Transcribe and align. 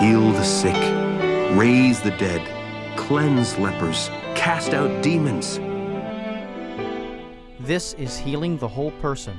Heal 0.00 0.32
the 0.32 0.42
sick, 0.42 0.74
raise 1.56 2.00
the 2.00 2.10
dead, 2.18 2.42
cleanse 2.96 3.56
lepers, 3.58 4.08
cast 4.34 4.74
out 4.74 5.04
demons. 5.04 5.58
This 7.60 7.94
is 7.94 8.18
Healing 8.18 8.58
the 8.58 8.66
Whole 8.66 8.90
Person 9.00 9.38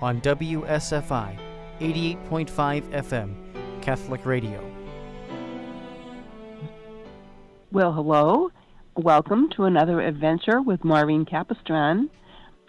on 0.00 0.20
WSFI 0.20 1.38
88.5 1.78 2.82
FM 2.90 3.34
Catholic 3.80 4.26
Radio. 4.26 4.60
Well, 7.70 7.92
hello. 7.92 8.50
Welcome 8.96 9.50
to 9.50 9.64
another 9.64 10.00
adventure 10.00 10.60
with 10.60 10.84
Maureen 10.84 11.24
Capistran. 11.24 12.10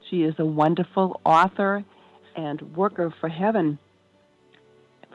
She 0.07 0.21
is 0.21 0.35
a 0.37 0.45
wonderful 0.45 1.19
author 1.25 1.83
and 2.35 2.61
worker 2.75 3.11
for 3.19 3.27
heaven. 3.27 3.79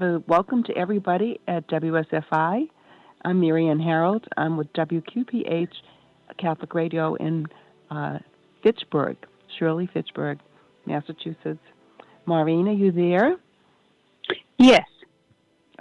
Uh, 0.00 0.20
welcome 0.28 0.62
to 0.62 0.72
everybody 0.76 1.40
at 1.48 1.66
WSFI. 1.68 2.68
I'm 3.24 3.40
Marianne 3.40 3.80
Harold. 3.80 4.29
I'm 4.36 4.56
with 4.56 4.72
WQPH 4.75 5.72
Catholic 6.39 6.72
Radio 6.72 7.16
in 7.16 7.46
uh, 7.90 8.18
Fitchburg, 8.62 9.16
Shirley, 9.58 9.90
Fitchburg, 9.92 10.39
Massachusetts. 10.86 11.58
Maureen, 12.26 12.68
are 12.68 12.72
you 12.72 12.92
there? 12.92 13.39
Yes. 14.56 14.86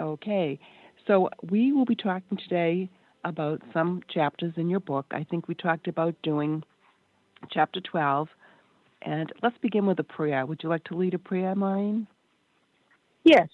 Okay. 0.00 0.58
So 1.06 1.28
we 1.48 1.72
will 1.72 1.86
be 1.86 1.94
talking 1.94 2.38
today 2.38 2.90
about 3.24 3.62
some 3.72 4.02
chapters 4.12 4.52
in 4.56 4.68
your 4.68 4.80
book. 4.80 5.06
I 5.12 5.22
think 5.30 5.46
we 5.46 5.54
talked 5.54 5.86
about 5.86 6.16
doing 6.24 6.64
chapter 7.52 7.80
12. 7.80 8.26
And 9.02 9.32
let's 9.44 9.58
begin 9.58 9.86
with 9.86 10.00
a 10.00 10.04
prayer. 10.04 10.44
Would 10.44 10.64
you 10.64 10.70
like 10.70 10.82
to 10.84 10.96
lead 10.96 11.14
a 11.14 11.18
prayer, 11.18 11.54
Maureen? 11.54 12.08
Yes. 13.22 13.48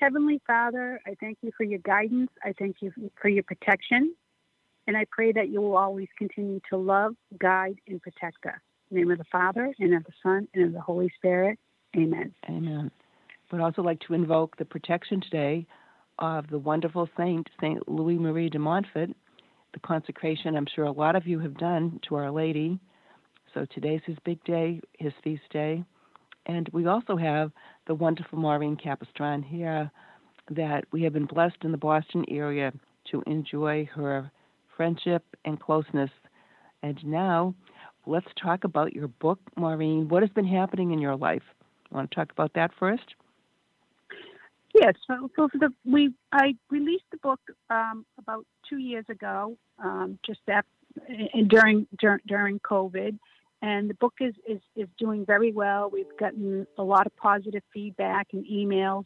Heavenly 0.00 0.40
Father, 0.46 0.98
I 1.06 1.14
thank 1.20 1.38
you 1.42 1.52
for 1.56 1.64
your 1.64 1.78
guidance. 1.80 2.30
I 2.42 2.54
thank 2.58 2.76
you 2.80 2.90
for 3.20 3.28
your 3.28 3.42
protection. 3.42 4.14
And 4.86 4.96
I 4.96 5.04
pray 5.10 5.30
that 5.32 5.50
you 5.50 5.60
will 5.60 5.76
always 5.76 6.08
continue 6.16 6.58
to 6.70 6.78
love, 6.78 7.14
guide, 7.38 7.76
and 7.86 8.00
protect 8.00 8.46
us. 8.46 8.58
Name 8.90 9.10
of 9.10 9.18
the 9.18 9.24
Father, 9.30 9.72
and 9.78 9.94
of 9.94 10.02
the 10.04 10.12
Son, 10.22 10.48
and 10.54 10.64
of 10.64 10.72
the 10.72 10.80
Holy 10.80 11.12
Spirit. 11.16 11.58
Amen. 11.94 12.34
Amen. 12.48 12.90
Would 13.52 13.60
also 13.60 13.82
like 13.82 14.00
to 14.06 14.14
invoke 14.14 14.56
the 14.56 14.64
protection 14.64 15.20
today 15.20 15.66
of 16.18 16.48
the 16.48 16.58
wonderful 16.58 17.08
saint, 17.16 17.48
Saint 17.60 17.86
Louis 17.88 18.16
Marie 18.16 18.48
de 18.48 18.58
Montfort, 18.58 19.10
the 19.74 19.80
consecration 19.80 20.56
I'm 20.56 20.66
sure 20.74 20.86
a 20.86 20.92
lot 20.92 21.14
of 21.14 21.26
you 21.26 21.38
have 21.40 21.58
done 21.58 22.00
to 22.08 22.16
Our 22.16 22.30
Lady. 22.30 22.80
So 23.52 23.66
today's 23.74 24.00
his 24.06 24.16
big 24.24 24.42
day, 24.44 24.80
his 24.98 25.12
feast 25.22 25.42
day. 25.52 25.84
And 26.46 26.68
we 26.72 26.86
also 26.86 27.16
have 27.16 27.52
the 27.90 27.94
wonderful 27.96 28.38
Maureen 28.38 28.76
Capistran 28.76 29.44
here 29.44 29.90
that 30.48 30.84
we 30.92 31.02
have 31.02 31.12
been 31.12 31.26
blessed 31.26 31.56
in 31.62 31.72
the 31.72 31.76
Boston 31.76 32.24
area 32.28 32.72
to 33.10 33.20
enjoy 33.26 33.84
her 33.92 34.30
friendship 34.76 35.24
and 35.44 35.58
closeness. 35.58 36.10
And 36.84 37.04
now 37.04 37.52
let's 38.06 38.28
talk 38.40 38.62
about 38.62 38.92
your 38.92 39.08
book, 39.08 39.40
Maureen. 39.56 40.08
What 40.08 40.22
has 40.22 40.30
been 40.30 40.46
happening 40.46 40.92
in 40.92 41.00
your 41.00 41.16
life? 41.16 41.42
Want 41.90 42.08
to 42.08 42.14
talk 42.14 42.30
about 42.30 42.52
that 42.54 42.70
first? 42.78 43.16
Yes. 44.72 44.94
So, 45.08 45.28
so 45.34 45.48
the, 45.54 45.70
we 45.84 46.14
I 46.30 46.54
released 46.70 47.06
the 47.10 47.16
book 47.16 47.40
um, 47.70 48.06
about 48.18 48.46
two 48.68 48.78
years 48.78 49.04
ago, 49.08 49.58
um, 49.82 50.16
just 50.24 50.38
that 50.46 50.64
during, 51.48 51.88
during 51.98 52.20
during 52.24 52.60
COVID, 52.60 53.18
and 53.62 53.90
the 53.90 53.94
book 53.94 54.14
is, 54.20 54.34
is 54.48 54.60
is 54.76 54.88
doing 54.98 55.24
very 55.26 55.52
well. 55.52 55.90
We've 55.92 56.16
gotten 56.18 56.66
a 56.78 56.82
lot 56.82 57.06
of 57.06 57.16
positive 57.16 57.62
feedback 57.72 58.28
and 58.32 58.44
emails, 58.46 59.04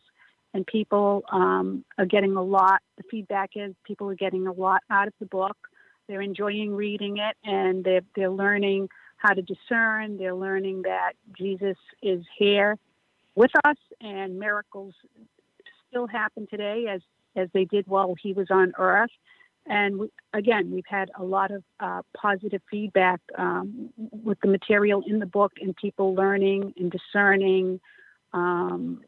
and 0.53 0.67
people 0.67 1.25
um, 1.33 1.85
are 1.99 2.07
getting 2.07 2.37
a 2.37 2.43
lot. 2.43 2.81
The 2.97 3.05
feedback 3.11 3.51
is 3.57 3.75
people 3.85 4.09
are 4.11 4.15
getting 4.15 4.47
a 4.47 4.53
lot 4.53 4.83
out 4.91 5.09
of 5.09 5.15
the 5.19 5.27
book. 5.27 5.57
They're 6.09 6.23
enjoying 6.23 6.75
reading 6.75 7.19
it, 7.19 7.37
and 7.45 7.83
they're 7.85 8.03
they're 8.15 8.31
learning 8.31 8.89
how 9.17 9.35
to 9.35 9.43
discern. 9.43 10.19
They're 10.19 10.35
learning 10.35 10.83
that 10.83 11.13
Jesus 11.37 11.77
is 12.03 12.25
here 12.39 12.77
with 13.35 13.51
us, 13.65 13.77
and 14.01 14.39
miracles 14.39 14.95
still 15.89 16.07
happen 16.07 16.47
today 16.49 16.87
as 16.91 17.01
as 17.37 17.49
they 17.53 17.65
did 17.65 17.87
while 17.89 18.15
he 18.23 18.33
was 18.33 18.47
on 18.51 18.73
earth. 18.79 19.11
And 19.67 19.99
we, 19.99 20.11
again, 20.33 20.71
we've 20.71 20.85
had 20.87 21.11
a 21.19 21.25
lot 21.25 21.51
of 21.51 21.63
uh, 21.81 22.03
positive 22.17 22.61
feedback 22.71 23.21
um, 23.39 23.91
with 23.97 24.39
the 24.41 24.49
material 24.49 25.03
in 25.07 25.19
the 25.19 25.27
book 25.27 25.53
and 25.61 25.75
people 25.77 26.15
learning 26.15 26.75
and 26.77 26.91
discerning. 26.91 27.81
Um, 28.33 29.03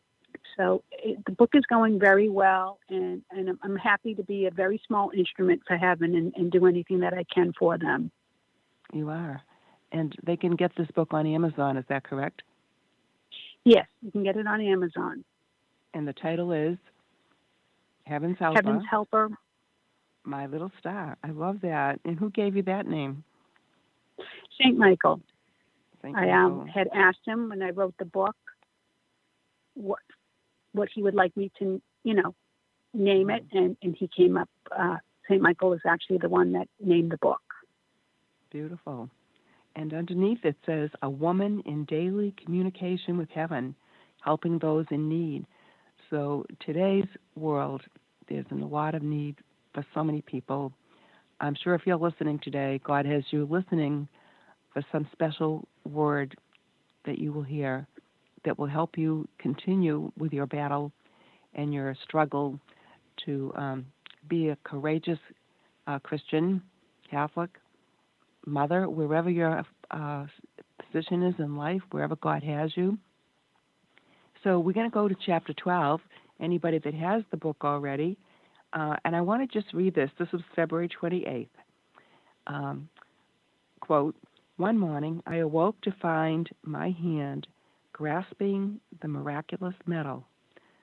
so 0.56 0.83
it, 0.91 1.22
the 1.27 1.33
book 1.33 1.50
is 1.55 1.65
going 1.69 1.99
very 1.99 2.31
well, 2.31 2.78
and, 2.89 3.22
and 3.31 3.59
I'm 3.62 3.77
happy 3.77 4.15
to 4.15 4.22
be 4.22 4.47
a 4.47 4.50
very 4.50 4.81
small 4.87 5.11
instrument 5.16 5.62
for 5.66 5.77
heaven 5.77 6.15
and, 6.15 6.33
and 6.37 6.50
do 6.50 6.66
anything 6.66 7.00
that 7.00 7.12
I 7.12 7.25
can 7.33 7.53
for 7.59 7.77
them. 7.77 8.11
You 8.93 9.11
are. 9.11 9.43
And 9.93 10.15
they 10.25 10.37
can 10.37 10.56
get 10.56 10.72
this 10.77 10.89
book 10.95 11.12
on 11.12 11.27
Amazon, 11.27 11.77
is 11.77 11.84
that 11.89 12.05
correct? 12.05 12.43
Yes, 13.65 13.87
you 14.00 14.11
can 14.11 14.22
get 14.22 14.37
it 14.37 14.47
on 14.47 14.61
Amazon 14.61 15.25
and 15.97 16.06
the 16.06 16.12
title 16.12 16.53
is 16.53 16.77
Heaven's 18.05 18.37
Helper. 18.39 18.56
Heaven's 18.62 18.84
Helper. 18.89 19.31
My 20.26 20.47
Little 20.47 20.72
Star. 20.78 21.16
I 21.22 21.31
love 21.31 21.60
that. 21.62 22.00
And 22.04 22.19
who 22.19 22.31
gave 22.31 22.56
you 22.56 22.62
that 22.64 22.87
name? 22.87 23.25
Saint 24.60 24.76
Michael. 24.76 25.20
Saint 26.03 26.16
I 26.16 26.31
um, 26.31 26.66
had 26.66 26.88
asked 26.94 27.26
him 27.26 27.48
when 27.48 27.62
I 27.62 27.70
wrote 27.70 27.94
the 27.98 28.04
book 28.04 28.36
what 29.75 30.00
what 30.72 30.88
he 30.94 31.03
would 31.03 31.15
like 31.15 31.34
me 31.36 31.50
to, 31.59 31.81
you 32.04 32.15
know, 32.15 32.34
name 32.92 33.31
it, 33.31 33.44
and, 33.53 33.76
and 33.82 33.97
he 33.97 34.09
came 34.15 34.36
up. 34.36 34.48
Uh, 34.76 34.97
Saint 35.28 35.41
Michael 35.41 35.72
is 35.72 35.81
actually 35.86 36.19
the 36.19 36.28
one 36.28 36.53
that 36.53 36.69
named 36.81 37.10
the 37.10 37.19
book. 37.19 37.41
Beautiful. 38.50 39.09
And 39.75 39.92
underneath 39.92 40.44
it 40.44 40.56
says, 40.65 40.91
"A 41.03 41.10
woman 41.10 41.62
in 41.66 41.84
daily 41.84 42.34
communication 42.42 43.19
with 43.19 43.31
heaven, 43.31 43.75
helping 44.20 44.59
those 44.59 44.86
in 44.91 45.09
need." 45.09 45.47
So 46.10 46.47
today's 46.60 47.09
world, 47.34 47.82
there's 48.28 48.47
a 48.50 48.54
lot 48.54 48.94
of 48.94 49.03
need 49.03 49.36
for 49.76 49.84
so 49.94 50.03
many 50.03 50.22
people. 50.22 50.72
I'm 51.38 51.54
sure 51.62 51.75
if 51.75 51.82
you're 51.84 51.98
listening 51.98 52.41
today, 52.42 52.81
God 52.82 53.04
has 53.04 53.22
you 53.31 53.47
listening 53.48 54.09
for 54.72 54.82
some 54.91 55.06
special 55.12 55.69
word 55.84 56.34
that 57.04 57.19
you 57.19 57.31
will 57.31 57.42
hear 57.42 57.86
that 58.47 58.59
will 58.59 58.66
help 58.66 58.97
you 58.97 59.28
continue 59.38 60.10
with 60.16 60.32
your 60.32 60.47
battle 60.47 60.92
and 61.54 61.75
your 61.75 61.94
struggle 62.04 62.59
to 63.26 63.53
um, 63.54 63.86
be 64.28 64.48
a 64.48 64.56
courageous 64.65 65.19
uh, 65.86 65.98
Christian, 65.98 66.62
Catholic, 67.10 67.50
mother, 68.47 68.88
wherever 68.88 69.28
your 69.28 69.62
uh, 69.91 70.25
position 70.91 71.22
is 71.22 71.34
in 71.38 71.54
life, 71.54 71.82
wherever 71.91 72.16
God 72.16 72.42
has 72.42 72.70
you. 72.76 72.97
So 74.42 74.59
we're 74.59 74.72
going 74.72 74.88
to 74.88 74.94
go 74.94 75.06
to 75.06 75.16
chapter 75.26 75.53
12. 75.53 76.00
Anybody 76.41 76.78
that 76.78 76.94
has 76.94 77.22
the 77.31 77.36
book 77.36 77.59
already, 77.62 78.16
uh, 78.76 78.94
and 79.06 79.16
I 79.16 79.22
want 79.22 79.41
to 79.50 79.60
just 79.60 79.72
read 79.72 79.94
this. 79.94 80.10
This 80.19 80.31
was 80.32 80.42
February 80.54 80.88
28th. 80.88 81.48
Um, 82.47 82.88
quote, 83.81 84.14
one 84.59 84.78
morning 84.78 85.22
I 85.26 85.37
awoke 85.37 85.81
to 85.82 85.94
find 86.03 86.48
my 86.62 86.91
hand 86.91 87.47
grasping 87.94 88.78
the 89.00 89.09
miraculous 89.09 89.75
medal 89.86 90.26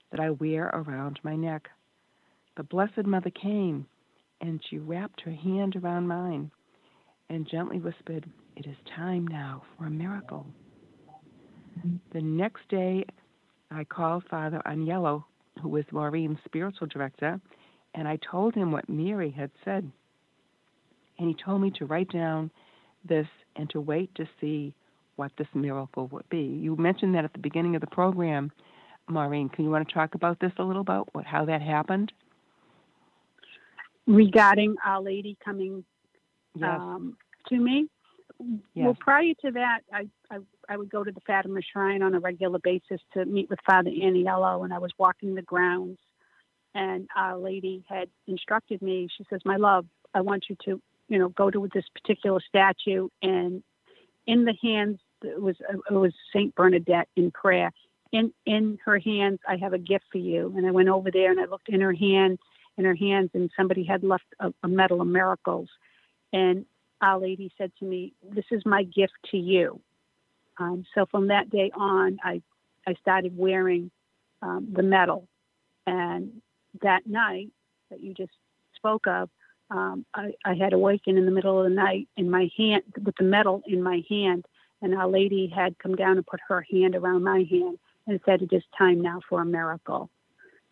that 0.09 0.19
I 0.19 0.31
wear 0.31 0.71
around 0.73 1.19
my 1.21 1.35
neck. 1.35 1.69
The 2.57 2.63
Blessed 2.63 3.05
Mother 3.05 3.29
came 3.29 3.85
and 4.41 4.59
she 4.69 4.79
wrapped 4.79 5.21
her 5.21 5.31
hand 5.31 5.75
around 5.75 6.07
mine 6.07 6.49
and 7.29 7.47
gently 7.47 7.79
whispered, 7.79 8.25
It 8.55 8.65
is 8.65 8.75
time 8.95 9.27
now 9.27 9.61
for 9.77 9.85
a 9.85 9.91
miracle. 9.91 10.47
The 12.11 12.21
next 12.21 12.67
day, 12.69 13.05
I 13.69 13.83
called 13.83 14.23
Father 14.29 14.61
Agnello, 14.65 15.23
who 15.61 15.69
was 15.69 15.85
Maureen's 15.91 16.39
spiritual 16.45 16.87
director, 16.87 17.39
and 17.93 18.07
I 18.07 18.17
told 18.17 18.55
him 18.55 18.71
what 18.71 18.89
Mary 18.89 19.31
had 19.31 19.51
said. 19.63 19.89
And 21.19 21.27
he 21.27 21.35
told 21.35 21.61
me 21.61 21.71
to 21.77 21.85
write 21.85 22.11
down 22.11 22.49
this 23.07 23.27
and 23.55 23.69
to 23.69 23.79
wait 23.79 24.13
to 24.15 24.27
see 24.41 24.73
what 25.15 25.31
this 25.37 25.47
miracle 25.53 26.07
would 26.07 26.27
be. 26.29 26.41
You 26.41 26.75
mentioned 26.75 27.13
that 27.15 27.23
at 27.23 27.33
the 27.33 27.39
beginning 27.39 27.75
of 27.75 27.81
the 27.81 27.87
program, 27.87 28.51
Maureen. 29.07 29.49
Can 29.49 29.65
you 29.65 29.71
want 29.71 29.87
to 29.87 29.93
talk 29.93 30.15
about 30.15 30.39
this 30.39 30.51
a 30.57 30.63
little 30.63 30.81
about 30.81 31.09
what 31.13 31.25
how 31.25 31.45
that 31.45 31.61
happened? 31.61 32.11
Regarding 34.07 34.75
Our 34.85 35.01
Lady 35.01 35.37
coming 35.43 35.83
yes. 36.55 36.69
um, 36.71 37.17
to 37.49 37.57
me. 37.57 37.87
Yes. 38.73 38.85
Well, 38.85 38.97
prior 38.99 39.33
to 39.45 39.51
that, 39.51 39.79
I, 39.93 40.07
I 40.31 40.39
I 40.67 40.77
would 40.77 40.89
go 40.89 41.03
to 41.03 41.11
the 41.11 41.21
Fatima 41.21 41.61
Shrine 41.61 42.01
on 42.01 42.15
a 42.15 42.19
regular 42.19 42.59
basis 42.59 42.99
to 43.13 43.25
meet 43.25 43.49
with 43.49 43.59
Father 43.65 43.91
Aniello, 43.91 44.63
and 44.63 44.73
I 44.73 44.79
was 44.79 44.91
walking 44.97 45.35
the 45.35 45.41
grounds, 45.41 45.99
and 46.75 47.07
Our 47.15 47.37
Lady 47.37 47.83
had 47.87 48.09
instructed 48.27 48.81
me. 48.81 49.07
She 49.17 49.25
says, 49.29 49.41
"My 49.45 49.57
love, 49.57 49.85
I 50.13 50.21
want 50.21 50.45
you 50.49 50.57
to, 50.65 50.81
you 51.09 51.19
know, 51.19 51.29
go 51.29 51.49
to 51.49 51.67
this 51.73 51.85
particular 51.93 52.39
statue, 52.47 53.09
and 53.21 53.63
in 54.27 54.45
the 54.45 54.55
hands 54.61 54.99
it 55.23 55.41
was 55.41 55.55
it 55.59 55.93
was 55.93 56.13
Saint 56.33 56.53
Bernadette 56.55 57.09
in 57.15 57.31
prayer. 57.31 57.71
In 58.11 58.33
in 58.45 58.77
her 58.85 58.99
hands, 58.99 59.39
I 59.47 59.57
have 59.57 59.73
a 59.73 59.79
gift 59.79 60.05
for 60.11 60.19
you." 60.19 60.53
And 60.55 60.65
I 60.67 60.71
went 60.71 60.89
over 60.89 61.11
there 61.11 61.31
and 61.31 61.39
I 61.39 61.45
looked 61.45 61.69
in 61.69 61.81
her 61.81 61.93
hand, 61.93 62.39
in 62.77 62.85
her 62.85 62.95
hands, 62.95 63.31
and 63.33 63.49
somebody 63.55 63.83
had 63.83 64.03
left 64.03 64.25
a, 64.39 64.53
a 64.63 64.67
medal 64.67 65.01
of 65.01 65.07
miracles. 65.07 65.69
And 66.31 66.65
Our 67.01 67.19
Lady 67.19 67.51
said 67.57 67.71
to 67.79 67.85
me, 67.85 68.13
"This 68.23 68.45
is 68.51 68.65
my 68.65 68.83
gift 68.83 69.13
to 69.31 69.37
you." 69.37 69.79
Um, 70.57 70.85
so 70.93 71.05
from 71.05 71.27
that 71.27 71.49
day 71.49 71.71
on, 71.73 72.19
I 72.23 72.41
I 72.85 72.93
started 72.95 73.37
wearing 73.37 73.91
um, 74.41 74.67
the 74.71 74.83
medal, 74.83 75.27
and 75.87 76.41
that 76.81 77.05
night 77.07 77.49
that 77.89 78.01
you 78.01 78.13
just 78.13 78.31
spoke 78.75 79.07
of, 79.07 79.29
um, 79.69 80.05
I, 80.13 80.33
I 80.45 80.55
had 80.55 80.73
awakened 80.73 81.17
in 81.17 81.25
the 81.25 81.31
middle 81.31 81.57
of 81.57 81.63
the 81.63 81.75
night 81.75 82.07
in 82.17 82.29
my 82.29 82.49
hand 82.57 82.83
with 83.03 83.15
the 83.17 83.23
medal 83.23 83.61
in 83.65 83.81
my 83.81 84.03
hand, 84.09 84.45
and 84.81 84.93
Our 84.93 85.07
Lady 85.07 85.47
had 85.47 85.79
come 85.79 85.95
down 85.95 86.17
and 86.17 86.25
put 86.25 86.41
her 86.47 86.65
hand 86.69 86.95
around 86.95 87.23
my 87.23 87.45
hand 87.49 87.79
and 88.05 88.19
said, 88.25 88.41
"It 88.41 88.53
is 88.53 88.63
time 88.77 89.01
now 89.01 89.21
for 89.27 89.41
a 89.41 89.45
miracle." 89.45 90.09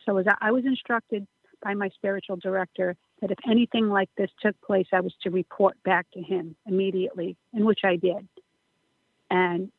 So 0.06 0.18
as 0.18 0.28
I, 0.28 0.50
I 0.50 0.52
was 0.52 0.66
instructed 0.66 1.26
by 1.64 1.74
my 1.74 1.90
spiritual 1.90 2.36
director 2.36 2.96
that 3.22 3.32
if 3.32 3.38
anything 3.48 3.90
like 3.90 4.10
this 4.18 4.30
took 4.42 4.60
place, 4.62 4.88
I 4.92 5.00
was 5.00 5.14
to 5.22 5.30
report 5.30 5.82
back 5.84 6.10
to 6.12 6.22
him 6.22 6.56
immediately, 6.66 7.38
in 7.54 7.66
which 7.66 7.82
I 7.84 7.96
did. 7.96 8.28
And 9.30 9.72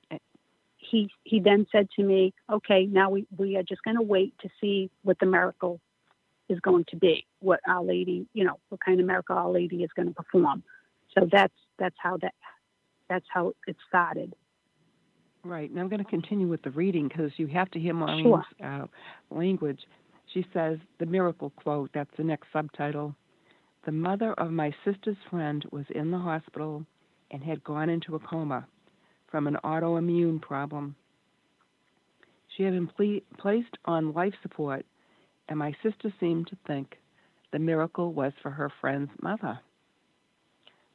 he 0.78 1.10
he 1.24 1.40
then 1.40 1.66
said 1.70 1.88
to 1.96 2.02
me, 2.02 2.32
"Okay, 2.50 2.86
now 2.86 3.10
we 3.10 3.26
we 3.36 3.56
are 3.56 3.62
just 3.62 3.82
going 3.82 3.96
to 3.96 4.02
wait 4.02 4.34
to 4.40 4.48
see 4.60 4.90
what 5.02 5.19
the 5.19 5.26
miracle 5.26 5.80
is 6.49 6.61
going 6.61 6.85
to 6.89 6.97
be, 6.97 7.27
what 7.41 7.61
Our 7.67 7.83
Lady, 7.83 8.27
you 8.35 8.44
know, 8.44 8.59
what 8.69 8.81
kind 8.85 9.00
of 9.00 9.06
miracle 9.06 9.37
Our 9.37 9.50
Lady 9.50 9.83
is 9.83 9.91
going 9.94 10.09
to 10.09 10.15
perform." 10.15 10.62
So 11.15 11.29
that's 11.31 11.55
that's 11.79 11.97
how 11.99 12.17
that 12.19 12.35
that's 13.09 13.27
how 13.33 13.53
it 13.67 13.77
started. 13.89 14.35
Right. 15.44 15.69
And 15.69 15.79
I'm 15.81 15.89
going 15.89 16.03
to 16.03 16.09
continue 16.09 16.47
with 16.47 16.62
the 16.62 16.71
reading 16.71 17.09
because 17.09 17.33
you 17.37 17.49
have 17.49 17.71
to 17.73 17.81
hear 17.81 17.94
Maureen's 17.94 18.23
Sure. 18.23 18.44
uh, 18.65 18.87
language. 19.31 19.81
She 20.33 20.47
says, 20.55 20.79
the 20.99 21.06
miracle 21.06 21.50
quote, 21.50 21.91
that's 21.93 22.11
the 22.17 22.23
next 22.23 22.47
subtitle. 22.53 23.15
The 23.85 23.93
mother 23.93 24.35
of 24.35 24.53
my 24.53 24.73
sister's 24.85 25.17
friend 25.29 25.65
was 25.73 25.85
in 25.91 26.11
the 26.12 26.19
hospital 26.19 26.87
and 27.33 27.43
had 27.43 27.65
gone 27.65 27.91
into 27.91 28.15
a 28.15 28.21
coma 28.21 28.67
from 29.31 29.49
an 29.49 29.56
autoimmune 29.65 30.41
problem. 30.41 30.94
She 32.56 32.62
had 32.62 32.75
been 32.75 32.87
ple- 32.87 33.21
placed 33.39 33.77
on 33.85 34.12
life 34.12 34.35
support, 34.43 34.87
and 35.49 35.59
my 35.59 35.75
sister 35.83 36.12
seemed 36.21 36.47
to 36.49 36.56
think 36.67 36.97
the 37.53 37.59
miracle 37.59 38.12
was 38.12 38.33
for 38.43 38.50
her 38.50 38.73
friend's 38.81 39.11
mother. 39.21 39.59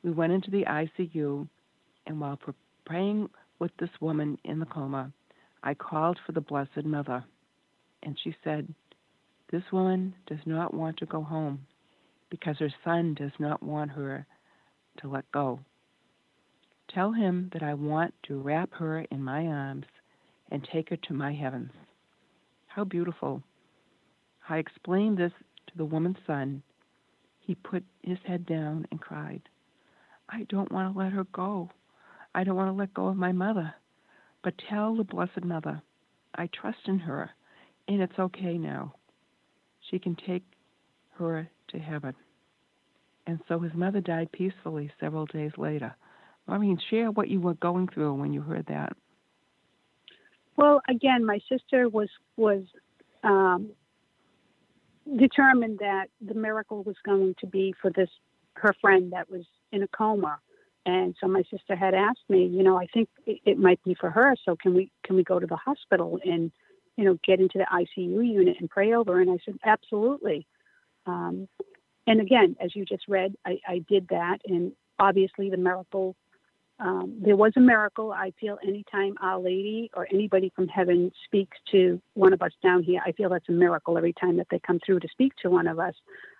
We 0.04 0.12
went 0.12 0.34
into 0.34 0.52
the 0.52 0.66
ICU, 0.66 1.48
and 2.06 2.20
while 2.20 2.40
praying 2.86 3.30
with 3.60 3.72
this 3.80 3.90
woman 4.00 4.38
in 4.44 4.60
the 4.60 4.66
coma, 4.66 5.12
I 5.64 5.74
called 5.74 6.20
for 6.26 6.32
the 6.32 6.42
Blessed 6.42 6.86
Mother, 6.86 7.24
and 8.04 8.18
she 8.24 8.36
said, 8.44 8.74
This 9.52 9.64
woman 9.72 10.14
does 10.28 10.40
not 10.46 10.74
want 10.74 10.98
to 10.98 11.06
go 11.06 11.22
home 11.22 11.66
because 12.30 12.58
her 12.60 12.74
son 12.84 13.14
does 13.14 13.32
not 13.40 13.62
want 13.64 13.92
her 13.92 14.26
to 15.02 15.08
let 15.08 15.30
go. 15.32 15.60
Tell 16.94 17.12
him 17.12 17.50
that 17.54 17.64
I 17.64 17.74
want 17.74 18.14
to 18.28 18.40
wrap 18.40 18.72
her 18.74 19.00
in 19.12 19.24
my 19.24 19.46
arms 19.46 19.86
and 20.52 20.68
take 20.72 20.90
her 20.90 20.98
to 20.98 21.14
my 21.14 21.34
heavens. 21.34 21.72
How 22.68 22.84
beautiful. 22.84 23.44
I 24.50 24.58
explained 24.58 25.18
this 25.18 25.32
to 25.68 25.78
the 25.78 25.86
woman's 25.86 26.18
son. 26.26 26.64
He 27.40 27.56
put 27.56 27.84
his 28.02 28.18
head 28.26 28.46
down 28.46 28.88
and 28.92 29.00
cried, 29.00 29.42
I 30.30 30.44
don't 30.50 30.72
want 30.72 30.94
to 30.94 31.00
let 31.00 31.14
her 31.14 31.26
go. 31.26 31.70
I 32.36 32.44
don't 32.44 32.56
want 32.56 32.70
to 32.70 32.80
let 32.80 32.94
go 32.94 33.08
of 33.08 33.18
my 33.18 33.32
mother. 33.32 33.74
But 34.44 34.54
tell 34.70 34.96
the 34.96 35.04
Blessed 35.04 35.44
Mother, 35.44 35.82
I 36.36 36.48
trust 36.48 36.80
in 36.88 37.00
her, 37.00 37.30
and 37.88 38.02
it's 38.02 38.20
okay 38.20 38.58
now. 38.58 38.94
She 39.90 40.00
can 40.00 40.16
take 40.16 40.44
her 41.18 41.50
to 41.70 41.80
heaven. 41.80 42.14
And 43.26 43.40
so 43.48 43.60
his 43.60 43.74
mother 43.74 44.02
died 44.02 44.32
peacefully 44.32 44.92
several 45.00 45.26
days 45.26 45.52
later. 45.58 45.96
I 46.48 46.58
mean, 46.58 46.80
share 46.90 47.12
what 47.12 47.28
you 47.28 47.42
were 47.42 47.56
going 47.56 47.88
through 47.88 48.14
when 48.16 48.34
you 48.34 48.42
heard 48.42 48.68
that. 48.68 48.96
Well, 50.56 50.82
again, 50.90 51.26
my 51.26 51.40
sister 51.50 51.90
was 51.90 52.10
was 52.38 52.64
um, 53.24 53.72
determined 55.18 55.80
that 55.80 56.08
the 56.22 56.34
miracle 56.34 56.84
was 56.84 56.96
going 57.06 57.36
to 57.40 57.48
be 57.48 57.74
for 57.82 57.92
this 57.92 58.10
her 58.56 58.74
friend 58.82 59.14
that 59.14 59.30
was 59.30 59.46
in 59.72 59.84
a 59.84 59.88
coma, 59.88 60.40
and 60.86 61.16
so 61.20 61.28
my 61.28 61.44
sister 61.52 61.76
had 61.76 61.94
asked 61.94 62.24
me, 62.30 62.46
you 62.46 62.64
know, 62.64 62.78
I 62.78 62.88
think 62.88 63.10
it, 63.26 63.40
it 63.46 63.58
might 63.60 63.84
be 63.84 63.94
for 63.94 64.10
her. 64.10 64.36
So 64.46 64.56
can 64.56 64.74
we 64.74 64.92
can 65.04 65.16
we 65.16 65.24
go 65.24 65.40
to 65.40 65.46
the 65.46 65.56
hospital 65.56 66.20
and 66.26 66.52
you 66.96 67.06
know 67.06 67.20
get 67.26 67.40
into 67.40 67.58
the 67.58 67.66
ICU 67.72 68.26
unit 68.28 68.58
and 68.60 68.70
pray 68.70 68.94
over? 68.94 69.20
And 69.20 69.30
I 69.30 69.38
said, 69.46 69.56
absolutely. 69.64 70.48
Um, 71.06 71.48
and 72.08 72.22
again, 72.22 72.56
as 72.62 72.76
you 72.76 72.86
just 72.86 73.04
read, 73.08 73.36
I, 73.46 73.60
I 73.68 73.80
did 73.90 74.08
that, 74.10 74.40
and 74.46 74.72
obviously 74.98 75.50
the 75.50 75.58
miracle 75.58 76.16
um, 76.80 77.18
there 77.20 77.36
was 77.36 77.54
a 77.58 77.60
miracle. 77.60 78.12
I 78.12 78.32
feel 78.40 78.60
anytime 78.66 79.16
Our 79.22 79.40
Lady 79.40 79.90
or 79.96 80.08
anybody 80.14 80.52
from 80.56 80.68
heaven 80.68 81.12
speaks 81.26 81.58
to 81.72 82.00
one 82.14 82.34
of 82.34 82.42
us 82.42 82.52
down 82.62 82.84
here, 82.84 83.02
I 83.06 83.14
feel 83.14 83.30
that's 83.30 83.50
a 83.50 83.54
miracle 83.54 83.98
every 83.98 84.14
time 84.14 84.38
that 84.38 84.48
they 84.52 84.60
come 84.60 84.80
through 84.86 85.00
to 85.00 85.08
speak 85.12 85.34
to 85.42 85.50
one 85.50 85.68
of 85.68 85.80
us. 85.80 85.96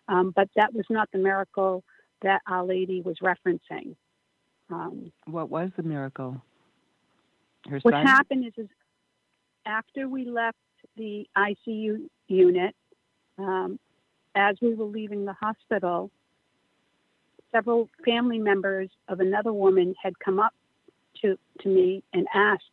Um, 0.08 0.32
but 0.36 0.50
that 0.56 0.74
was 0.74 0.86
not 0.90 1.10
the 1.12 1.18
miracle 1.18 1.84
that 2.22 2.42
Our 2.48 2.64
Lady 2.66 3.02
was 3.02 3.18
referencing. 3.24 3.96
Um, 4.70 5.12
What 5.26 5.50
was 5.50 5.72
the 5.76 5.84
miracle? 5.84 6.42
Her 7.68 7.80
what 7.80 7.94
son? 7.94 8.06
happened 8.06 8.46
is, 8.46 8.54
is 8.58 8.70
after 9.66 10.08
we 10.08 10.26
left 10.26 10.58
the 10.96 11.26
ICU 11.36 12.08
unit, 12.28 12.76
um, 13.40 13.80
as 14.36 14.56
we 14.62 14.76
were 14.76 14.86
leaving 14.86 15.26
the 15.26 15.34
hospital, 15.34 16.12
several 17.52 17.90
family 18.06 18.40
members 18.40 18.90
of 19.08 19.20
another 19.20 19.54
woman 19.54 19.96
had 20.02 20.18
come 20.20 20.40
up 20.40 20.54
to, 21.22 21.38
to 21.62 21.70
me 21.70 22.04
and 22.14 22.28
asked 22.34 22.64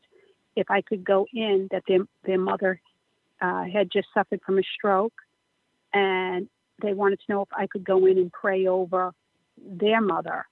if 0.56 0.71
I 0.71 0.82
could 0.82 1.05
go 1.05 1.26
in, 1.32 1.69
that 1.73 1.82
their, 1.88 2.00
their 2.25 2.38
mother 2.38 2.81
uh, 3.41 3.65
had 3.65 3.91
just 3.93 4.09
suffered 4.15 4.41
from 4.44 4.59
a 4.59 4.62
stroke, 4.76 5.15
and 5.93 6.49
they 6.82 6.94
wanted 6.94 7.21
to 7.21 7.25
know 7.29 7.43
if 7.43 7.49
I 7.56 7.67
could 7.67 7.85
go 7.85 8.06
in 8.06 8.19
and 8.19 8.32
pray 8.32 8.67
over 8.67 9.12
their 9.59 10.00
mother. 10.00 10.47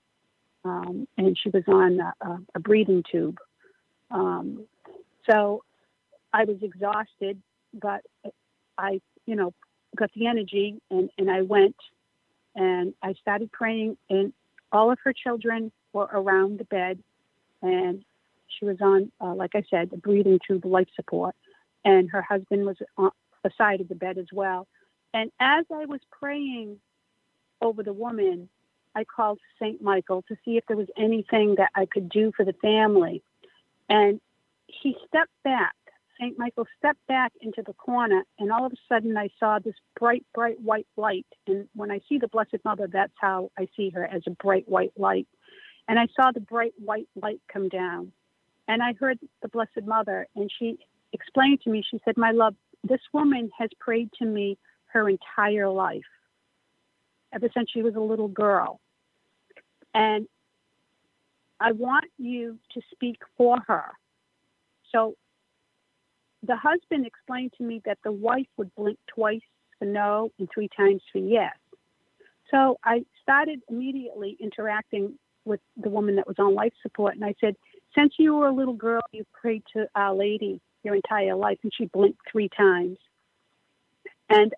Um, 0.65 1.07
and 1.17 1.37
she 1.41 1.49
was 1.49 1.63
on 1.67 1.99
a, 1.99 2.39
a, 2.55 2.59
breathing 2.59 3.03
tube. 3.11 3.37
Um, 4.11 4.65
so 5.29 5.63
I 6.31 6.45
was 6.45 6.57
exhausted, 6.61 7.41
but 7.73 8.01
I, 8.77 9.01
you 9.25 9.35
know, 9.35 9.53
got 9.95 10.09
the 10.15 10.27
energy 10.27 10.81
and, 10.89 11.09
and 11.17 11.29
I 11.29 11.41
went 11.41 11.75
and 12.55 12.93
I 13.01 13.13
started 13.13 13.51
praying 13.51 13.97
and 14.09 14.33
all 14.71 14.91
of 14.91 14.99
her 15.03 15.13
children 15.13 15.71
were 15.91 16.09
around 16.11 16.59
the 16.59 16.65
bed 16.65 16.99
and 17.61 18.03
she 18.47 18.65
was 18.65 18.77
on, 18.81 19.11
uh, 19.21 19.33
like 19.33 19.51
I 19.55 19.63
said, 19.69 19.89
the 19.89 19.97
breathing 19.97 20.39
tube 20.45 20.65
life 20.65 20.87
support 20.95 21.35
and 21.85 22.09
her 22.11 22.21
husband 22.21 22.65
was 22.65 22.77
on 22.97 23.11
the 23.43 23.51
side 23.57 23.81
of 23.81 23.89
the 23.89 23.95
bed 23.95 24.17
as 24.17 24.27
well. 24.31 24.67
And 25.13 25.31
as 25.39 25.65
I 25.71 25.85
was 25.85 25.99
praying 26.11 26.79
over 27.61 27.83
the 27.83 27.93
woman, 27.93 28.49
I 28.95 29.03
called 29.03 29.39
St. 29.59 29.81
Michael 29.81 30.23
to 30.27 30.35
see 30.45 30.57
if 30.57 30.65
there 30.67 30.77
was 30.77 30.87
anything 30.97 31.55
that 31.55 31.71
I 31.75 31.85
could 31.85 32.09
do 32.09 32.31
for 32.35 32.45
the 32.45 32.53
family. 32.53 33.23
And 33.89 34.19
he 34.67 34.95
stepped 35.07 35.31
back. 35.43 35.75
St. 36.19 36.37
Michael 36.37 36.67
stepped 36.77 37.05
back 37.07 37.31
into 37.41 37.63
the 37.65 37.73
corner, 37.73 38.23
and 38.39 38.51
all 38.51 38.65
of 38.65 38.71
a 38.71 38.75
sudden 38.87 39.17
I 39.17 39.29
saw 39.39 39.59
this 39.59 39.75
bright, 39.99 40.25
bright 40.33 40.59
white 40.61 40.87
light. 40.95 41.25
And 41.47 41.67
when 41.75 41.91
I 41.91 41.99
see 42.07 42.17
the 42.17 42.27
Blessed 42.27 42.57
Mother, 42.63 42.87
that's 42.91 43.13
how 43.19 43.51
I 43.57 43.67
see 43.75 43.89
her 43.91 44.05
as 44.05 44.21
a 44.27 44.31
bright 44.31 44.67
white 44.67 44.93
light. 44.97 45.27
And 45.87 45.99
I 45.99 46.07
saw 46.15 46.31
the 46.31 46.39
bright 46.39 46.73
white 46.77 47.07
light 47.21 47.41
come 47.51 47.69
down. 47.69 48.11
And 48.67 48.81
I 48.81 48.93
heard 48.93 49.19
the 49.41 49.49
Blessed 49.49 49.85
Mother, 49.85 50.27
and 50.35 50.49
she 50.59 50.77
explained 51.11 51.61
to 51.63 51.69
me, 51.69 51.83
she 51.89 51.99
said, 52.05 52.15
My 52.17 52.31
love, 52.31 52.55
this 52.83 53.01
woman 53.11 53.49
has 53.57 53.69
prayed 53.79 54.09
to 54.19 54.25
me 54.25 54.57
her 54.85 55.09
entire 55.09 55.69
life, 55.69 56.01
ever 57.33 57.49
since 57.53 57.69
she 57.71 57.81
was 57.81 57.95
a 57.95 57.99
little 57.99 58.27
girl. 58.27 58.79
And 59.93 60.27
I 61.59 61.71
want 61.71 62.05
you 62.17 62.57
to 62.73 62.81
speak 62.91 63.17
for 63.37 63.57
her. 63.67 63.85
So 64.91 65.15
the 66.45 66.55
husband 66.55 67.05
explained 67.05 67.53
to 67.57 67.63
me 67.63 67.81
that 67.85 67.97
the 68.03 68.11
wife 68.11 68.47
would 68.57 68.73
blink 68.75 68.99
twice 69.07 69.41
for 69.79 69.85
no 69.85 70.31
and 70.39 70.47
three 70.53 70.69
times 70.75 71.01
for 71.11 71.19
yes. 71.19 71.53
So 72.51 72.77
I 72.83 73.05
started 73.21 73.61
immediately 73.69 74.37
interacting 74.39 75.17
with 75.45 75.59
the 75.77 75.89
woman 75.89 76.15
that 76.17 76.27
was 76.27 76.35
on 76.39 76.53
life 76.53 76.73
support, 76.81 77.15
and 77.15 77.25
I 77.25 77.33
said, 77.41 77.55
Since 77.97 78.13
you 78.19 78.35
were 78.35 78.47
a 78.47 78.53
little 78.53 78.73
girl, 78.73 79.01
you 79.11 79.25
prayed 79.33 79.63
to 79.73 79.87
Our 79.95 80.13
Lady 80.13 80.61
your 80.83 80.95
entire 80.95 81.35
life, 81.35 81.57
and 81.63 81.71
she 81.75 81.85
blinked 81.85 82.19
three 82.31 82.49
times. 82.55 82.97
And 84.29 84.53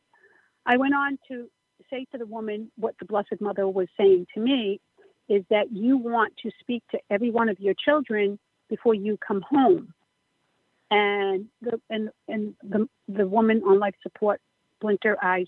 I 0.66 0.78
went 0.78 0.96
on 0.96 1.18
to 1.30 1.48
say 1.90 2.06
to 2.12 2.18
the 2.18 2.26
woman 2.26 2.72
what 2.78 2.96
the 3.00 3.06
Blessed 3.06 3.40
Mother 3.40 3.68
was 3.68 3.88
saying 3.98 4.28
to 4.34 4.40
me 4.40 4.80
is 5.30 5.44
that 5.50 5.72
you 5.72 5.98
want 5.98 6.34
to 6.44 6.52
speak 6.60 6.84
to 6.92 7.00
every 7.10 7.32
one 7.32 7.50
of 7.50 7.60
your 7.60 7.74
children 7.74 8.40
before 8.70 8.94
you 8.94 9.18
come 9.26 9.44
home. 9.48 9.94
And 10.92 11.48
the 11.62 11.82
and 11.90 12.10
and 12.28 12.54
the 12.64 12.88
the 13.08 13.28
woman 13.28 13.64
on 13.66 13.80
life 13.80 13.96
support 14.04 14.40
blinked 14.80 15.04
her 15.04 15.24
eyes 15.24 15.48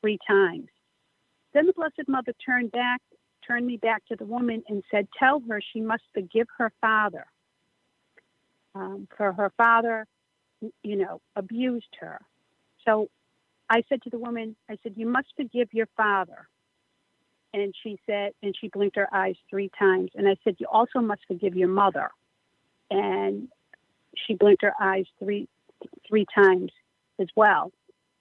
three 0.00 0.18
times. 0.26 0.68
Then 1.52 1.66
the 1.66 1.72
Blessed 1.72 2.08
Mother 2.08 2.34
turned 2.44 2.72
back, 2.72 3.00
turned 3.46 3.66
me 3.66 3.76
back 3.76 4.04
to 4.06 4.16
the 4.16 4.24
woman 4.24 4.62
and 4.68 4.82
said, 4.90 5.06
Tell 5.18 5.40
her 5.48 5.60
she 5.72 5.80
must 5.80 6.02
forgive 6.12 6.48
her 6.58 6.72
father. 6.80 7.26
Um, 8.74 9.06
for 9.16 9.32
her 9.32 9.52
father, 9.56 10.04
you 10.82 10.96
know, 10.96 11.20
abused 11.36 11.94
her. 12.00 12.20
So 12.84 13.08
I 13.70 13.84
said 13.88 14.02
to 14.02 14.10
the 14.10 14.18
woman, 14.18 14.56
I 14.68 14.76
said, 14.82 14.94
You 14.96 15.06
must 15.06 15.28
forgive 15.36 15.72
your 15.72 15.88
father. 15.96 16.48
And 17.52 17.72
she 17.84 18.00
said, 18.04 18.32
and 18.42 18.52
she 18.60 18.66
blinked 18.66 18.96
her 18.96 19.08
eyes 19.14 19.36
three 19.48 19.70
times. 19.78 20.10
And 20.16 20.28
I 20.28 20.34
said, 20.42 20.56
You 20.58 20.66
also 20.66 20.98
must 20.98 21.20
forgive 21.28 21.54
your 21.54 21.68
mother. 21.68 22.10
And 22.90 23.48
she 24.26 24.34
blinked 24.34 24.62
her 24.62 24.74
eyes 24.80 25.06
three 25.18 25.48
three 26.08 26.26
times 26.34 26.70
as 27.20 27.28
well. 27.36 27.72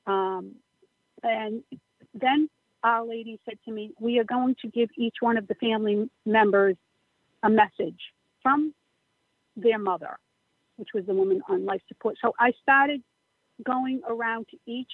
Um, 0.06 0.56
and 1.24 1.64
then 2.14 2.50
our 2.84 3.06
lady 3.06 3.40
said 3.46 3.58
to 3.66 3.72
me, 3.72 3.92
We 4.00 4.20
are 4.20 4.24
going 4.24 4.56
to 4.62 4.68
give 4.68 4.90
each 4.98 5.16
one 5.22 5.38
of 5.38 5.48
the 5.48 5.56
family 5.56 6.10
members 6.26 6.76
a 7.42 7.50
message 7.50 8.00
from 8.42 8.74
their 9.56 9.80
mother, 9.80 10.18
which 10.78 10.90
was 10.94 11.06
the 11.06 11.14
woman 11.14 11.42
on 11.48 11.66
life 11.66 11.82
support. 11.88 12.18
So 12.22 12.34
I 12.40 12.54
started 12.62 13.02
going 13.64 14.02
around 14.08 14.48
to 14.50 14.58
each 14.66 14.92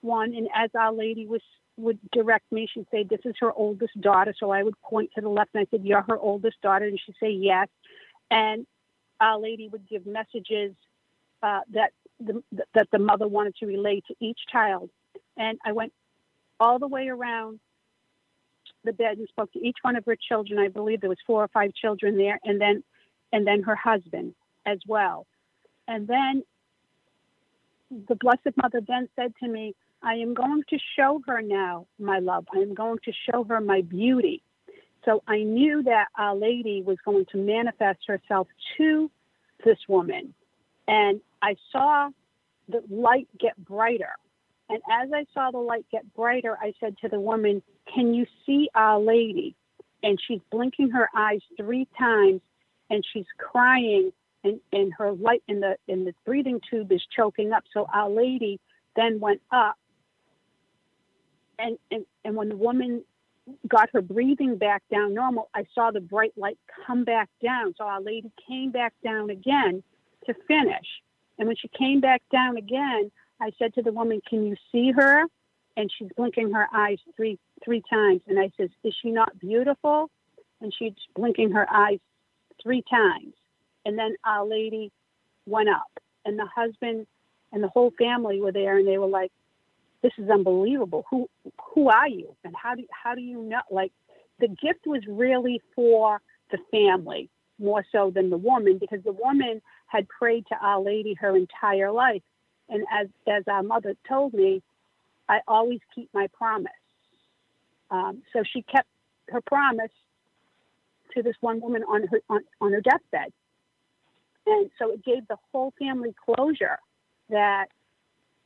one, 0.00 0.34
and 0.34 0.48
as 0.54 0.70
our 0.74 0.92
lady 0.92 1.26
was 1.26 1.42
would 1.78 1.98
direct 2.10 2.50
me, 2.50 2.68
she'd 2.72 2.86
say, 2.90 3.04
This 3.04 3.20
is 3.24 3.34
her 3.40 3.52
oldest 3.52 4.00
daughter. 4.00 4.34
So 4.38 4.50
I 4.50 4.62
would 4.62 4.80
point 4.82 5.10
to 5.14 5.20
the 5.20 5.28
left 5.28 5.50
and 5.54 5.62
I 5.62 5.66
said, 5.70 5.84
You're 5.84 6.02
her 6.02 6.18
oldest 6.18 6.60
daughter. 6.62 6.86
And 6.86 6.98
she'd 7.04 7.14
say, 7.20 7.30
Yes. 7.30 7.68
And 8.30 8.66
our 9.20 9.38
lady 9.38 9.68
would 9.68 9.88
give 9.88 10.06
messages 10.06 10.74
uh, 11.42 11.60
that 11.72 11.92
the, 12.20 12.42
that 12.74 12.88
the 12.92 12.98
mother 12.98 13.28
wanted 13.28 13.54
to 13.56 13.66
relay 13.66 14.00
to 14.08 14.14
each 14.20 14.38
child. 14.50 14.90
And 15.36 15.58
I 15.64 15.72
went 15.72 15.92
all 16.58 16.78
the 16.78 16.88
way 16.88 17.08
around 17.08 17.60
the 18.84 18.92
bed 18.92 19.18
and 19.18 19.28
spoke 19.28 19.52
to 19.52 19.58
each 19.58 19.76
one 19.82 19.96
of 19.96 20.04
her 20.06 20.16
children. 20.16 20.58
I 20.58 20.68
believe 20.68 21.00
there 21.00 21.10
was 21.10 21.18
four 21.26 21.42
or 21.42 21.48
five 21.48 21.74
children 21.74 22.16
there, 22.16 22.38
and 22.44 22.60
then 22.60 22.82
and 23.32 23.46
then 23.46 23.62
her 23.62 23.76
husband 23.76 24.34
as 24.64 24.78
well. 24.86 25.26
And 25.88 26.06
then 26.06 26.42
the 28.08 28.14
Blessed 28.16 28.56
Mother 28.56 28.80
then 28.86 29.08
said 29.16 29.32
to 29.42 29.48
me, 29.48 29.74
I 30.02 30.14
am 30.14 30.34
going 30.34 30.62
to 30.70 30.78
show 30.96 31.20
her 31.26 31.42
now, 31.42 31.86
my 31.98 32.18
love. 32.18 32.46
I 32.54 32.58
am 32.58 32.74
going 32.74 32.98
to 33.04 33.12
show 33.30 33.44
her 33.44 33.60
my 33.60 33.82
beauty. 33.82 34.42
So 35.06 35.22
I 35.26 35.38
knew 35.38 35.82
that 35.84 36.08
Our 36.18 36.34
Lady 36.34 36.82
was 36.82 36.98
going 37.04 37.26
to 37.32 37.38
manifest 37.38 38.00
herself 38.06 38.48
to 38.76 39.10
this 39.64 39.78
woman. 39.88 40.34
And 40.88 41.20
I 41.40 41.56
saw 41.72 42.10
the 42.68 42.82
light 42.90 43.28
get 43.38 43.56
brighter. 43.56 44.10
And 44.68 44.80
as 44.90 45.10
I 45.14 45.24
saw 45.32 45.52
the 45.52 45.58
light 45.58 45.86
get 45.92 46.12
brighter, 46.14 46.58
I 46.60 46.74
said 46.80 46.96
to 47.02 47.08
the 47.08 47.20
woman, 47.20 47.62
Can 47.94 48.14
you 48.14 48.26
see 48.44 48.68
Our 48.74 49.00
Lady? 49.00 49.54
And 50.02 50.18
she's 50.26 50.40
blinking 50.50 50.90
her 50.90 51.08
eyes 51.16 51.40
three 51.56 51.86
times 51.98 52.40
and 52.90 53.04
she's 53.12 53.26
crying 53.38 54.12
and, 54.44 54.60
and 54.72 54.92
her 54.98 55.12
light 55.12 55.42
in 55.48 55.60
the 55.60 55.76
in 55.88 56.04
the 56.04 56.14
breathing 56.24 56.60
tube 56.68 56.90
is 56.92 57.02
choking 57.16 57.52
up. 57.52 57.64
So 57.72 57.86
Our 57.92 58.10
Lady 58.10 58.60
then 58.96 59.20
went 59.20 59.40
up 59.52 59.76
and, 61.58 61.78
and, 61.90 62.04
and 62.24 62.36
when 62.36 62.48
the 62.48 62.56
woman 62.56 63.04
got 63.68 63.90
her 63.92 64.02
breathing 64.02 64.56
back 64.56 64.82
down 64.90 65.14
normal, 65.14 65.48
I 65.54 65.66
saw 65.74 65.90
the 65.90 66.00
bright 66.00 66.32
light 66.36 66.58
come 66.86 67.04
back 67.04 67.28
down. 67.42 67.74
So 67.76 67.84
Our 67.84 68.00
Lady 68.00 68.30
came 68.48 68.70
back 68.70 68.94
down 69.04 69.30
again 69.30 69.82
to 70.26 70.34
finish. 70.48 70.86
And 71.38 71.46
when 71.46 71.56
she 71.56 71.68
came 71.68 72.00
back 72.00 72.22
down 72.32 72.56
again, 72.56 73.10
I 73.40 73.52
said 73.58 73.74
to 73.74 73.82
the 73.82 73.92
woman, 73.92 74.20
Can 74.28 74.46
you 74.46 74.56
see 74.72 74.92
her? 74.92 75.24
And 75.76 75.90
she's 75.96 76.08
blinking 76.16 76.52
her 76.52 76.66
eyes 76.74 76.98
three 77.16 77.38
three 77.64 77.82
times. 77.88 78.22
And 78.26 78.38
I 78.38 78.50
says, 78.56 78.70
Is 78.82 78.94
she 79.00 79.10
not 79.10 79.38
beautiful? 79.38 80.10
And 80.60 80.72
she's 80.76 80.94
blinking 81.14 81.52
her 81.52 81.70
eyes 81.70 81.98
three 82.62 82.82
times. 82.88 83.34
And 83.84 83.98
then 83.98 84.16
Our 84.24 84.46
Lady 84.46 84.90
went 85.46 85.68
up. 85.68 85.90
And 86.24 86.38
the 86.38 86.46
husband 86.46 87.06
and 87.52 87.62
the 87.62 87.68
whole 87.68 87.92
family 87.98 88.40
were 88.40 88.52
there 88.52 88.78
and 88.78 88.86
they 88.86 88.98
were 88.98 89.06
like, 89.06 89.30
This 90.02 90.12
is 90.18 90.28
unbelievable. 90.30 91.04
Who 91.10 91.28
who 91.74 91.88
are 91.88 92.08
you? 92.08 92.36
And 92.44 92.54
how 92.54 92.74
do 92.74 92.84
how 92.90 93.14
do 93.14 93.20
you 93.20 93.42
know 93.42 93.60
like 93.70 93.92
the 94.38 94.48
gift 94.48 94.86
was 94.86 95.02
really 95.08 95.62
for 95.74 96.20
the 96.50 96.58
family 96.70 97.30
more 97.58 97.84
so 97.90 98.10
than 98.14 98.30
the 98.30 98.36
woman 98.36 98.78
because 98.78 99.02
the 99.04 99.12
woman 99.12 99.62
had 99.86 100.08
prayed 100.08 100.44
to 100.48 100.56
Our 100.60 100.80
Lady 100.82 101.14
her 101.14 101.36
entire 101.36 101.90
life. 101.90 102.22
And 102.68 102.84
as, 102.92 103.06
as 103.28 103.44
our 103.46 103.62
mother 103.62 103.94
told 104.08 104.34
me, 104.34 104.62
I 105.28 105.40
always 105.48 105.80
keep 105.94 106.10
my 106.12 106.28
promise. 106.28 106.72
Um, 107.90 108.22
so 108.32 108.42
she 108.52 108.62
kept 108.62 108.88
her 109.28 109.40
promise 109.40 109.90
to 111.14 111.22
this 111.22 111.36
one 111.40 111.60
woman 111.60 111.82
on 111.84 112.06
her 112.08 112.20
on, 112.28 112.40
on 112.60 112.72
her 112.72 112.80
deathbed. 112.80 113.32
And 114.46 114.70
so 114.78 114.92
it 114.92 115.04
gave 115.04 115.26
the 115.28 115.36
whole 115.52 115.72
family 115.78 116.14
closure 116.24 116.78
that 117.30 117.66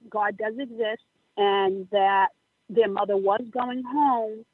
God 0.08 0.38
does 0.38 0.54
exist 0.58 1.02
and 1.36 1.88
that 1.90 2.28
their 2.68 2.88
mother 2.88 3.16
was 3.16 3.40
going 3.50 3.82
home 3.82 4.44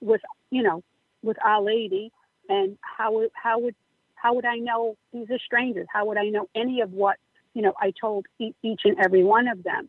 with, 0.00 0.20
you 0.50 0.62
know, 0.62 0.82
with 1.22 1.36
Our 1.44 1.62
Lady 1.62 2.12
and 2.48 2.78
how 2.80 3.22
how 3.34 3.58
would 3.58 3.74
how 4.14 4.34
would 4.34 4.44
I 4.44 4.56
know 4.56 4.96
these 5.12 5.30
are 5.30 5.38
strangers? 5.38 5.86
How 5.92 6.06
would 6.06 6.18
I 6.18 6.28
know 6.28 6.48
any 6.54 6.80
of 6.80 6.92
what 6.92 7.16
you 7.54 7.62
know 7.62 7.74
I 7.80 7.92
told 7.98 8.26
each 8.38 8.80
and 8.84 8.96
every 8.98 9.24
one 9.24 9.48
of 9.48 9.62
them? 9.62 9.88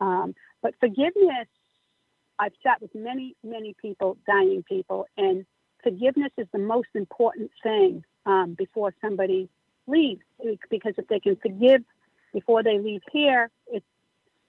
Um, 0.00 0.34
but 0.62 0.74
forgiveness, 0.80 1.48
I've 2.38 2.52
sat 2.62 2.80
with 2.80 2.94
many, 2.94 3.36
many 3.44 3.74
people, 3.80 4.16
dying 4.26 4.64
people, 4.68 5.06
and 5.16 5.44
forgiveness 5.82 6.32
is 6.36 6.46
the 6.52 6.58
most 6.58 6.88
important 6.94 7.50
thing 7.62 8.04
um, 8.26 8.54
before 8.54 8.94
somebody 9.00 9.48
leaves. 9.86 10.22
Because 10.70 10.94
if 10.98 11.08
they 11.08 11.20
can 11.20 11.36
forgive 11.36 11.82
before 12.32 12.62
they 12.62 12.78
leave 12.78 13.02
here, 13.12 13.50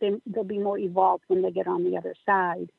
they, 0.04 0.12
will 0.36 0.44
be 0.44 0.60
more 0.60 0.78
evolved 0.78 1.24
when 1.28 1.42
they 1.42 1.52
get 1.52 1.68
on 1.68 1.84
the 1.84 1.98
other 1.98 2.14
side. 2.26 2.70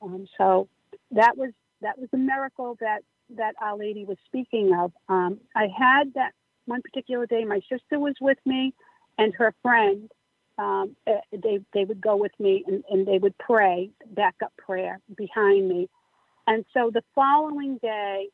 Um, 0.00 0.26
so 0.38 0.68
that 1.10 1.36
was 1.36 1.50
that 1.82 1.98
was 1.98 2.08
a 2.12 2.16
miracle 2.16 2.76
that 2.80 3.02
that 3.36 3.54
Our 3.60 3.76
Lady 3.76 4.04
was 4.04 4.16
speaking 4.26 4.72
of. 4.74 4.92
Um, 5.08 5.40
I 5.54 5.66
had 5.76 6.14
that 6.14 6.32
one 6.66 6.82
particular 6.82 7.26
day, 7.26 7.44
my 7.44 7.60
sister 7.68 7.98
was 7.98 8.14
with 8.20 8.38
me 8.46 8.72
and 9.18 9.34
her 9.34 9.54
friend. 9.62 10.10
Um, 10.58 10.94
eh, 11.06 11.20
they, 11.32 11.60
they 11.72 11.84
would 11.84 12.00
go 12.00 12.16
with 12.16 12.32
me 12.38 12.64
and, 12.66 12.84
and 12.90 13.06
they 13.06 13.18
would 13.18 13.36
pray, 13.38 13.90
backup 14.14 14.52
prayer 14.56 15.00
behind 15.16 15.68
me. 15.68 15.88
And 16.46 16.64
so 16.74 16.90
the 16.92 17.02
following 17.14 17.78
day, 17.78 18.28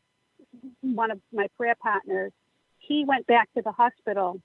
one 0.81 1.11
of 1.11 1.21
my 1.33 1.47
prayer 1.57 1.77
partners, 1.81 2.33
he 2.79 3.05
went 3.07 3.27
back 3.27 3.49
to 3.55 3.63
the 3.63 3.73
hospital 3.73 4.41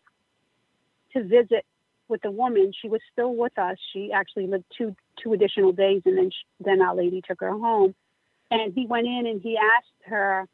to 1.13 1.23
visit 1.23 1.65
with 2.11 2.21
the 2.21 2.29
woman. 2.29 2.71
She 2.79 2.89
was 2.89 3.01
still 3.11 3.33
with 3.35 3.57
us. 3.57 3.77
She 3.91 4.11
actually 4.13 4.45
lived 4.45 4.65
two 4.77 4.95
two 5.21 5.33
additional 5.33 5.71
days, 5.71 6.03
and 6.05 6.17
then 6.17 6.29
she, 6.29 6.63
then 6.63 6.81
Our 6.81 6.95
Lady 6.95 7.21
took 7.27 7.39
her 7.39 7.51
home. 7.51 7.95
And 8.51 8.73
he 8.73 8.85
went 8.85 9.07
in 9.07 9.25
and 9.25 9.41
he 9.41 9.57
asked 9.57 10.09
her, 10.09 10.45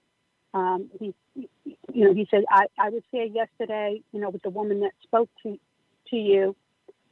um, 0.53 0.89
he, 0.99 1.13
you 1.33 2.05
know, 2.05 2.13
he 2.13 2.27
said, 2.29 2.43
I, 2.49 2.67
I 2.79 2.89
was 2.89 3.01
here 3.11 3.25
yesterday, 3.25 4.01
you 4.11 4.21
know, 4.21 4.29
with 4.29 4.43
the 4.43 4.51
woman 4.51 4.81
that 4.81 4.91
spoke 5.01 5.29
to, 5.43 5.59
to 6.11 6.15
you. 6.15 6.55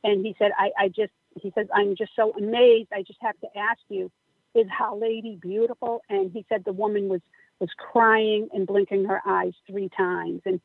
And 0.04 0.24
he 0.24 0.36
said, 0.38 0.52
I, 0.58 0.70
I 0.80 0.88
just, 0.90 1.12
he 1.42 1.52
says, 1.56 1.68
I'm 1.74 1.96
just 1.96 2.12
so 2.16 2.34
amazed. 2.38 2.90
I 2.94 3.02
just 3.02 3.20
have 3.22 3.40
to 3.42 3.48
ask 3.58 3.80
you, 3.90 4.12
is 4.54 4.68
Our 4.80 4.96
Lady 4.96 5.40
beautiful? 5.42 6.02
And 6.08 6.32
he 6.32 6.46
said 6.50 6.64
the 6.64 6.72
woman 6.72 7.10
was, 7.10 7.22
was 7.60 7.70
crying 7.78 8.50
and 8.54 8.68
blinking 8.68 9.06
her 9.06 9.22
eyes 9.25 9.54
three 9.68 9.90
times. 9.90 10.42
And 10.46 10.62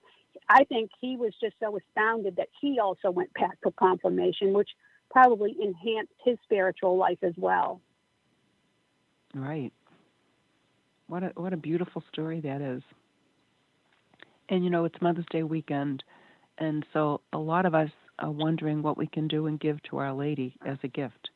I 0.50 0.64
think 0.64 0.90
he 1.00 1.16
was 1.16 1.32
just 1.40 1.54
so 1.60 1.78
astounded 1.78 2.34
that 2.36 2.48
he 2.60 2.80
also 2.80 3.10
went 3.10 3.32
back 3.34 3.56
for 3.62 3.70
confirmation, 3.70 4.52
which 4.52 4.70
probably 5.08 5.56
enhanced 5.60 6.12
his 6.24 6.36
spiritual 6.42 6.96
life 6.96 7.18
as 7.22 7.34
well. 7.36 7.80
Right. 9.32 9.72
What 11.06 11.22
a 11.22 11.32
what 11.36 11.52
a 11.52 11.56
beautiful 11.56 12.02
story 12.12 12.40
that 12.40 12.60
is. 12.60 12.82
And 14.48 14.64
you 14.64 14.70
know, 14.70 14.84
it's 14.84 15.00
Mother's 15.00 15.24
Day 15.30 15.44
weekend, 15.44 16.02
and 16.58 16.84
so 16.92 17.20
a 17.32 17.38
lot 17.38 17.64
of 17.64 17.74
us 17.76 17.90
are 18.18 18.30
wondering 18.30 18.82
what 18.82 18.98
we 18.98 19.06
can 19.06 19.28
do 19.28 19.46
and 19.46 19.58
give 19.58 19.80
to 19.84 19.98
Our 19.98 20.12
Lady 20.12 20.56
as 20.66 20.78
a 20.82 20.88
gift. 20.88 21.30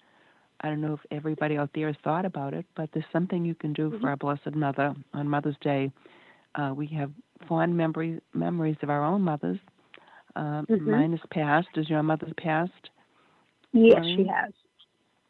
I 0.61 0.69
don't 0.69 0.81
know 0.81 0.95
if 0.95 1.01
everybody 1.13 1.57
out 1.57 1.71
there 1.73 1.87
has 1.87 1.97
thought 2.03 2.25
about 2.25 2.53
it, 2.53 2.67
but 2.75 2.91
there's 2.93 3.05
something 3.13 3.45
you 3.45 3.55
can 3.55 3.73
do 3.73 3.91
mm-hmm. 3.91 4.01
for 4.01 4.09
our 4.09 4.17
Blessed 4.17 4.55
Mother 4.55 4.95
on 5.13 5.29
Mother's 5.29 5.57
Day. 5.61 5.93
Uh, 6.55 6.73
we 6.75 6.87
have 6.87 7.11
fond 7.49 7.77
memories 7.77 8.21
memories 8.33 8.77
of 8.83 8.91
our 8.91 9.05
own 9.05 9.23
mothers. 9.23 9.59
Uh, 10.37 10.63
mm-hmm. 10.63 10.91
Mine 10.91 11.15
is 11.15 11.21
passed. 11.31 11.69
Is 11.77 11.89
your 11.89 12.03
mother's 12.03 12.33
passed? 12.39 12.91
Yes, 13.73 14.05
she 14.05 14.27
has. 14.27 14.53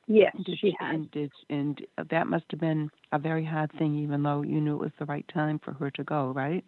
Yes, 0.07 0.37
did, 0.45 0.59
she 0.59 0.75
has. 0.79 0.95
And, 0.95 1.11
did, 1.11 1.33
and 1.49 1.81
that 2.11 2.27
must 2.27 2.45
have 2.51 2.61
been 2.61 2.91
a 3.13 3.19
very 3.19 3.45
hard 3.45 3.73
thing, 3.79 3.99
even 3.99 4.23
though 4.23 4.43
you 4.43 4.61
knew 4.61 4.75
it 4.75 4.81
was 4.81 4.93
the 4.99 5.07
right 5.07 5.25
time 5.33 5.59
for 5.65 5.73
her 5.73 5.91
to 5.93 6.05
go, 6.05 6.31
right? 6.31 6.63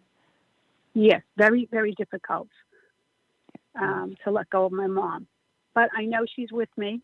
Yes, 0.95 1.21
very, 1.37 1.67
very 1.71 1.93
difficult 1.93 2.47
um, 3.79 4.15
to 4.23 4.31
let 4.31 4.49
go 4.49 4.65
of 4.65 4.71
my 4.71 4.87
mom. 4.87 5.27
But 5.75 5.91
I 5.95 6.05
know 6.05 6.25
she's 6.35 6.51
with 6.51 6.69
me, 6.77 7.01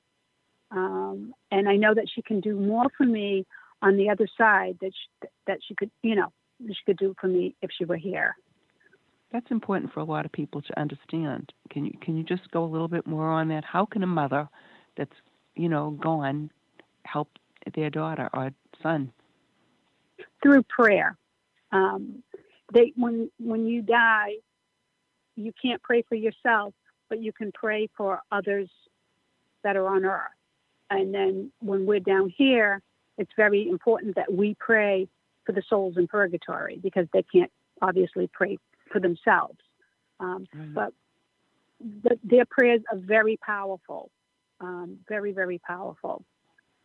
um, 0.71 1.35
and 1.51 1.69
I 1.69 1.75
know 1.75 1.93
that 1.93 2.07
she 2.13 2.23
can 2.23 2.39
do 2.39 2.59
more 2.59 2.87
for 2.97 3.05
me 3.05 3.45
on 3.83 3.97
the 3.97 4.09
other 4.09 4.27
side 4.35 4.77
that 4.81 4.91
she, 4.91 5.27
that 5.45 5.59
she 5.67 5.75
could, 5.75 5.91
you 6.01 6.15
know, 6.15 6.33
she 6.67 6.83
could 6.85 6.97
do 6.97 7.15
for 7.19 7.27
me 7.27 7.55
if 7.61 7.69
she 7.77 7.85
were 7.85 7.97
here. 7.97 8.35
That's 9.31 9.49
important 9.49 9.91
for 9.91 9.99
a 9.99 10.05
lot 10.05 10.25
of 10.25 10.31
people 10.31 10.61
to 10.61 10.79
understand. 10.79 11.51
Can 11.71 11.85
you 11.85 11.93
can 12.01 12.15
you 12.15 12.23
just 12.23 12.49
go 12.51 12.63
a 12.63 12.69
little 12.69 12.87
bit 12.87 13.07
more 13.07 13.29
on 13.29 13.47
that? 13.49 13.63
How 13.65 13.85
can 13.85 14.03
a 14.03 14.07
mother 14.07 14.47
that's 14.95 15.15
you 15.55 15.69
know 15.69 15.91
gone 15.91 16.51
help 17.05 17.29
their 17.75 17.89
daughter 17.89 18.29
or 18.33 18.51
son? 18.81 19.11
Through 20.43 20.63
prayer. 20.63 21.17
Um, 21.71 22.21
they 22.73 22.93
when 22.95 23.31
when 23.39 23.65
you 23.65 23.81
die, 23.81 24.35
you 25.35 25.51
can't 25.59 25.81
pray 25.81 26.03
for 26.07 26.15
yourself, 26.15 26.75
but 27.09 27.19
you 27.19 27.33
can 27.33 27.51
pray 27.51 27.89
for 27.97 28.21
others 28.31 28.69
that 29.63 29.75
are 29.75 29.87
on 29.87 30.05
earth. 30.05 30.29
And 30.89 31.13
then 31.13 31.51
when 31.59 31.87
we're 31.87 31.99
down 31.99 32.31
here, 32.37 32.81
it's 33.17 33.31
very 33.35 33.67
important 33.67 34.15
that 34.15 34.31
we 34.31 34.55
pray 34.59 35.07
for 35.45 35.51
the 35.51 35.63
souls 35.69 35.97
in 35.97 36.07
purgatory 36.07 36.79
because 36.81 37.07
they 37.13 37.23
can't 37.23 37.51
obviously 37.81 38.29
pray 38.31 38.57
for 38.91 38.99
themselves. 38.99 39.59
Um, 40.19 40.47
Right. 40.53 40.73
But 40.73 40.93
the, 42.03 42.19
their 42.23 42.45
prayers 42.45 42.81
are 42.91 42.97
very 42.97 43.37
powerful, 43.37 44.09
um, 44.61 44.99
very, 45.07 45.33
very 45.33 45.59
powerful. 45.59 46.23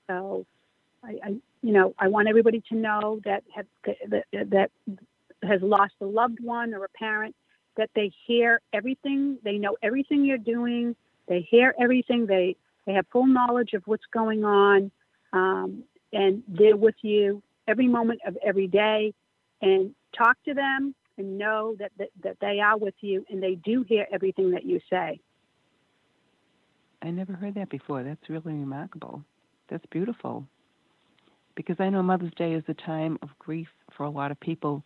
So, 0.08 0.46
I, 1.04 1.18
I, 1.24 1.28
you 1.62 1.72
know, 1.72 1.94
I 1.98 2.08
want 2.08 2.28
everybody 2.28 2.62
to 2.70 2.74
know 2.74 3.20
that 3.24 3.44
have, 3.54 3.66
that, 4.08 4.24
that 4.50 4.70
has 5.42 5.62
lost 5.62 5.94
a 6.00 6.04
loved 6.06 6.38
one 6.42 6.74
or 6.74 6.84
a 6.84 6.88
parent 6.88 7.36
that 7.76 7.90
they 7.94 8.10
hear 8.26 8.60
everything, 8.72 9.38
they 9.44 9.58
know 9.58 9.76
everything 9.82 10.24
you're 10.24 10.38
doing, 10.38 10.96
they 11.28 11.46
hear 11.48 11.74
everything, 11.80 12.26
they 12.26 12.56
they 12.86 12.94
have 12.94 13.06
full 13.12 13.26
knowledge 13.26 13.74
of 13.74 13.82
what's 13.86 14.06
going 14.12 14.44
on, 14.44 14.90
um, 15.34 15.84
and 16.12 16.42
they're 16.48 16.76
with 16.76 16.94
you 17.02 17.42
every 17.68 17.86
moment 17.86 18.20
of 18.26 18.36
every 18.44 18.66
day. 18.66 19.14
And 19.60 19.94
talk 20.16 20.36
to 20.44 20.54
them 20.54 20.94
and 21.16 21.36
know 21.36 21.74
that, 21.78 21.90
that, 21.98 22.08
that 22.22 22.36
they 22.40 22.60
are 22.60 22.78
with 22.78 22.94
you 23.00 23.24
and 23.28 23.42
they 23.42 23.56
do 23.56 23.84
hear 23.86 24.06
everything 24.12 24.52
that 24.52 24.64
you 24.64 24.80
say. 24.88 25.20
I 27.02 27.10
never 27.10 27.32
heard 27.32 27.54
that 27.54 27.70
before. 27.70 28.02
That's 28.02 28.28
really 28.28 28.52
remarkable. 28.52 29.22
That's 29.68 29.84
beautiful. 29.86 30.44
Because 31.54 31.76
I 31.80 31.90
know 31.90 32.02
Mother's 32.02 32.34
Day 32.34 32.52
is 32.52 32.64
a 32.68 32.74
time 32.74 33.18
of 33.22 33.30
grief 33.38 33.68
for 33.96 34.04
a 34.04 34.10
lot 34.10 34.30
of 34.30 34.38
people. 34.40 34.82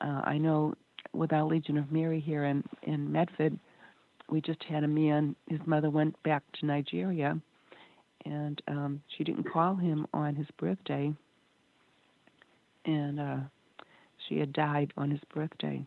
Uh, 0.00 0.22
I 0.24 0.38
know 0.38 0.74
with 1.12 1.32
our 1.32 1.44
Legion 1.44 1.76
of 1.76 1.92
Mary 1.92 2.20
here 2.20 2.44
in, 2.44 2.64
in 2.82 3.10
Medford, 3.12 3.58
we 4.30 4.40
just 4.40 4.62
had 4.64 4.84
a 4.84 4.88
man, 4.88 5.36
his 5.48 5.60
mother 5.66 5.90
went 5.90 6.20
back 6.22 6.42
to 6.58 6.66
Nigeria, 6.66 7.38
and 8.24 8.62
um, 8.68 9.02
she 9.16 9.24
didn't 9.24 9.50
call 9.50 9.74
him 9.74 10.06
on 10.14 10.34
his 10.34 10.46
birthday, 10.58 11.12
and 12.84 13.20
uh, 13.20 13.36
she 14.28 14.38
had 14.38 14.52
died 14.52 14.92
on 14.96 15.10
his 15.10 15.20
birthday. 15.34 15.84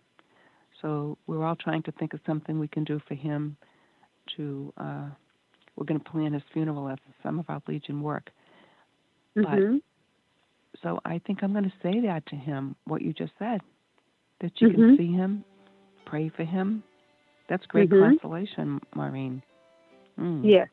So 0.81 1.17
we're 1.27 1.43
all 1.43 1.55
trying 1.55 1.83
to 1.83 1.91
think 1.93 2.13
of 2.13 2.19
something 2.25 2.59
we 2.59 2.67
can 2.67 2.83
do 2.83 2.99
for 3.07 3.15
him 3.15 3.57
to 4.35 4.73
uh, 4.77 5.09
we're 5.75 5.85
going 5.85 5.99
to 5.99 6.09
plan 6.09 6.33
his 6.33 6.43
funeral 6.53 6.89
as 6.89 6.97
some 7.23 7.39
of 7.39 7.49
our 7.49 7.61
Legion 7.67 8.01
work. 8.01 8.29
Mhm. 9.35 9.81
So 10.81 10.99
I 11.05 11.19
think 11.19 11.43
I'm 11.43 11.51
going 11.51 11.63
to 11.63 11.73
say 11.81 12.01
that 12.01 12.25
to 12.27 12.35
him, 12.35 12.75
what 12.85 13.01
you 13.01 13.13
just 13.13 13.33
said, 13.39 13.61
that 14.41 14.59
you 14.61 14.69
Mhm. 14.69 14.73
can 14.75 14.97
see 14.97 15.11
him, 15.11 15.43
pray 16.05 16.29
for 16.29 16.43
him. 16.43 16.83
That's 17.47 17.65
great 17.67 17.89
Mhm. 17.89 17.99
consolation, 17.99 18.79
Maureen. 18.95 19.41
Mm, 20.19 20.43
Yes. 20.43 20.69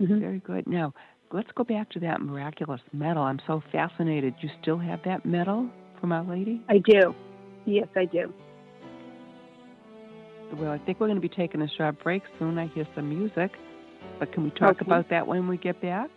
Mhm. 0.00 0.20
Very 0.20 0.38
good. 0.40 0.66
Now, 0.66 0.94
let's 1.32 1.50
go 1.54 1.64
back 1.64 1.90
to 1.90 2.00
that 2.00 2.20
miraculous 2.20 2.80
medal. 2.92 3.22
I'm 3.22 3.40
so 3.46 3.62
fascinated. 3.72 4.34
You 4.40 4.50
still 4.60 4.78
have 4.78 5.00
that 5.04 5.24
medal 5.24 5.68
from 6.00 6.12
Our 6.12 6.24
Lady? 6.24 6.60
I 6.68 6.78
do. 6.78 7.14
Yes, 7.64 7.88
I 7.96 8.04
do. 8.04 8.32
Well, 10.56 10.70
I 10.70 10.78
think 10.78 11.00
we're 11.00 11.06
going 11.06 11.20
to 11.20 11.26
be 11.26 11.34
taking 11.34 11.62
a 11.62 11.68
short 11.76 12.02
break 12.02 12.22
soon. 12.38 12.58
I 12.58 12.66
hear 12.68 12.86
some 12.94 13.08
music. 13.08 13.52
But 14.18 14.32
can 14.32 14.44
we 14.44 14.50
talk 14.50 14.72
Okay. 14.72 14.84
about 14.84 15.08
that 15.10 15.26
when 15.26 15.48
we 15.48 15.56
get 15.56 15.80
back? 15.80 16.10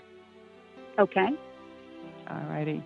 Okay. 1.00 1.28
All 2.30 2.44
righty. 2.50 2.84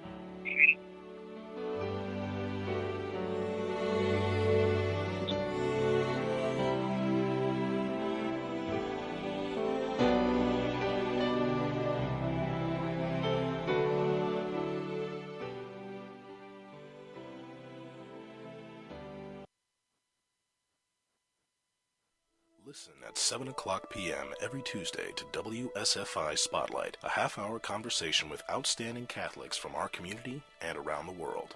7 23.30 23.48
o'clock 23.48 23.92
p.m. 23.92 24.34
every 24.42 24.64
Tuesday 24.64 25.12
to 25.16 25.24
WSFI 25.26 26.36
Spotlight, 26.36 26.98
a 27.04 27.10
half 27.10 27.38
hour 27.38 27.60
conversation 27.60 28.28
with 28.28 28.42
outstanding 28.50 29.06
Catholics 29.06 29.56
from 29.56 29.76
our 29.76 29.88
community 29.88 30.42
and 30.62 30.76
around 30.76 31.06
the 31.06 31.12
world. 31.12 31.56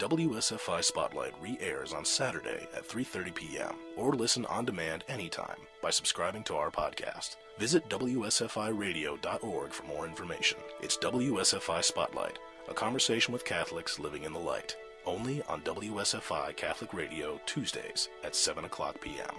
WSFI 0.00 0.82
Spotlight 0.82 1.32
re-airs 1.40 1.92
on 1.92 2.04
Saturday 2.04 2.66
at 2.74 2.88
3:30 2.88 3.32
p.m. 3.32 3.76
or 3.96 4.12
listen 4.12 4.44
on 4.46 4.64
demand 4.64 5.04
anytime 5.06 5.60
by 5.80 5.90
subscribing 5.90 6.42
to 6.42 6.56
our 6.56 6.72
podcast. 6.72 7.36
Visit 7.60 7.88
wsfiradio.org 7.88 9.70
for 9.70 9.82
more 9.84 10.06
information. 10.06 10.58
It's 10.82 10.98
WSFI 10.98 11.84
Spotlight, 11.84 12.40
a 12.68 12.74
conversation 12.74 13.32
with 13.32 13.44
Catholics 13.44 14.00
living 14.00 14.24
in 14.24 14.32
the 14.32 14.40
light. 14.40 14.76
Only 15.06 15.44
on 15.44 15.60
WSFI 15.60 16.56
Catholic 16.56 16.92
Radio 16.92 17.40
Tuesdays 17.46 18.08
at 18.24 18.34
7 18.34 18.64
o'clock 18.64 19.00
p.m. 19.00 19.36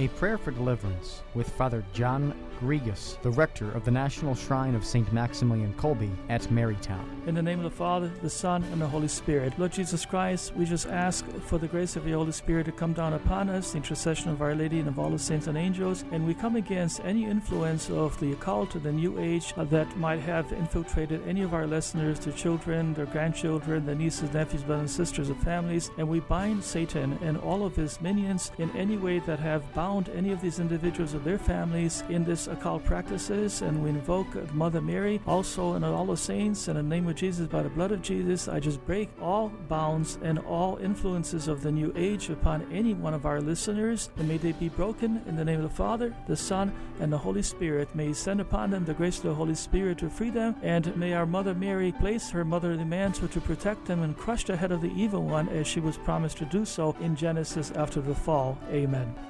A 0.00 0.08
Prayer 0.08 0.38
for 0.38 0.50
Deliverance 0.50 1.20
with 1.34 1.46
Father 1.46 1.84
John 1.92 2.32
Grigus, 2.58 3.20
the 3.20 3.30
rector 3.30 3.70
of 3.72 3.84
the 3.84 3.90
National 3.90 4.34
Shrine 4.34 4.74
of 4.74 4.82
St. 4.82 5.12
Maximilian 5.12 5.74
Kolbe 5.74 6.10
at 6.30 6.40
Marytown. 6.44 7.06
In 7.26 7.34
the 7.34 7.42
name 7.42 7.58
of 7.58 7.64
the 7.64 7.76
Father, 7.76 8.10
the 8.22 8.30
Son, 8.30 8.64
and 8.72 8.80
the 8.80 8.86
Holy 8.86 9.08
Spirit. 9.08 9.58
Lord 9.58 9.72
Jesus 9.72 10.06
Christ, 10.06 10.54
we 10.56 10.64
just 10.64 10.86
ask 10.86 11.26
for 11.42 11.58
the 11.58 11.68
grace 11.68 11.96
of 11.96 12.04
the 12.04 12.12
Holy 12.12 12.32
Spirit 12.32 12.64
to 12.64 12.72
come 12.72 12.94
down 12.94 13.12
upon 13.12 13.50
us, 13.50 13.72
the 13.72 13.76
intercession 13.76 14.30
of 14.30 14.40
Our 14.40 14.54
Lady 14.54 14.78
and 14.78 14.88
of 14.88 14.98
all 14.98 15.10
the 15.10 15.18
saints 15.18 15.48
and 15.48 15.58
angels, 15.58 16.04
and 16.12 16.26
we 16.26 16.32
come 16.32 16.56
against 16.56 17.00
any 17.04 17.26
influence 17.26 17.90
of 17.90 18.18
the 18.20 18.32
occult 18.32 18.74
or 18.76 18.78
the 18.78 18.92
New 18.92 19.18
Age 19.18 19.52
that 19.54 19.96
might 19.98 20.20
have 20.20 20.50
infiltrated 20.52 21.26
any 21.28 21.42
of 21.42 21.52
our 21.52 21.66
listeners, 21.66 22.20
their 22.20 22.32
children, 22.32 22.94
their 22.94 23.06
grandchildren, 23.06 23.84
their 23.84 23.94
nieces, 23.94 24.32
nephews, 24.32 24.62
brothers, 24.62 24.80
and 24.80 24.90
sisters, 24.90 25.28
and 25.28 25.42
families, 25.42 25.90
and 25.98 26.08
we 26.08 26.20
bind 26.20 26.64
Satan 26.64 27.18
and 27.22 27.36
all 27.36 27.66
of 27.66 27.76
his 27.76 28.00
minions 28.00 28.50
in 28.56 28.74
any 28.74 28.96
way 28.96 29.18
that 29.20 29.38
have 29.38 29.62
bound 29.74 29.89
any 30.14 30.30
of 30.30 30.40
these 30.40 30.60
individuals 30.60 31.14
or 31.14 31.18
their 31.18 31.38
families 31.38 32.04
in 32.08 32.24
this 32.24 32.46
occult 32.46 32.84
practices, 32.84 33.62
and 33.62 33.82
we 33.82 33.90
invoke 33.90 34.52
Mother 34.54 34.80
Mary 34.80 35.20
also 35.26 35.72
and 35.72 35.84
all 35.84 36.06
the 36.06 36.16
saints 36.16 36.68
in 36.68 36.76
the 36.76 36.82
name 36.82 37.08
of 37.08 37.16
Jesus 37.16 37.48
by 37.48 37.62
the 37.62 37.68
blood 37.68 37.90
of 37.90 38.00
Jesus. 38.00 38.46
I 38.46 38.60
just 38.60 38.84
break 38.86 39.08
all 39.20 39.48
bounds 39.68 40.18
and 40.22 40.38
all 40.40 40.76
influences 40.76 41.48
of 41.48 41.62
the 41.62 41.72
new 41.72 41.92
age 41.96 42.30
upon 42.30 42.70
any 42.72 42.94
one 42.94 43.14
of 43.14 43.26
our 43.26 43.40
listeners, 43.40 44.10
and 44.16 44.28
may 44.28 44.36
they 44.36 44.52
be 44.52 44.68
broken 44.68 45.22
in 45.26 45.36
the 45.36 45.44
name 45.44 45.60
of 45.60 45.68
the 45.68 45.76
Father, 45.76 46.14
the 46.28 46.36
Son, 46.36 46.72
and 47.00 47.12
the 47.12 47.18
Holy 47.18 47.42
Spirit. 47.42 47.92
May 47.94 48.08
He 48.08 48.14
send 48.14 48.40
upon 48.40 48.70
them 48.70 48.84
the 48.84 48.94
grace 48.94 49.16
of 49.18 49.24
the 49.24 49.34
Holy 49.34 49.54
Spirit 49.54 49.98
to 49.98 50.08
free 50.10 50.30
them, 50.30 50.54
and 50.62 50.96
may 50.96 51.14
our 51.14 51.26
Mother 51.26 51.54
Mary 51.54 51.92
place 51.92 52.30
her 52.30 52.44
motherly 52.44 52.84
mantle 52.84 53.28
to 53.28 53.40
protect 53.40 53.86
them 53.86 54.02
and 54.02 54.16
crush 54.16 54.44
the 54.44 54.56
head 54.56 54.72
of 54.72 54.80
the 54.80 54.92
evil 54.94 55.24
one 55.24 55.48
as 55.48 55.66
she 55.66 55.80
was 55.80 55.98
promised 55.98 56.38
to 56.38 56.44
do 56.44 56.64
so 56.64 56.94
in 57.00 57.16
Genesis 57.16 57.72
after 57.72 58.00
the 58.00 58.14
fall. 58.14 58.58
Amen. 58.70 59.29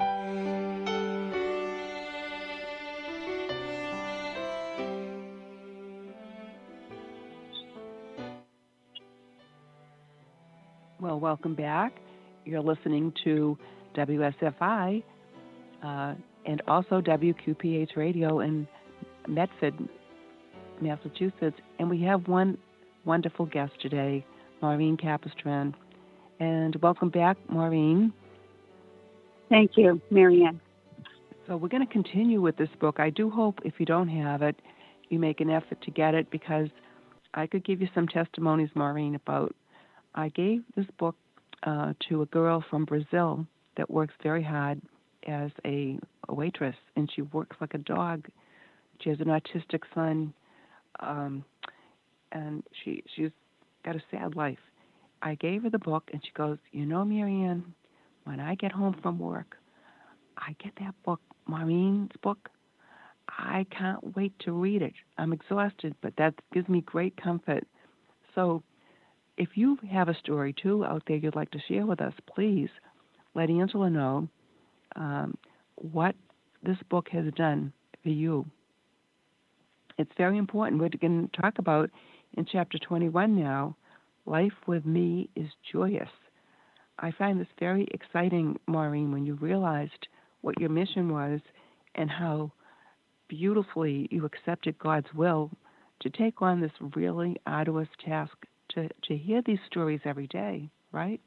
Well, 0.00 0.08
welcome 11.20 11.54
back. 11.54 11.92
You're 12.44 12.60
listening 12.60 13.12
to 13.24 13.56
WSFI 13.96 15.02
uh, 15.82 16.14
and 16.46 16.62
also 16.66 17.00
WQPH 17.00 17.96
Radio 17.96 18.40
in 18.40 18.66
Medford. 19.28 19.74
Massachusetts. 20.80 21.56
And 21.78 21.88
we 21.88 22.02
have 22.02 22.26
one 22.28 22.58
wonderful 23.04 23.46
guest 23.46 23.72
today, 23.80 24.24
Maureen 24.62 24.96
Capistran. 24.96 25.74
And 26.40 26.76
welcome 26.76 27.10
back, 27.10 27.36
Maureen. 27.48 28.12
Thank 29.54 29.76
you, 29.76 30.02
Marianne. 30.10 30.60
So 31.46 31.56
we're 31.56 31.68
going 31.68 31.86
to 31.86 31.92
continue 31.92 32.40
with 32.40 32.56
this 32.56 32.70
book. 32.80 32.98
I 32.98 33.08
do 33.10 33.30
hope 33.30 33.60
if 33.64 33.74
you 33.78 33.86
don't 33.86 34.08
have 34.08 34.42
it, 34.42 34.56
you 35.10 35.20
make 35.20 35.40
an 35.40 35.48
effort 35.48 35.80
to 35.82 35.92
get 35.92 36.12
it 36.12 36.28
because 36.32 36.66
I 37.34 37.46
could 37.46 37.64
give 37.64 37.80
you 37.80 37.86
some 37.94 38.08
testimonies, 38.08 38.70
Maureen, 38.74 39.14
about 39.14 39.54
I 40.16 40.30
gave 40.30 40.64
this 40.74 40.86
book 40.98 41.14
uh, 41.62 41.92
to 42.08 42.22
a 42.22 42.26
girl 42.26 42.64
from 42.68 42.84
Brazil 42.84 43.46
that 43.76 43.88
works 43.88 44.12
very 44.24 44.42
hard 44.42 44.82
as 45.28 45.52
a, 45.64 46.00
a, 46.28 46.34
waitress, 46.34 46.74
and 46.96 47.08
she 47.14 47.22
works 47.22 47.56
like 47.60 47.74
a 47.74 47.78
dog. 47.78 48.26
She 49.02 49.10
has 49.10 49.20
an 49.20 49.26
autistic 49.26 49.82
son, 49.94 50.34
um, 50.98 51.44
and 52.32 52.64
she 52.82 53.04
she's 53.14 53.30
got 53.84 53.94
a 53.94 54.02
sad 54.10 54.34
life. 54.34 54.58
I 55.22 55.36
gave 55.36 55.62
her 55.62 55.70
the 55.70 55.78
book, 55.78 56.10
and 56.12 56.20
she 56.24 56.32
goes, 56.32 56.58
"You 56.72 56.86
know, 56.86 57.04
Marianne, 57.04 57.72
when 58.24 58.40
I 58.40 58.54
get 58.54 58.72
home 58.72 58.96
from 59.02 59.18
work, 59.18 59.56
I 60.36 60.54
get 60.62 60.72
that 60.80 60.94
book, 61.04 61.20
Maureen's 61.46 62.10
book. 62.22 62.48
I 63.28 63.66
can't 63.70 64.16
wait 64.16 64.32
to 64.40 64.52
read 64.52 64.82
it. 64.82 64.92
I'm 65.16 65.32
exhausted, 65.32 65.94
but 66.02 66.14
that 66.18 66.34
gives 66.52 66.68
me 66.68 66.80
great 66.82 67.16
comfort. 67.16 67.66
So, 68.34 68.62
if 69.36 69.50
you 69.56 69.78
have 69.90 70.08
a 70.08 70.14
story 70.14 70.54
too 70.60 70.84
out 70.84 71.02
there 71.06 71.16
you'd 71.16 71.34
like 71.34 71.50
to 71.52 71.58
share 71.66 71.86
with 71.86 72.00
us, 72.00 72.12
please 72.32 72.68
let 73.34 73.50
Angela 73.50 73.90
know 73.90 74.28
um, 74.94 75.36
what 75.76 76.14
this 76.62 76.76
book 76.88 77.08
has 77.10 77.24
done 77.34 77.72
for 78.02 78.10
you. 78.10 78.46
It's 79.98 80.10
very 80.16 80.38
important. 80.38 80.80
We're 80.80 80.88
going 80.88 81.28
to 81.28 81.40
talk 81.40 81.58
about 81.58 81.90
in 82.36 82.46
chapter 82.50 82.78
21 82.78 83.36
now 83.36 83.76
life 84.26 84.52
with 84.66 84.86
me 84.86 85.28
is 85.36 85.48
joyous. 85.72 86.08
I 86.98 87.10
find 87.12 87.40
this 87.40 87.48
very 87.58 87.88
exciting, 87.92 88.58
Maureen, 88.66 89.12
when 89.12 89.26
you 89.26 89.34
realized 89.34 90.08
what 90.42 90.58
your 90.60 90.70
mission 90.70 91.12
was 91.12 91.40
and 91.94 92.10
how 92.10 92.52
beautifully 93.28 94.08
you 94.10 94.24
accepted 94.24 94.78
God's 94.78 95.12
will 95.14 95.50
to 96.00 96.10
take 96.10 96.42
on 96.42 96.60
this 96.60 96.72
really 96.94 97.36
arduous 97.46 97.88
task 98.04 98.32
to, 98.70 98.88
to 99.08 99.16
hear 99.16 99.42
these 99.44 99.58
stories 99.66 100.00
every 100.04 100.26
day, 100.28 100.68
right? 100.92 101.20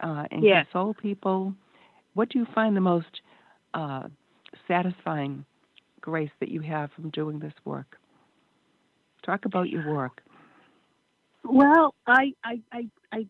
Uh, 0.00 0.24
and 0.30 0.42
yes. 0.42 0.66
console 0.72 0.94
people. 0.94 1.54
What 2.14 2.30
do 2.30 2.38
you 2.38 2.46
find 2.54 2.76
the 2.76 2.80
most 2.80 3.20
uh, 3.74 4.08
satisfying 4.66 5.44
grace 6.00 6.30
that 6.40 6.48
you 6.48 6.60
have 6.62 6.90
from 6.92 7.10
doing 7.10 7.38
this 7.38 7.52
work? 7.64 7.96
Talk 9.24 9.44
about 9.44 9.68
your 9.68 9.92
work. 9.92 10.22
Well, 11.44 11.94
I, 12.06 12.32
I, 12.42 12.60
I, 12.72 12.86
I 13.12 13.26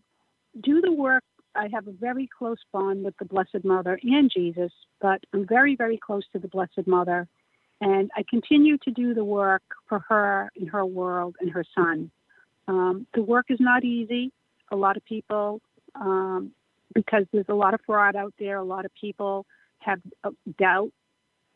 do 0.63 0.81
the 0.81 0.93
work. 0.93 1.25
I 1.55 1.69
have 1.73 1.87
a 1.89 1.93
very 1.93 2.29
close 2.39 2.59
bond 2.73 3.05
with 3.05 3.17
the 3.19 3.25
Blessed 3.25 3.65
Mother 3.65 3.99
and 4.03 4.31
Jesus, 4.31 4.73
but 5.01 5.21
I'm 5.33 5.47
very, 5.47 5.75
very 5.77 5.99
close 5.99 6.25
to 6.33 6.39
the 6.39 6.49
Blessed 6.49 6.87
Mother. 6.87 7.27
And 7.81 8.11
I 8.17 8.25
continue 8.29 8.77
to 8.79 8.91
do 8.91 9.15
the 9.15 9.25
work 9.25 9.63
for 9.89 10.01
her 10.09 10.51
in 10.55 10.67
her 10.69 10.85
world 10.85 11.37
and 11.41 11.51
her 11.51 11.65
son. 11.75 12.11
Um, 12.69 13.07
the 13.15 13.23
work 13.23 13.47
is 13.49 13.59
not 13.59 13.85
easy. 13.85 14.33
A 14.71 14.77
lot 14.77 14.97
of 14.97 15.05
people, 15.05 15.61
um, 15.95 16.53
because 16.95 17.25
there's 17.33 17.49
a 17.49 17.55
lot 17.55 17.75
of 17.75 17.81
fraud 17.87 18.17
out 18.17 18.35
there, 18.39 18.59
a 18.59 18.65
lot 18.65 18.85
of 18.85 18.93
people 18.95 19.47
have 19.81 20.01
doubt. 20.59 20.93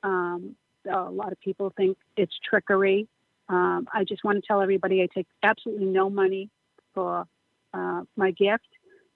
Um, 0.03 0.57
a 0.91 1.11
lot 1.11 1.33
of 1.33 1.41
people 1.41 1.73
think 1.77 1.97
it's 2.17 2.35
trickery. 2.49 3.07
Um, 3.49 3.87
I 3.93 4.05
just 4.05 4.25
want 4.25 4.43
to 4.43 4.47
tell 4.47 4.61
everybody 4.61 5.03
I 5.03 5.09
take 5.15 5.27
absolutely 5.43 5.87
no 5.87 6.11
money 6.11 6.49
for 6.95 7.27
uh, 7.73 8.03
my 8.17 8.31
gift. 8.31 8.69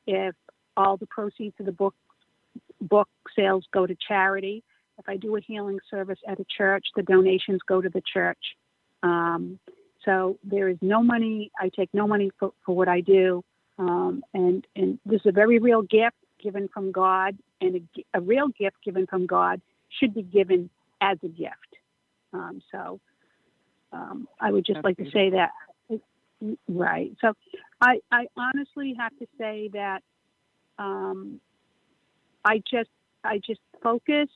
If 0.06 0.34
all 0.78 0.96
the 0.96 1.06
proceeds 1.06 1.56
of 1.60 1.66
the 1.66 1.72
book 1.72 1.94
book 2.80 3.08
sales 3.36 3.64
go 3.72 3.86
to 3.86 3.96
charity, 4.06 4.62
if 4.98 5.08
I 5.08 5.16
do 5.16 5.36
a 5.36 5.40
healing 5.40 5.78
service 5.90 6.18
at 6.26 6.38
a 6.38 6.46
church, 6.56 6.86
the 6.96 7.02
donations 7.02 7.60
go 7.66 7.80
to 7.80 7.88
the 7.88 8.02
church. 8.12 8.38
Um, 9.02 9.58
so 10.04 10.38
there 10.44 10.68
is 10.68 10.78
no 10.80 11.02
money. 11.02 11.50
I 11.58 11.70
take 11.70 11.90
no 11.92 12.06
money 12.06 12.30
for, 12.38 12.52
for 12.64 12.74
what 12.74 12.88
I 12.88 13.00
do. 13.00 13.44
Um, 13.78 14.22
and, 14.32 14.66
and 14.74 14.98
this 15.04 15.20
is 15.20 15.26
a 15.26 15.32
very 15.32 15.58
real 15.58 15.82
gift 15.82 16.16
given 16.42 16.68
from 16.72 16.92
God, 16.92 17.36
and 17.60 17.76
a, 17.76 18.18
a 18.18 18.20
real 18.20 18.48
gift 18.48 18.76
given 18.84 19.06
from 19.06 19.26
God 19.26 19.60
should 19.98 20.14
be 20.14 20.22
given 20.22 20.70
as 21.00 21.18
a 21.24 21.28
gift. 21.28 21.72
Um, 22.32 22.62
so 22.70 23.00
um, 23.92 24.28
I 24.40 24.52
would 24.52 24.64
just 24.64 24.76
That's 24.76 24.84
like 24.84 24.96
beautiful. 24.96 25.20
to 25.20 25.26
say 25.26 25.36
that. 25.36 25.50
Right. 26.68 27.12
So 27.20 27.34
I, 27.80 27.98
I 28.12 28.26
honestly 28.36 28.94
have 28.98 29.16
to 29.18 29.26
say 29.38 29.70
that 29.72 30.02
um, 30.78 31.40
I 32.44 32.62
just 32.70 32.90
I 33.24 33.38
just 33.38 33.60
focus. 33.82 34.28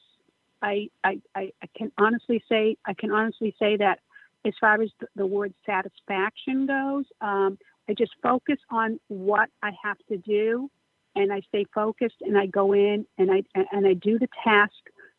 I, 0.65 0.91
I, 1.03 1.21
I, 1.35 1.51
can 1.77 1.91
honestly 1.99 2.43
say 2.49 2.77
I 2.87 2.95
can 2.95 3.11
honestly 3.11 3.53
say 3.59 3.77
that 3.79 3.99
as 4.45 4.53
far 4.61 4.81
as 4.81 4.91
the, 5.17 5.27
word 5.27 5.53
satisfaction 5.67 6.67
goes, 6.67 7.05
um, 7.21 7.59
I 7.89 7.95
just 7.95 8.13
focus 8.23 8.59
on 8.71 9.01
what 9.09 9.51
I 9.63 9.73
have 9.83 9.99
to 10.09 10.19
do, 10.19 10.71
and 11.17 11.33
I 11.33 11.41
stay 11.49 11.67
focused, 11.75 12.17
and 12.21 12.39
I 12.39 12.47
go 12.47 12.73
in 12.75 13.07
and 13.19 13.31
I 13.31 13.43
and 13.73 13.87
I 13.87 13.95
do 13.95 14.19
the 14.19 14.29
task 14.45 14.73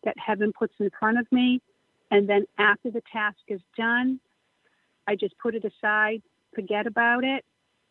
that 0.03 0.15
heaven 0.17 0.53
puts 0.57 0.73
in 0.79 0.89
front 0.97 1.19
of 1.19 1.29
me, 1.31 1.61
and 2.11 2.27
then 2.27 2.45
after 2.57 2.89
the 2.91 3.03
task 3.11 3.39
is 3.47 3.61
done, 3.77 4.19
I 5.07 5.15
just 5.15 5.37
put 5.39 5.55
it 5.55 5.65
aside, 5.65 6.21
forget 6.55 6.87
about 6.87 7.23
it, 7.23 7.43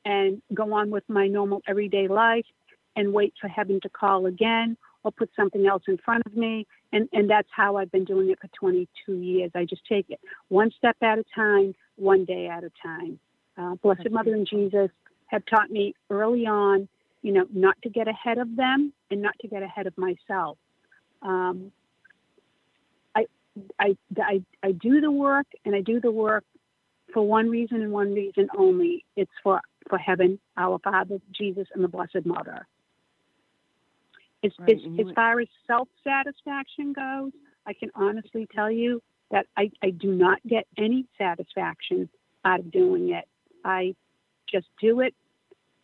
and 0.05 0.41
go 0.55 0.73
on 0.75 0.91
with 0.91 1.05
my 1.09 1.27
normal 1.27 1.63
everyday 1.67 2.09
life, 2.09 2.47
and 2.97 3.13
wait 3.13 3.35
for 3.41 3.49
heaven 3.49 3.81
to 3.83 3.89
call 3.89 4.27
again 4.27 4.77
or 5.05 5.13
put 5.13 5.31
something 5.35 5.67
else 5.67 5.83
in 5.89 5.99
front 5.99 6.23
of 6.27 6.37
me. 6.37 6.67
And, 6.93 7.09
and 7.13 7.29
that's 7.29 7.49
how 7.51 7.77
I've 7.77 7.91
been 7.91 8.05
doing 8.05 8.31
it 8.31 8.39
for 8.41 8.49
22 8.59 9.15
years. 9.15 9.51
I 9.55 9.65
just 9.65 9.83
take 9.89 10.07
it 10.11 10.21
one 10.49 10.71
step 10.77 10.97
at 11.03 11.19
a 11.19 11.25
time, 11.35 11.75
one 11.97 12.25
day 12.25 12.49
at 12.49 12.65
a 12.65 12.71
time. 12.83 13.19
Uh, 13.59 13.75
Blessed 13.77 14.11
Mother 14.11 14.35
and 14.35 14.47
Jesus 14.47 14.91
have 15.27 15.43
taught 15.47 15.71
me 15.71 15.95
early 16.11 16.47
on, 16.47 16.89
you 17.23 17.33
know, 17.33 17.47
not 17.53 17.77
to 17.83 17.89
get 17.89 18.09
ahead 18.09 18.39
of 18.39 18.57
them 18.57 18.93
and 19.11 19.23
not 19.23 19.35
to 19.41 19.49
get 19.49 19.63
ahead 19.63 19.87
of 19.87 19.97
myself. 19.97 20.59
Um, 21.23 21.73
I, 23.15 23.27
I, 23.79 23.97
I, 24.19 24.43
I 24.63 24.73
do 24.73 25.01
the 25.01 25.11
work 25.11 25.47
and 25.65 25.75
I 25.75 25.81
do 25.81 26.01
the 26.01 26.11
work 26.11 26.45
for 27.13 27.27
one 27.27 27.51
reason 27.51 27.83
and 27.83 27.93
one 27.93 28.15
reason 28.15 28.49
only. 28.57 29.05
It's 29.17 29.31
for, 29.43 29.61
for 29.89 29.99
heaven, 29.99 30.39
our 30.57 30.79
Father, 30.79 31.19
Jesus, 31.33 31.67
and 31.75 31.85
the 31.85 31.89
Blessed 31.89 32.25
Mother. 32.25 32.67
As, 34.45 34.51
right. 34.59 34.71
as, 34.71 35.07
as 35.07 35.13
far 35.15 35.41
as 35.41 35.49
self 35.67 35.89
satisfaction 36.03 36.93
goes, 36.93 37.33
I 37.67 37.73
can 37.75 37.91
honestly 37.95 38.49
tell 38.55 38.71
you 38.71 39.03
that 39.31 39.47
I, 39.57 39.71
I 39.83 39.91
do 39.91 40.13
not 40.13 40.39
get 40.47 40.67
any 40.77 41.07
satisfaction 41.17 42.09
out 42.45 42.61
of 42.61 42.71
doing 42.71 43.11
it. 43.11 43.25
I 43.65 43.95
just 44.51 44.67
do 44.81 45.01
it 45.01 45.15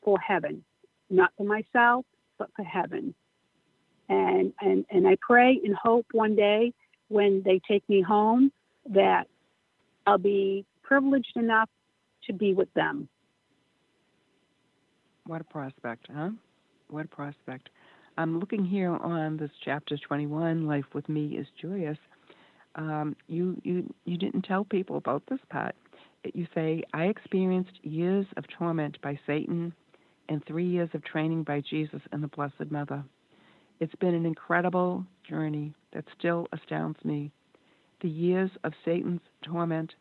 for 0.02 0.18
heaven, 0.18 0.64
not 1.08 1.30
for 1.36 1.44
myself, 1.44 2.04
but 2.38 2.50
for 2.56 2.64
heaven. 2.64 3.14
And, 4.08 4.52
and, 4.60 4.84
and 4.90 5.06
I 5.06 5.16
pray 5.20 5.60
and 5.64 5.74
hope 5.74 6.06
one 6.12 6.34
day 6.34 6.72
when 7.08 7.42
they 7.44 7.60
take 7.66 7.88
me 7.88 8.02
home 8.02 8.52
that 8.90 9.26
I'll 10.06 10.18
be 10.18 10.64
privileged 10.82 11.36
enough 11.36 11.68
to 12.26 12.32
be 12.32 12.54
with 12.54 12.72
them. 12.74 13.08
What 15.26 15.42
a 15.42 15.44
prospect, 15.44 16.06
huh? 16.14 16.30
What 16.88 17.04
a 17.04 17.08
prospect. 17.08 17.68
I'm 18.18 18.40
looking 18.40 18.64
here 18.64 18.90
on 18.90 19.36
this 19.36 19.52
chapter 19.64 19.96
21, 19.96 20.66
Life 20.66 20.86
with 20.92 21.08
Me 21.08 21.36
is 21.36 21.46
Joyous. 21.62 21.98
Um, 22.74 23.14
you, 23.28 23.56
you, 23.62 23.94
you 24.06 24.18
didn't 24.18 24.42
tell 24.42 24.64
people 24.64 24.96
about 24.96 25.22
this 25.30 25.38
part. 25.50 25.76
You 26.34 26.48
say, 26.52 26.82
I 26.92 27.04
experienced 27.04 27.78
years 27.84 28.26
of 28.36 28.42
torment 28.58 29.00
by 29.02 29.20
Satan 29.24 29.72
and 30.28 30.44
three 30.44 30.66
years 30.66 30.90
of 30.94 31.04
training 31.04 31.44
by 31.44 31.60
Jesus 31.60 32.00
and 32.10 32.20
the 32.20 32.26
Blessed 32.26 32.72
Mother. 32.72 33.04
It's 33.78 33.94
been 34.00 34.14
an 34.14 34.26
incredible 34.26 35.06
journey 35.28 35.72
that 35.92 36.04
still 36.18 36.48
astounds 36.52 36.98
me. 37.04 37.30
The 38.00 38.08
years 38.08 38.50
of 38.64 38.72
Satan's 38.84 39.20
torment 39.44 39.94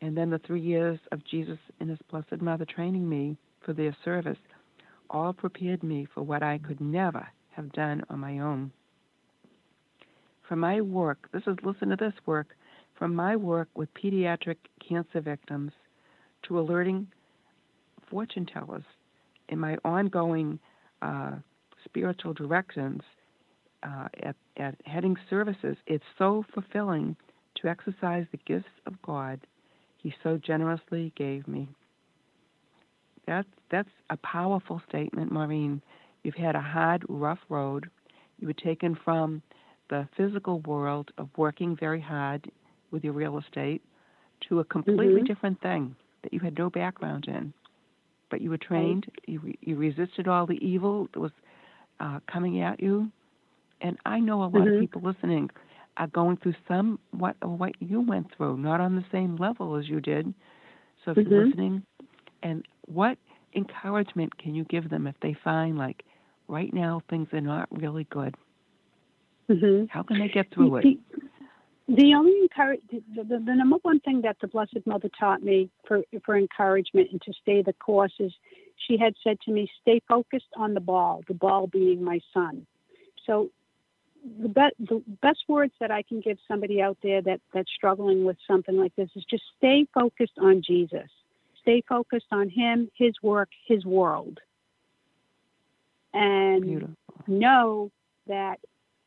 and 0.00 0.16
then 0.16 0.30
the 0.30 0.40
three 0.40 0.60
years 0.60 0.98
of 1.12 1.24
Jesus 1.24 1.58
and 1.78 1.90
his 1.90 2.00
Blessed 2.10 2.42
Mother 2.42 2.64
training 2.64 3.08
me 3.08 3.36
for 3.64 3.72
their 3.72 3.96
service 4.04 4.38
all 5.10 5.32
prepared 5.32 5.84
me 5.84 6.08
for 6.12 6.24
what 6.24 6.42
I 6.42 6.58
could 6.58 6.80
never 6.80 7.24
have 7.56 7.72
done 7.72 8.02
on 8.10 8.18
my 8.18 8.38
own. 8.38 8.72
From 10.48 10.60
my 10.60 10.80
work, 10.80 11.28
this 11.32 11.42
is 11.46 11.56
listen 11.62 11.88
to 11.90 11.96
this 11.96 12.14
work, 12.26 12.48
from 12.98 13.14
my 13.14 13.36
work 13.36 13.68
with 13.74 13.88
pediatric 13.94 14.56
cancer 14.86 15.20
victims 15.20 15.72
to 16.44 16.58
alerting 16.58 17.06
fortune 18.10 18.46
tellers 18.46 18.84
in 19.48 19.58
my 19.58 19.76
ongoing 19.84 20.58
uh, 21.00 21.32
spiritual 21.84 22.32
directions 22.32 23.02
uh, 23.82 24.08
at, 24.22 24.36
at 24.56 24.74
healing 24.84 25.16
services, 25.28 25.76
it's 25.86 26.04
so 26.18 26.44
fulfilling 26.54 27.16
to 27.56 27.68
exercise 27.68 28.26
the 28.30 28.38
gifts 28.46 28.68
of 28.86 28.94
God, 29.02 29.40
He 29.98 30.14
so 30.22 30.38
generously 30.38 31.12
gave 31.16 31.46
me. 31.46 31.68
That's 33.26 33.48
that's 33.70 33.88
a 34.10 34.16
powerful 34.18 34.82
statement, 34.88 35.30
Maureen. 35.30 35.80
You've 36.22 36.34
had 36.34 36.54
a 36.56 36.60
hard, 36.60 37.04
rough 37.08 37.40
road. 37.48 37.90
You 38.38 38.46
were 38.48 38.52
taken 38.54 38.94
from 39.04 39.42
the 39.88 40.08
physical 40.16 40.60
world 40.60 41.10
of 41.18 41.28
working 41.36 41.76
very 41.76 42.00
hard 42.00 42.50
with 42.90 43.04
your 43.04 43.12
real 43.12 43.38
estate 43.38 43.82
to 44.48 44.60
a 44.60 44.64
completely 44.64 45.22
Mhm. 45.22 45.24
different 45.24 45.60
thing 45.60 45.96
that 46.22 46.32
you 46.32 46.40
had 46.40 46.58
no 46.58 46.70
background 46.70 47.26
in. 47.28 47.52
But 48.30 48.40
you 48.40 48.50
were 48.50 48.58
trained. 48.58 49.06
You 49.26 49.40
re- 49.40 49.58
you 49.60 49.76
resisted 49.76 50.28
all 50.28 50.46
the 50.46 50.64
evil 50.64 51.08
that 51.12 51.20
was 51.20 51.32
uh, 52.00 52.20
coming 52.32 52.60
at 52.60 52.80
you. 52.80 53.10
And 53.80 53.98
I 54.04 54.20
know 54.20 54.42
a 54.44 54.46
lot 54.46 54.68
of 54.68 54.74
Mhm. 54.74 54.76
people 54.76 55.02
listening 55.02 55.50
are 55.96 56.06
going 56.08 56.36
through 56.38 56.54
some 56.68 56.98
what 57.10 57.36
what 57.46 57.72
you 57.80 58.00
went 58.00 58.34
through, 58.36 58.58
not 58.58 58.80
on 58.80 58.96
the 58.96 59.04
same 59.12 59.36
level 59.36 59.76
as 59.76 59.88
you 59.88 60.00
did. 60.00 60.32
So 61.04 61.10
if 61.12 61.18
you're 61.24 61.32
Mhm. 61.32 61.44
listening, 61.44 61.82
and 62.42 62.64
what 62.86 63.18
encouragement 63.54 64.36
can 64.38 64.54
you 64.54 64.64
give 64.64 64.88
them 64.90 65.06
if 65.06 65.14
they 65.22 65.34
find 65.44 65.78
like 65.78 66.04
right 66.52 66.72
now 66.72 67.02
things 67.08 67.28
are 67.32 67.40
not 67.40 67.66
really 67.72 68.04
good? 68.04 68.36
Mhm. 69.48 69.88
How 69.88 70.02
can 70.02 70.18
they 70.18 70.28
get 70.28 70.52
through 70.52 70.76
it? 70.76 70.82
The, 70.82 70.98
the 71.88 72.14
only 72.14 72.38
encourage 72.40 72.80
the, 72.90 73.02
the, 73.16 73.38
the 73.38 73.54
number 73.54 73.76
one 73.82 73.98
thing 74.00 74.20
that 74.22 74.36
the 74.40 74.46
Blessed 74.46 74.86
Mother 74.86 75.10
taught 75.18 75.42
me 75.42 75.70
for 75.86 76.02
for 76.24 76.36
encouragement 76.36 77.08
and 77.10 77.20
to 77.22 77.32
stay 77.42 77.62
the 77.62 77.72
course 77.72 78.14
is 78.20 78.32
she 78.86 78.96
had 78.96 79.14
said 79.24 79.40
to 79.40 79.50
me, 79.50 79.68
"Stay 79.80 80.00
focused 80.06 80.52
on 80.56 80.74
the 80.74 80.80
ball. 80.80 81.22
The 81.26 81.34
ball 81.34 81.66
being 81.66 82.04
my 82.04 82.20
son." 82.32 82.66
So 83.26 83.50
the 84.40 84.48
best 84.48 84.74
the 84.78 85.02
best 85.20 85.44
words 85.48 85.74
that 85.80 85.90
I 85.90 86.02
can 86.02 86.20
give 86.20 86.38
somebody 86.46 86.80
out 86.80 86.98
there 87.02 87.22
that 87.22 87.40
that's 87.52 87.72
struggling 87.72 88.24
with 88.24 88.36
something 88.46 88.76
like 88.76 88.94
this 88.94 89.10
is 89.16 89.24
just 89.24 89.44
stay 89.58 89.86
focused 89.92 90.38
on 90.38 90.62
Jesus. 90.62 91.10
Stay 91.60 91.82
focused 91.88 92.32
on 92.32 92.48
Him, 92.48 92.90
His 92.96 93.14
work, 93.22 93.48
His 93.66 93.84
world, 93.84 94.40
and 96.14 96.62
Beautiful. 96.64 96.94
know 97.26 97.90
that 98.26 98.58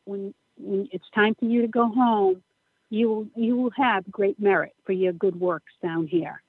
when 0.06 0.34
when 0.58 0.88
it's 0.92 1.10
time 1.14 1.36
for 1.36 1.46
you 1.46 1.62
to 1.62 1.68
go 1.68 1.88
home, 1.90 2.42
you 2.90 3.08
will 3.10 3.28
you 3.36 3.56
will 3.58 3.72
have 3.72 4.10
great 4.12 4.40
merit 4.40 4.74
for 4.86 4.94
your 4.94 5.14
good 5.14 5.40
works 5.40 5.74
down 5.82 6.08
here. 6.08 6.42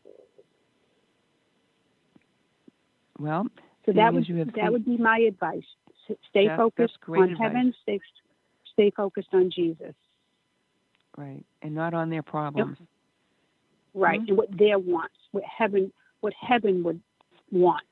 Well, 3.18 3.46
So 3.86 3.92
that 3.92 4.12
would 4.12 4.26
that 4.26 4.54
seen- 4.54 4.72
would 4.72 4.84
be 4.84 4.96
my 4.98 5.18
advice. 5.18 5.64
Stay 6.28 6.46
That- 6.48 6.56
focused 6.56 6.98
on 7.08 7.22
advice. 7.22 7.38
heaven. 7.38 7.74
Stay 7.82 8.00
stay 8.72 8.90
focused 8.90 9.32
on 9.32 9.50
Jesus. 9.50 9.94
right, 11.18 11.42
and 11.62 11.74
not 11.74 11.94
on 11.94 12.10
their 12.10 12.22
problems. 12.22 12.76
Right, 13.94 14.20
Mhm. 14.20 14.28
and 14.28 14.36
what 14.36 14.50
their 14.54 14.78
wants, 14.78 15.16
what 15.32 15.44
heaven 15.44 15.90
what 16.20 16.34
heaven 16.34 16.82
would 16.82 17.00
want 17.50 17.86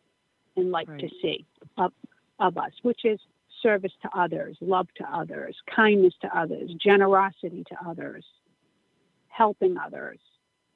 and 0.57 0.71
like 0.71 0.87
to 0.99 1.09
see 1.23 1.47
of 1.79 1.93
of 2.39 2.59
us, 2.59 2.73
which 2.83 3.05
is 3.05 3.21
service 3.63 3.93
to 4.03 4.11
others, 4.17 4.57
love 4.61 4.89
to 4.97 5.05
others, 5.05 5.57
kindness 5.75 6.15
to 6.21 6.39
others, 6.39 6.71
generosity 6.83 7.65
to 7.69 7.77
others, 7.89 8.25
helping 9.29 9.77
others, 9.79 10.19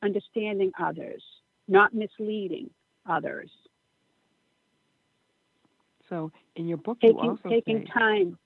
understanding 0.02 0.72
others, 0.78 1.22
not 1.68 1.94
misleading 1.94 2.70
others, 3.06 3.50
So 6.08 6.32
in 6.56 6.66
your 6.68 6.78
book, 6.78 6.98
you 7.02 7.10
taking 7.12 7.30
also 7.30 7.48
taking 7.50 7.80
say, 7.80 7.92
time, 7.92 8.38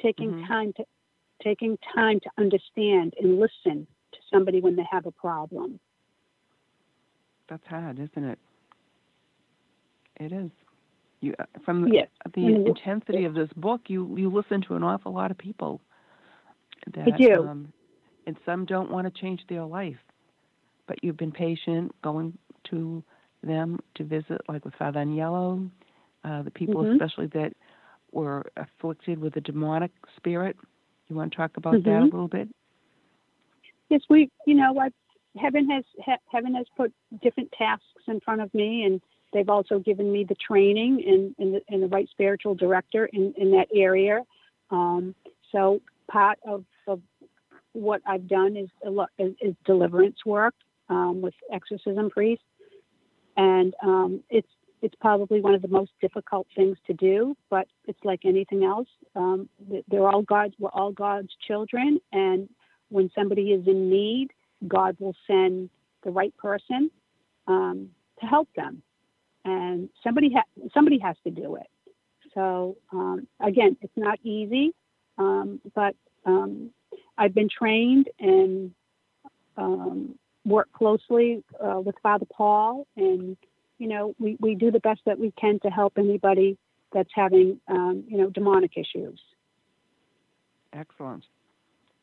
taking 0.00 0.32
Mhm. 0.32 0.46
time 0.46 0.72
to 0.74 0.86
taking 1.42 1.76
time 1.94 2.20
to 2.20 2.30
understand 2.38 3.14
and 3.20 3.38
listen 3.40 3.86
to 4.12 4.18
somebody 4.32 4.60
when 4.60 4.76
they 4.76 4.84
have 4.84 5.06
a 5.06 5.10
problem. 5.12 5.80
that's 7.48 7.66
hard, 7.66 7.98
isn't 7.98 8.24
it? 8.24 8.38
It 10.16 10.32
is. 10.32 10.50
You 11.22 11.34
uh, 11.38 11.44
from 11.64 11.82
the, 11.82 11.92
Yes, 11.94 12.08
the 12.34 12.46
and 12.46 12.66
the- 12.66 12.68
intensity 12.68 13.24
of 13.24 13.32
this 13.34 13.48
book, 13.56 13.82
you 13.86 14.14
you 14.18 14.28
listen 14.28 14.60
to 14.62 14.74
an 14.74 14.82
awful 14.82 15.12
lot 15.14 15.30
of 15.30 15.38
people. 15.38 15.80
That, 16.94 17.16
do. 17.16 17.44
Um, 17.44 17.72
and 18.26 18.36
some 18.44 18.64
don't 18.66 18.90
want 18.90 19.12
to 19.12 19.20
change 19.20 19.40
their 19.48 19.62
life, 19.64 19.98
but 20.88 21.02
you've 21.02 21.16
been 21.16 21.30
patient 21.32 21.94
going 22.02 22.36
to 22.70 23.02
them 23.42 23.78
to 23.94 24.04
visit, 24.04 24.40
like 24.48 24.64
with 24.64 24.74
Father 24.74 25.00
Agnello, 25.00 25.70
uh, 26.24 26.42
the 26.42 26.50
people 26.50 26.84
Mhm. 26.84 26.92
especially 26.94 27.26
that 27.28 27.52
were 28.10 28.44
afflicted 28.56 29.18
with 29.18 29.36
a 29.36 29.40
demonic 29.40 29.92
spirit. 30.16 30.56
You 31.08 31.16
want 31.16 31.30
to 31.32 31.36
talk 31.36 31.56
about 31.56 31.82
that 31.84 32.02
a 32.02 32.02
Mhm. 32.02 32.12
little 32.12 32.28
bit? 32.28 32.48
Yes, 33.88 34.02
we, 34.08 34.30
you 34.46 34.54
know, 34.54 34.78
I, 34.78 34.90
heaven 35.36 35.68
has 35.70 35.84
he, 36.04 36.12
heaven 36.30 36.54
has 36.54 36.66
put 36.76 36.92
different 37.22 37.50
tasks 37.52 38.08
in 38.08 38.20
front 38.20 38.40
of 38.40 38.52
me, 38.54 38.84
and 38.84 39.00
they've 39.32 39.48
also 39.48 39.78
given 39.78 40.12
me 40.12 40.24
the 40.24 40.34
training 40.34 41.34
and 41.38 41.52
the, 41.52 41.60
the 41.70 41.88
right 41.88 42.08
spiritual 42.10 42.54
director 42.54 43.06
in 43.06 43.34
in 43.36 43.50
that 43.52 43.68
area. 43.74 44.20
Um, 44.70 45.14
so 45.50 45.80
part 46.10 46.38
of 46.46 46.64
of 46.86 47.00
what 47.72 48.02
I've 48.06 48.28
done 48.28 48.56
is 48.56 48.68
is, 49.18 49.34
is 49.40 49.54
deliverance 49.64 50.16
work 50.26 50.54
um, 50.88 51.22
with 51.22 51.34
exorcism 51.52 52.10
priests, 52.10 52.44
and 53.36 53.74
um, 53.82 54.22
it's 54.30 54.48
it's 54.82 54.94
probably 55.00 55.40
one 55.40 55.54
of 55.54 55.62
the 55.62 55.68
most 55.68 55.92
difficult 56.00 56.46
things 56.56 56.76
to 56.88 56.92
do, 56.92 57.36
but 57.50 57.68
it's 57.86 58.00
like 58.04 58.22
anything 58.24 58.64
else. 58.64 58.88
Um, 59.14 59.48
they're 59.88 60.08
all 60.08 60.22
God's. 60.22 60.54
We're 60.58 60.70
all 60.70 60.92
God's 60.92 61.30
children, 61.46 62.00
and 62.12 62.48
when 62.88 63.10
somebody 63.14 63.52
is 63.52 63.66
in 63.66 63.88
need, 63.88 64.30
God 64.68 64.96
will 64.98 65.14
send 65.26 65.70
the 66.04 66.10
right 66.10 66.36
person 66.36 66.90
um, 67.46 67.90
to 68.20 68.26
help 68.26 68.48
them, 68.54 68.82
and 69.44 69.88
somebody 70.02 70.32
ha- 70.32 70.70
somebody 70.74 70.98
has 70.98 71.16
to 71.24 71.30
do 71.30 71.56
it. 71.56 71.66
So 72.34 72.76
um, 72.92 73.26
again, 73.40 73.76
it's 73.80 73.92
not 73.96 74.18
easy, 74.22 74.74
um, 75.18 75.60
but 75.74 75.94
um, 76.24 76.70
I've 77.18 77.34
been 77.34 77.48
trained 77.48 78.08
and 78.18 78.72
um, 79.56 80.18
work 80.44 80.68
closely 80.72 81.42
uh, 81.62 81.80
with 81.80 81.94
Father 82.02 82.26
Paul, 82.32 82.86
and 82.96 83.36
you 83.78 83.88
know 83.88 84.14
we, 84.18 84.36
we 84.40 84.54
do 84.54 84.70
the 84.70 84.80
best 84.80 85.00
that 85.06 85.18
we 85.18 85.32
can 85.32 85.58
to 85.60 85.68
help 85.68 85.94
anybody 85.98 86.56
that's 86.92 87.10
having 87.14 87.60
um, 87.68 88.04
you 88.08 88.18
know 88.18 88.30
demonic 88.30 88.72
issues. 88.76 89.20
Excellent. 90.72 91.24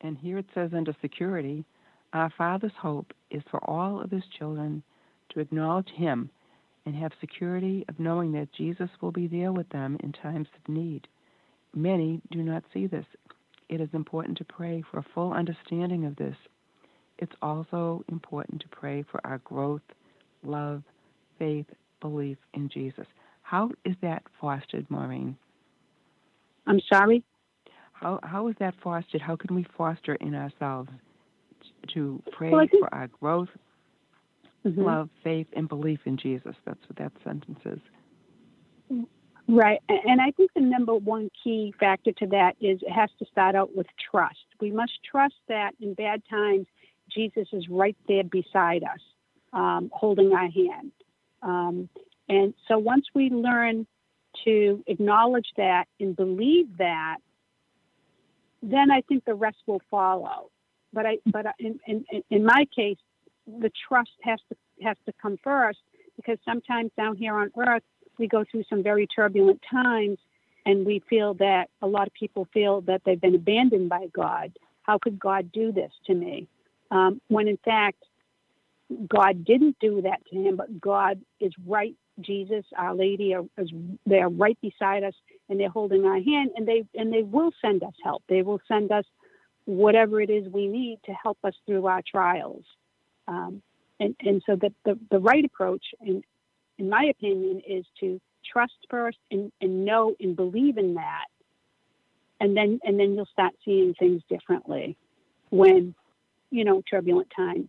And 0.01 0.17
here 0.17 0.37
it 0.37 0.45
says 0.53 0.71
under 0.73 0.95
security, 1.01 1.65
our 2.13 2.31
Father's 2.37 2.71
hope 2.79 3.13
is 3.31 3.43
for 3.49 3.59
all 3.69 3.99
of 3.99 4.11
his 4.11 4.23
children 4.37 4.83
to 5.33 5.39
acknowledge 5.39 5.89
him 5.89 6.29
and 6.85 6.95
have 6.95 7.11
security 7.19 7.85
of 7.89 7.99
knowing 7.99 8.31
that 8.33 8.51
Jesus 8.53 8.89
will 9.01 9.11
be 9.11 9.27
there 9.27 9.51
with 9.51 9.69
them 9.69 9.97
in 10.01 10.11
times 10.11 10.47
of 10.55 10.73
need. 10.73 11.07
Many 11.75 12.21
do 12.31 12.39
not 12.41 12.63
see 12.73 12.87
this. 12.87 13.05
It 13.69 13.79
is 13.81 13.89
important 13.93 14.37
to 14.39 14.45
pray 14.45 14.83
for 14.89 14.99
a 14.99 15.05
full 15.13 15.33
understanding 15.33 16.05
of 16.05 16.15
this. 16.15 16.35
It's 17.19 17.35
also 17.41 18.03
important 18.09 18.61
to 18.61 18.67
pray 18.69 19.03
for 19.11 19.21
our 19.25 19.39
growth, 19.39 19.81
love, 20.43 20.83
faith, 21.37 21.67
belief 22.01 22.37
in 22.53 22.69
Jesus. 22.69 23.05
How 23.43 23.71
is 23.85 23.95
that 24.01 24.23
fostered, 24.39 24.89
Maureen? 24.89 25.35
I'm 26.65 26.79
sorry. 26.91 27.23
How 27.93 28.19
how 28.23 28.47
is 28.47 28.55
that 28.59 28.73
fostered? 28.81 29.21
How 29.21 29.35
can 29.35 29.53
we 29.55 29.65
foster 29.77 30.15
in 30.15 30.33
ourselves 30.33 30.89
to 31.93 32.21
pray 32.31 32.51
Well, 32.51 32.65
think- 32.67 32.79
for 32.79 32.93
our 32.93 33.07
growth, 33.07 33.49
Mhm. 34.65 34.83
love, 34.83 35.09
faith, 35.23 35.47
and 35.53 35.67
belief 35.67 35.99
in 36.05 36.17
Jesus? 36.17 36.55
That's 36.65 36.89
what 36.89 36.97
that 36.97 37.11
sentence 37.23 37.59
is. 37.65 37.79
Right. 39.47 39.81
And 39.89 40.21
I 40.21 40.29
think 40.31 40.51
the 40.53 40.61
number 40.61 40.93
one 40.93 41.31
key 41.43 41.73
factor 41.79 42.11
to 42.11 42.27
that 42.27 42.55
is 42.61 42.79
it 42.83 42.91
has 42.91 43.09
to 43.17 43.25
start 43.25 43.55
out 43.55 43.75
with 43.75 43.87
trust. 44.11 44.45
We 44.61 44.71
must 44.71 44.91
trust 45.03 45.35
that 45.47 45.73
in 45.81 45.95
bad 45.95 46.21
times, 46.29 46.67
Jesus 47.09 47.47
is 47.51 47.67
right 47.67 47.97
there 48.07 48.23
beside 48.23 48.83
us, 48.83 48.99
um, 49.53 49.89
holding 49.91 50.33
our 50.33 50.49
hand. 50.49 50.91
Um, 51.41 51.89
and 52.27 52.53
so 52.67 52.77
once 52.77 53.07
we 53.15 53.31
learn 53.31 53.87
to 54.45 54.83
acknowledge 54.85 55.47
that 55.57 55.87
and 55.99 56.15
believe 56.15 56.77
that, 56.77 57.17
then 58.61 58.91
I 58.91 59.01
think 59.01 59.25
the 59.25 59.33
rest 59.33 59.57
will 59.65 59.81
follow. 59.89 60.51
But 60.93 61.07
I, 61.07 61.17
but 61.25 61.47
in, 61.57 61.79
in, 61.87 62.05
in 62.29 62.45
my 62.45 62.67
case, 62.75 62.97
the 63.59 63.71
trust 63.87 64.11
has 64.23 64.39
to 64.49 64.55
has 64.83 64.97
to 65.05 65.13
come 65.21 65.37
first 65.43 65.79
because 66.15 66.37
sometimes 66.45 66.91
down 66.97 67.15
here 67.15 67.35
on 67.35 67.51
earth 67.57 67.83
we 68.17 68.27
go 68.27 68.43
through 68.49 68.63
some 68.69 68.83
very 68.83 69.07
turbulent 69.07 69.61
times 69.69 70.17
and 70.65 70.85
we 70.85 71.01
feel 71.09 71.33
that 71.35 71.69
a 71.81 71.87
lot 71.87 72.07
of 72.07 72.13
people 72.13 72.47
feel 72.53 72.81
that 72.81 73.01
they've 73.05 73.19
been 73.19 73.35
abandoned 73.35 73.89
by 73.89 74.07
God. 74.13 74.51
How 74.83 74.97
could 74.97 75.19
God 75.19 75.51
do 75.51 75.71
this 75.71 75.91
to 76.07 76.13
me? 76.13 76.47
Um, 76.91 77.21
when 77.27 77.47
in 77.47 77.57
fact, 77.63 78.03
God 79.07 79.45
didn't 79.45 79.77
do 79.79 80.01
that 80.01 80.19
to 80.31 80.35
him, 80.35 80.55
but 80.55 80.81
God 80.81 81.21
is 81.39 81.53
right. 81.65 81.95
Jesus, 82.21 82.65
Our 82.75 82.95
Lady, 82.95 83.33
are, 83.33 83.45
is 83.57 83.71
they're 84.05 84.29
right 84.29 84.57
beside 84.61 85.03
us, 85.03 85.13
and 85.47 85.59
they're 85.59 85.69
holding 85.69 86.05
our 86.05 86.19
hand, 86.19 86.51
and 86.55 86.67
they 86.67 86.83
and 86.95 87.13
they 87.13 87.23
will 87.23 87.51
send 87.61 87.83
us 87.83 87.93
help. 88.03 88.23
They 88.27 88.41
will 88.41 88.59
send 88.67 88.91
us 88.91 89.05
whatever 89.65 90.19
it 90.19 90.29
is 90.29 90.51
we 90.51 90.67
need 90.67 90.99
to 91.05 91.13
help 91.13 91.37
us 91.43 91.53
through 91.65 91.85
our 91.85 92.01
trials. 92.01 92.63
Um, 93.29 93.61
and, 93.99 94.15
and 94.21 94.41
so 94.45 94.55
the, 94.55 94.73
the, 94.85 94.97
the 95.11 95.19
right 95.19 95.45
approach, 95.45 95.85
in, 96.01 96.23
in 96.77 96.89
my 96.89 97.03
opinion, 97.03 97.61
is 97.67 97.85
to 97.99 98.19
trust 98.51 98.73
first 98.89 99.19
and, 99.29 99.51
and 99.61 99.85
know 99.85 100.15
and 100.19 100.35
believe 100.35 100.77
in 100.77 100.95
that. 100.95 101.25
And 102.41 102.57
then, 102.57 102.79
and 102.83 102.99
then 102.99 103.13
you'll 103.13 103.27
start 103.31 103.53
seeing 103.63 103.93
things 103.99 104.21
differently 104.29 104.97
when, 105.51 105.93
you 106.49 106.63
know, 106.63 106.81
turbulent 106.89 107.27
times 107.35 107.67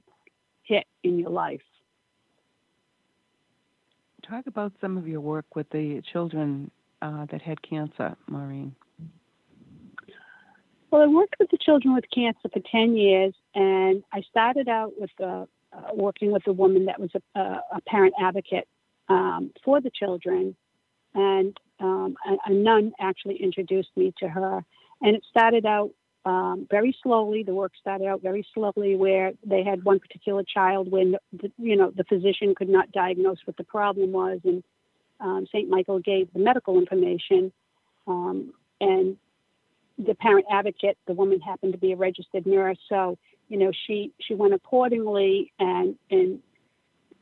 hit 0.63 0.85
in 1.03 1.19
your 1.19 1.31
life. 1.31 1.61
Talk 4.27 4.47
about 4.47 4.73
some 4.81 4.97
of 4.97 5.09
your 5.09 5.21
work 5.21 5.57
with 5.57 5.69
the 5.71 6.01
children 6.13 6.71
uh, 7.03 7.27
that 7.33 7.43
had 7.43 7.61
cancer, 7.63 8.17
Maureen. 8.29 8.75
Well, 10.91 11.03
I 11.03 11.07
worked 11.07 11.37
with 11.41 11.51
the 11.51 11.59
children 11.59 11.95
with 11.95 12.05
cancer 12.15 12.49
for 12.53 12.61
10 12.71 12.97
years, 12.97 13.35
and 13.55 14.03
I 14.13 14.23
started 14.23 14.69
out 14.69 14.93
with 14.99 15.11
uh, 15.21 15.47
working 15.95 16.33
with 16.33 16.47
a 16.47 16.53
woman 16.53 16.87
that 16.87 17.01
was 17.01 17.11
a, 17.35 17.41
a 17.41 17.81
parent 17.87 18.15
advocate 18.21 18.69
um, 19.09 19.51
for 19.65 19.81
the 19.81 19.91
children, 19.91 20.57
and 21.15 21.57
um, 21.81 22.17
a, 22.27 22.51
a, 22.51 22.55
nun 22.55 22.93
actually 23.01 23.43
introduced 23.43 23.91
me 23.97 24.13
to 24.19 24.29
her. 24.29 24.65
And 25.03 25.17
it 25.17 25.25
started 25.29 25.67
out 25.67 25.91
um, 26.25 26.67
very 26.71 26.97
slowly. 27.03 27.43
The 27.43 27.55
work 27.55 27.73
started 27.81 28.07
out 28.07 28.23
very 28.23 28.47
slowly, 28.55 28.95
where 28.95 29.33
they 29.45 29.65
had 29.65 29.85
one 29.85 29.99
particular 29.99 30.45
child 30.45 30.91
when 30.91 31.17
the, 31.33 31.51
you 31.59 31.77
know 31.77 31.91
the 31.95 32.05
physician 32.05 32.55
could 32.55 32.69
not 32.69 32.93
diagnose 32.93 33.39
what 33.45 33.57
the 33.57 33.65
problem 33.65 34.13
was, 34.13 34.41
and 34.45 34.63
um, 35.19 35.47
St. 35.47 35.69
Michael 35.69 35.99
gave 35.99 36.33
the 36.33 36.39
medical 36.39 36.79
information, 36.79 37.53
um, 38.07 38.53
and 38.81 39.17
the 39.99 40.15
parent 40.15 40.47
advocate, 40.51 40.97
the 41.07 41.13
woman 41.13 41.41
happened 41.41 41.73
to 41.73 41.79
be 41.79 41.93
a 41.93 41.97
registered 41.97 42.47
nurse, 42.47 42.79
so 42.89 43.19
you 43.51 43.59
know 43.59 43.71
she 43.87 44.13
she 44.21 44.35
went 44.35 44.55
accordingly 44.55 45.53
and 45.59 45.97
and 46.11 46.41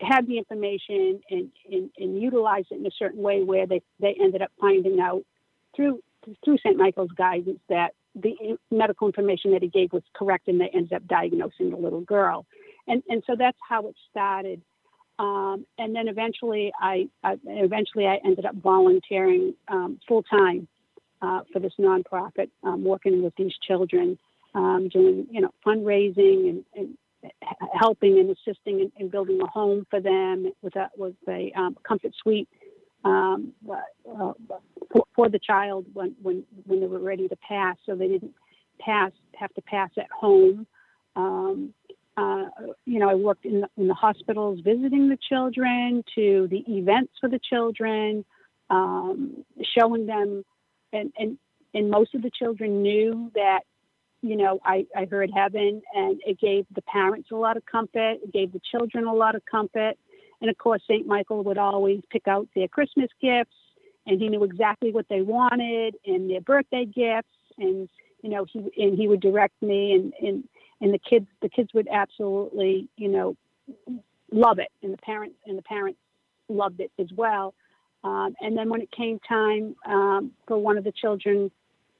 had 0.00 0.28
the 0.28 0.38
information 0.38 1.20
and, 1.28 1.50
and, 1.72 1.90
and 1.98 2.22
utilized 2.22 2.68
it 2.70 2.78
in 2.78 2.86
a 2.86 2.90
certain 2.96 3.20
way 3.20 3.42
where 3.42 3.66
they, 3.66 3.82
they 3.98 4.16
ended 4.22 4.42
up 4.42 4.52
finding 4.60 5.00
out 5.00 5.24
through 5.74 6.00
through 6.44 6.58
St. 6.58 6.76
Michael's 6.76 7.10
guidance 7.16 7.58
that 7.68 7.94
the 8.14 8.58
medical 8.70 9.06
information 9.06 9.52
that 9.52 9.62
he 9.62 9.68
gave 9.68 9.92
was 9.92 10.02
correct 10.14 10.48
and 10.48 10.60
they 10.60 10.68
ended 10.74 10.92
up 10.92 11.06
diagnosing 11.06 11.70
the 11.70 11.76
little 11.76 12.00
girl. 12.00 12.46
And, 12.86 13.02
and 13.08 13.22
so 13.26 13.34
that's 13.38 13.58
how 13.66 13.86
it 13.86 13.94
started. 14.10 14.60
Um, 15.18 15.64
and 15.78 15.94
then 15.94 16.08
eventually 16.08 16.72
I, 16.80 17.08
I, 17.22 17.36
eventually 17.46 18.06
I 18.06 18.18
ended 18.24 18.44
up 18.44 18.56
volunteering 18.56 19.54
um, 19.68 20.00
full 20.06 20.22
time 20.24 20.68
uh, 21.22 21.40
for 21.52 21.60
this 21.60 21.72
nonprofit, 21.78 22.50
um, 22.62 22.84
working 22.84 23.22
with 23.22 23.34
these 23.36 23.52
children, 23.66 24.18
um, 24.54 24.88
doing 24.88 25.26
you 25.30 25.40
know 25.40 25.50
fundraising 25.66 26.48
and, 26.50 26.64
and 26.74 26.98
helping 27.78 28.18
and 28.18 28.30
assisting 28.30 28.80
in, 28.80 28.92
in, 28.96 29.08
building 29.08 29.40
a 29.42 29.46
home 29.46 29.86
for 29.90 30.00
them 30.00 30.50
with 30.62 30.76
a 30.76 30.88
with 30.96 31.14
a 31.28 31.52
um, 31.56 31.76
comfort 31.86 32.12
suite 32.22 32.48
um, 33.04 33.52
uh, 33.70 34.32
for, 34.92 35.04
for, 35.14 35.28
the 35.28 35.38
child 35.38 35.86
when, 35.92 36.14
when 36.22 36.44
when 36.66 36.80
they 36.80 36.86
were 36.86 36.98
ready 36.98 37.28
to 37.28 37.36
pass, 37.36 37.76
so 37.86 37.94
they 37.94 38.08
didn't 38.08 38.34
pass 38.80 39.12
have 39.34 39.52
to 39.54 39.62
pass 39.62 39.90
at 39.98 40.10
home. 40.10 40.66
Um, 41.16 41.74
uh, 42.16 42.46
you 42.84 42.98
know, 42.98 43.08
I 43.08 43.14
worked 43.14 43.44
in 43.44 43.60
the, 43.60 43.68
in 43.76 43.86
the, 43.86 43.94
hospitals 43.94 44.58
visiting 44.64 45.08
the 45.08 45.18
children, 45.28 46.02
to 46.16 46.48
the 46.50 46.64
events 46.66 47.12
for 47.20 47.28
the 47.28 47.38
children, 47.38 48.24
um, 48.70 49.44
showing 49.76 50.06
them, 50.06 50.44
and, 50.92 51.12
and 51.16 51.38
and 51.74 51.90
most 51.90 52.14
of 52.14 52.22
the 52.22 52.30
children 52.30 52.82
knew 52.82 53.30
that 53.34 53.60
you 54.22 54.36
know, 54.36 54.60
I, 54.64 54.86
I 54.96 55.04
heard 55.04 55.30
heaven 55.34 55.80
and 55.94 56.20
it 56.26 56.40
gave 56.40 56.66
the 56.74 56.82
parents 56.82 57.30
a 57.30 57.36
lot 57.36 57.56
of 57.56 57.64
comfort. 57.66 58.18
It 58.22 58.32
gave 58.32 58.52
the 58.52 58.60
children 58.70 59.06
a 59.06 59.14
lot 59.14 59.34
of 59.34 59.42
comfort. 59.46 59.94
And 60.40 60.50
of 60.50 60.58
course, 60.58 60.82
St. 60.88 61.06
Michael 61.06 61.44
would 61.44 61.58
always 61.58 62.00
pick 62.10 62.26
out 62.26 62.48
their 62.54 62.68
Christmas 62.68 63.10
gifts 63.20 63.54
and 64.06 64.20
he 64.20 64.28
knew 64.28 64.42
exactly 64.44 64.92
what 64.92 65.06
they 65.08 65.20
wanted 65.20 65.96
and 66.06 66.30
their 66.30 66.40
birthday 66.40 66.84
gifts. 66.84 67.28
And, 67.58 67.88
you 68.22 68.30
know, 68.30 68.44
he, 68.44 68.58
and 68.76 68.98
he 68.98 69.06
would 69.06 69.20
direct 69.20 69.60
me 69.62 69.92
and, 69.92 70.12
and, 70.20 70.44
and 70.80 70.94
the 70.94 70.98
kids, 70.98 71.26
the 71.42 71.48
kids 71.48 71.70
would 71.74 71.88
absolutely, 71.92 72.88
you 72.96 73.08
know, 73.08 73.36
love 74.32 74.58
it. 74.58 74.68
And 74.82 74.92
the 74.92 74.98
parents 74.98 75.36
and 75.46 75.56
the 75.56 75.62
parents 75.62 75.98
loved 76.48 76.80
it 76.80 76.90
as 76.98 77.08
well. 77.14 77.54
Um, 78.04 78.34
and 78.40 78.56
then 78.56 78.68
when 78.68 78.80
it 78.80 78.90
came 78.90 79.18
time 79.28 79.76
um, 79.86 80.32
for 80.46 80.56
one 80.56 80.78
of 80.78 80.84
the 80.84 80.92
children 80.92 81.50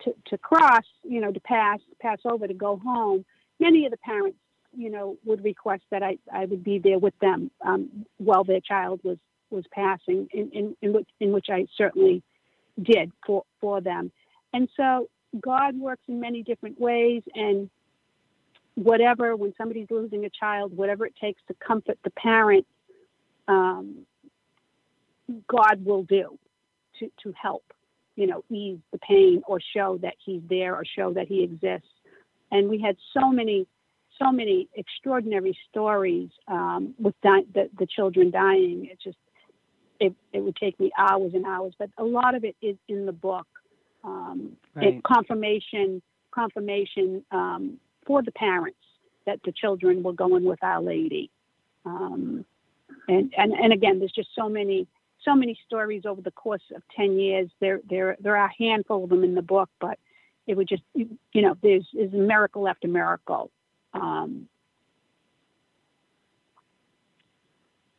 to, 0.05 0.15
to 0.27 0.39
cross, 0.39 0.85
you 1.03 1.21
know, 1.21 1.33
to 1.33 1.41
pass, 1.41 1.81
pass 2.01 2.19
over 2.25 2.47
to 2.47 2.55
go 2.55 2.77
home, 2.77 3.25
many 3.59 3.85
of 3.85 3.91
the 3.91 3.97
parents, 3.99 4.39
you 4.77 4.91
know, 4.91 5.17
would 5.25 5.43
request 5.43 5.83
that 5.91 6.03
I, 6.03 6.19
I 6.33 6.45
would 6.45 6.63
be 6.63 6.79
there 6.79 6.99
with 6.99 7.19
them 7.21 7.51
um, 7.65 8.07
while 8.19 8.45
their 8.45 8.61
child 8.61 9.01
was, 9.03 9.19
was 9.51 9.65
passing, 9.73 10.29
in, 10.33 10.51
in, 10.51 10.77
in, 10.83 10.93
which, 10.93 11.09
in 11.21 11.33
which 11.33 11.47
I 11.51 11.67
certainly 11.77 12.23
did 12.81 13.11
for, 13.27 13.45
for 13.61 13.81
them. 13.81 14.13
And 14.53 14.69
so 14.77 15.09
God 15.41 15.79
works 15.79 16.03
in 16.09 16.21
many 16.21 16.43
different 16.43 16.81
ways, 16.81 17.23
and 17.35 17.69
whatever, 18.75 19.35
when 19.37 19.55
somebody's 19.59 19.91
losing 19.91 20.25
a 20.25 20.31
child, 20.31 20.77
whatever 20.77 21.05
it 21.07 21.15
takes 21.21 21.43
to 21.49 21.55
comfort 21.55 21.99
the 22.05 22.11
parent, 22.11 22.67
um, 23.49 24.07
God 25.47 25.85
will 25.85 26.05
do 26.05 26.39
to, 26.99 27.11
to 27.23 27.33
help 27.33 27.65
you 28.19 28.27
know, 28.27 28.43
ease 28.51 28.81
the 28.91 28.99
pain 28.99 29.43
or 29.47 29.61
show 29.61 29.97
that 30.03 30.15
he's 30.19 30.43
there 30.49 30.75
or 30.75 30.85
show 30.85 31.13
that 31.13 31.29
he 31.29 31.45
exists. 31.45 31.89
And 32.51 32.69
we 32.69 32.81
had 32.81 32.97
so 33.17 33.31
many, 33.31 33.65
so 34.21 34.33
many 34.33 34.69
extraordinary 34.75 35.57
stories 35.71 36.29
um, 36.49 36.97
with 36.99 37.15
di- 37.23 37.47
the, 37.55 37.71
the 37.79 37.87
children 37.87 38.33
dying. 38.33 38.89
It 38.91 38.99
just, 39.01 39.19
it, 40.01 40.15
it 40.33 40.41
would 40.41 40.57
take 40.57 40.81
me 40.81 40.91
hours 40.99 41.31
and 41.33 41.47
hours, 41.47 41.75
but 41.79 41.91
a 41.97 42.03
lot 42.03 42.35
of 42.35 42.43
it 42.43 42.57
is 42.61 42.77
in 42.89 43.07
the 43.07 43.13
book. 43.13 43.47
Um, 44.03 44.57
right. 44.75 45.01
confirmation, 45.05 46.03
confirmation 46.33 47.25
um, 47.31 47.79
for 48.05 48.23
the 48.23 48.33
parents 48.33 48.79
that 49.27 49.39
the 49.45 49.53
children 49.53 50.03
were 50.03 50.13
going 50.13 50.43
with 50.45 50.63
Our 50.65 50.83
Lady. 50.83 51.31
Um, 51.87 52.45
and, 53.07 53.33
and, 53.37 53.53
and 53.53 53.73
again, 53.73 54.01
there's 54.01 54.13
just 54.13 54.31
so 54.35 54.49
many 54.49 54.89
so 55.29 55.35
many 55.35 55.59
stories 55.67 56.03
over 56.07 56.21
the 56.21 56.31
course 56.31 56.63
of 56.75 56.83
10 56.97 57.19
years. 57.19 57.51
There, 57.61 57.81
there, 57.89 58.17
there 58.21 58.37
are 58.37 58.47
a 58.47 58.63
handful 58.63 59.05
of 59.05 59.11
them 59.11 59.25
in 59.25 59.35
the 59.35 59.43
book, 59.43 59.69
but 59.81 59.99
it 60.47 60.57
would 60.57 60.69
just, 60.69 60.83
you 60.95 61.43
know, 61.43 61.57
there's, 61.63 61.87
is 61.93 62.13
miracle 62.13 62.67
after 62.69 62.89
miracle. 62.89 63.51
Um, 63.93 64.49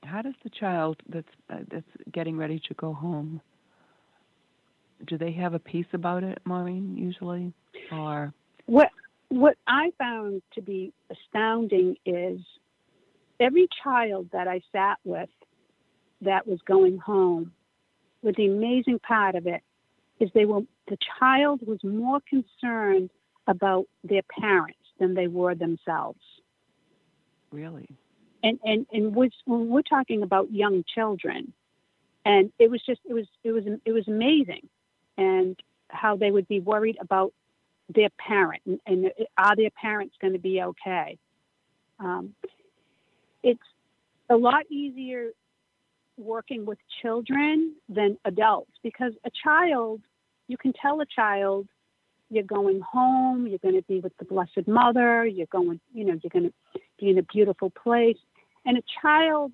How 0.09 0.23
does 0.23 0.33
the 0.43 0.49
child 0.49 0.97
that's 1.07 1.27
uh, 1.51 1.57
that's 1.69 1.85
getting 2.11 2.35
ready 2.35 2.59
to 2.67 2.73
go 2.73 2.93
home? 2.93 3.41
Do 5.05 5.19
they 5.19 5.31
have 5.33 5.53
a 5.53 5.59
peace 5.59 5.85
about 5.93 6.23
it, 6.23 6.39
Maureen? 6.45 6.97
Usually, 6.97 7.53
or 7.91 8.33
what? 8.65 8.89
What 9.27 9.55
I 9.67 9.91
found 9.99 10.41
to 10.55 10.61
be 10.61 10.91
astounding 11.11 11.95
is 12.07 12.39
every 13.39 13.67
child 13.83 14.29
that 14.33 14.47
I 14.47 14.61
sat 14.71 14.97
with 15.03 15.29
that 16.21 16.47
was 16.47 16.59
going 16.65 16.97
home. 16.97 17.51
But 18.23 18.35
the 18.35 18.47
amazing 18.47 18.99
part 18.99 19.35
of 19.35 19.47
it 19.47 19.61
is 20.19 20.29
they 20.33 20.45
were 20.45 20.61
the 20.87 20.97
child 21.19 21.61
was 21.65 21.79
more 21.83 22.19
concerned 22.27 23.09
about 23.47 23.85
their 24.03 24.23
parents 24.39 24.79
than 24.99 25.13
they 25.13 25.27
were 25.27 25.55
themselves. 25.55 26.19
Really? 27.51 27.87
And 28.43 28.59
and 28.63 28.85
and 28.91 29.15
when 29.15 29.31
we're 29.45 29.81
talking 29.81 30.23
about 30.23 30.51
young 30.51 30.83
children, 30.93 31.53
and 32.25 32.51
it 32.59 32.69
was 32.69 32.81
just 32.85 33.01
it 33.05 33.13
was 33.13 33.27
it 33.43 33.51
was 33.51 33.63
it 33.85 33.91
was 33.91 34.07
amazing, 34.07 34.67
and 35.17 35.57
how 35.89 36.15
they 36.15 36.31
would 36.31 36.47
be 36.47 36.59
worried 36.59 36.97
about 37.01 37.33
their 37.93 38.09
parent 38.19 38.61
and, 38.65 38.79
and 38.85 39.11
are 39.37 39.55
their 39.55 39.71
parents 39.71 40.15
going 40.21 40.33
to 40.33 40.39
be 40.39 40.61
okay. 40.61 41.17
Um, 41.99 42.35
it's 43.41 43.59
a 44.29 44.35
lot 44.35 44.65
easier 44.69 45.31
working 46.19 46.65
with 46.65 46.77
children 47.01 47.75
than 47.87 48.17
adults 48.25 48.71
because 48.83 49.13
a 49.25 49.31
child, 49.43 50.01
you 50.47 50.57
can 50.57 50.73
tell 50.73 51.01
a 51.01 51.05
child 51.05 51.67
you're 52.29 52.43
going 52.43 52.81
home, 52.81 53.47
you're 53.47 53.59
going 53.59 53.75
to 53.75 53.87
be 53.87 53.99
with 53.99 54.15
the 54.17 54.25
Blessed 54.25 54.67
Mother, 54.67 55.25
you're 55.25 55.47
going, 55.47 55.79
you 55.93 56.05
know, 56.05 56.19
you're 56.21 56.29
going 56.29 56.51
to 56.51 56.81
be 56.99 57.09
in 57.09 57.17
a 57.17 57.23
beautiful 57.23 57.71
place. 57.71 58.17
And 58.65 58.77
a 58.77 58.83
child 59.01 59.51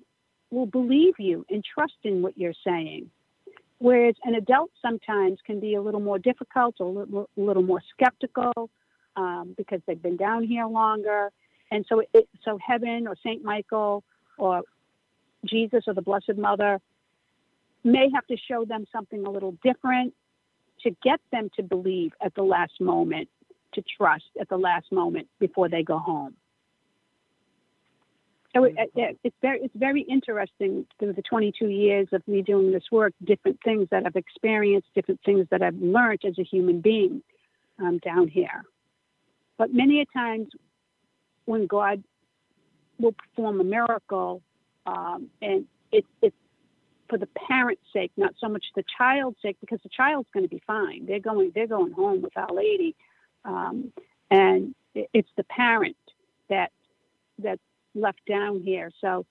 will 0.50 0.66
believe 0.66 1.14
you 1.18 1.46
and 1.48 1.64
trust 1.64 1.94
in 2.04 2.22
what 2.22 2.36
you're 2.36 2.54
saying. 2.66 3.10
Whereas 3.78 4.14
an 4.24 4.34
adult 4.34 4.70
sometimes 4.80 5.38
can 5.44 5.60
be 5.60 5.74
a 5.74 5.82
little 5.82 6.00
more 6.00 6.18
difficult, 6.18 6.76
a 6.80 6.84
little, 6.84 7.28
a 7.36 7.40
little 7.40 7.62
more 7.62 7.82
skeptical 7.92 8.52
um, 9.16 9.54
because 9.56 9.80
they've 9.86 10.00
been 10.00 10.16
down 10.16 10.44
here 10.44 10.66
longer. 10.66 11.30
And 11.70 11.84
so, 11.88 12.02
it, 12.12 12.28
so 12.42 12.58
heaven 12.64 13.06
or 13.06 13.16
Saint 13.22 13.42
Michael 13.42 14.04
or 14.38 14.62
Jesus 15.48 15.84
or 15.86 15.94
the 15.94 16.02
Blessed 16.02 16.36
Mother 16.36 16.80
may 17.84 18.08
have 18.14 18.26
to 18.26 18.36
show 18.36 18.64
them 18.64 18.84
something 18.92 19.24
a 19.24 19.30
little 19.30 19.56
different 19.62 20.14
to 20.82 20.90
get 21.02 21.20
them 21.32 21.50
to 21.56 21.62
believe 21.62 22.12
at 22.22 22.34
the 22.34 22.42
last 22.42 22.80
moment, 22.80 23.28
to 23.74 23.82
trust 23.96 24.24
at 24.40 24.48
the 24.48 24.56
last 24.56 24.90
moment 24.92 25.28
before 25.38 25.68
they 25.68 25.82
go 25.82 25.98
home. 25.98 26.34
So 28.54 28.64
it, 28.64 28.74
it, 28.94 29.18
it's 29.22 29.36
very 29.42 29.60
it's 29.62 29.74
very 29.76 30.00
interesting 30.02 30.86
through 30.98 31.12
the 31.12 31.22
22 31.22 31.66
years 31.66 32.08
of 32.12 32.26
me 32.26 32.40
doing 32.40 32.72
this 32.72 32.84
work, 32.90 33.12
different 33.22 33.58
things 33.62 33.88
that 33.90 34.06
I've 34.06 34.16
experienced, 34.16 34.88
different 34.94 35.20
things 35.26 35.46
that 35.50 35.60
I've 35.60 35.76
learned 35.76 36.20
as 36.26 36.38
a 36.38 36.42
human 36.42 36.80
being 36.80 37.22
um, 37.78 37.98
down 37.98 38.28
here. 38.28 38.64
But 39.58 39.74
many 39.74 40.00
a 40.00 40.06
times 40.06 40.48
when 41.44 41.66
God 41.66 42.02
will 42.98 43.12
perform 43.12 43.60
a 43.60 43.64
miracle, 43.64 44.40
um, 44.86 45.30
and 45.42 45.66
it's 45.92 46.36
for 47.08 47.18
the 47.18 47.28
parent's 47.48 47.82
sake, 47.92 48.10
not 48.16 48.34
so 48.40 48.48
much 48.48 48.64
the 48.74 48.84
child's 48.98 49.36
sake, 49.40 49.56
because 49.60 49.78
the 49.82 49.88
child's 49.88 50.28
going 50.32 50.44
to 50.44 50.50
be 50.50 50.62
fine. 50.66 51.06
They're 51.06 51.20
going 51.20 51.52
they're 51.54 51.66
going 51.66 51.92
home 51.92 52.22
with 52.22 52.36
Our 52.36 52.52
Lady, 52.52 52.94
um, 53.44 53.92
and 54.30 54.74
it's 54.94 55.28
the 55.36 55.44
parent 55.44 55.96
that 56.48 56.72
that's 57.38 57.60
left 57.94 58.20
down 58.26 58.62
here. 58.62 58.90
So 59.00 59.24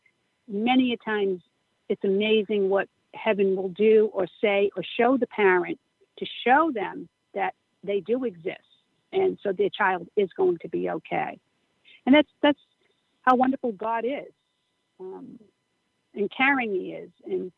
many 0.47 0.93
a 0.93 0.97
times 0.97 1.41
it's 1.89 2.03
amazing 2.03 2.70
what 2.70 2.88
heaven 3.14 3.56
will 3.56 3.70
do 3.70 4.10
or 4.14 4.28
say 4.41 4.70
or 4.76 4.84
show 4.97 5.18
the 5.18 5.28
parent 5.28 5.80
to 6.20 6.26
show 6.45 6.72
them 6.74 7.08
that 7.34 7.53
they 7.84 7.99
do 7.99 8.26
exist 8.26 8.60
and 9.12 9.38
so 9.41 9.51
their 9.51 9.70
child 9.70 10.08
is 10.16 10.30
going 10.36 10.58
to 10.58 10.68
be 10.68 10.89
okay 10.89 11.39
and 12.06 12.14
that's 12.14 12.30
that's 12.41 12.60
how 13.22 13.36
wonderful 13.36 13.72
god 13.72 14.03
is 14.03 14.32
um, 14.99 15.39
and 16.13 16.31
caring 16.35 16.73
he 16.73 16.91
is 16.91 17.09
and 17.25 17.51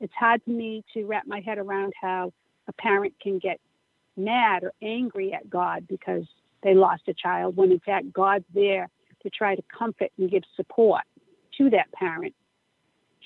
it's 0.00 0.14
hard 0.18 0.42
for 0.44 0.50
me 0.50 0.82
to 0.94 1.04
wrap 1.04 1.26
my 1.26 1.40
head 1.40 1.58
around 1.58 1.92
how 2.00 2.32
a 2.68 2.72
parent 2.72 3.14
can 3.22 3.38
get 3.38 3.60
mad 4.16 4.64
or 4.64 4.72
angry 4.82 5.32
at 5.32 5.48
god 5.48 5.86
because 5.88 6.24
they 6.62 6.74
lost 6.74 7.02
a 7.08 7.14
child 7.14 7.56
when 7.56 7.70
in 7.70 7.80
fact 7.80 8.12
god's 8.12 8.44
there 8.54 8.88
to 9.22 9.30
try 9.30 9.54
to 9.54 9.62
comfort 9.76 10.10
and 10.18 10.30
give 10.30 10.42
support 10.56 11.02
to 11.58 11.70
that 11.70 11.92
parent. 11.92 12.34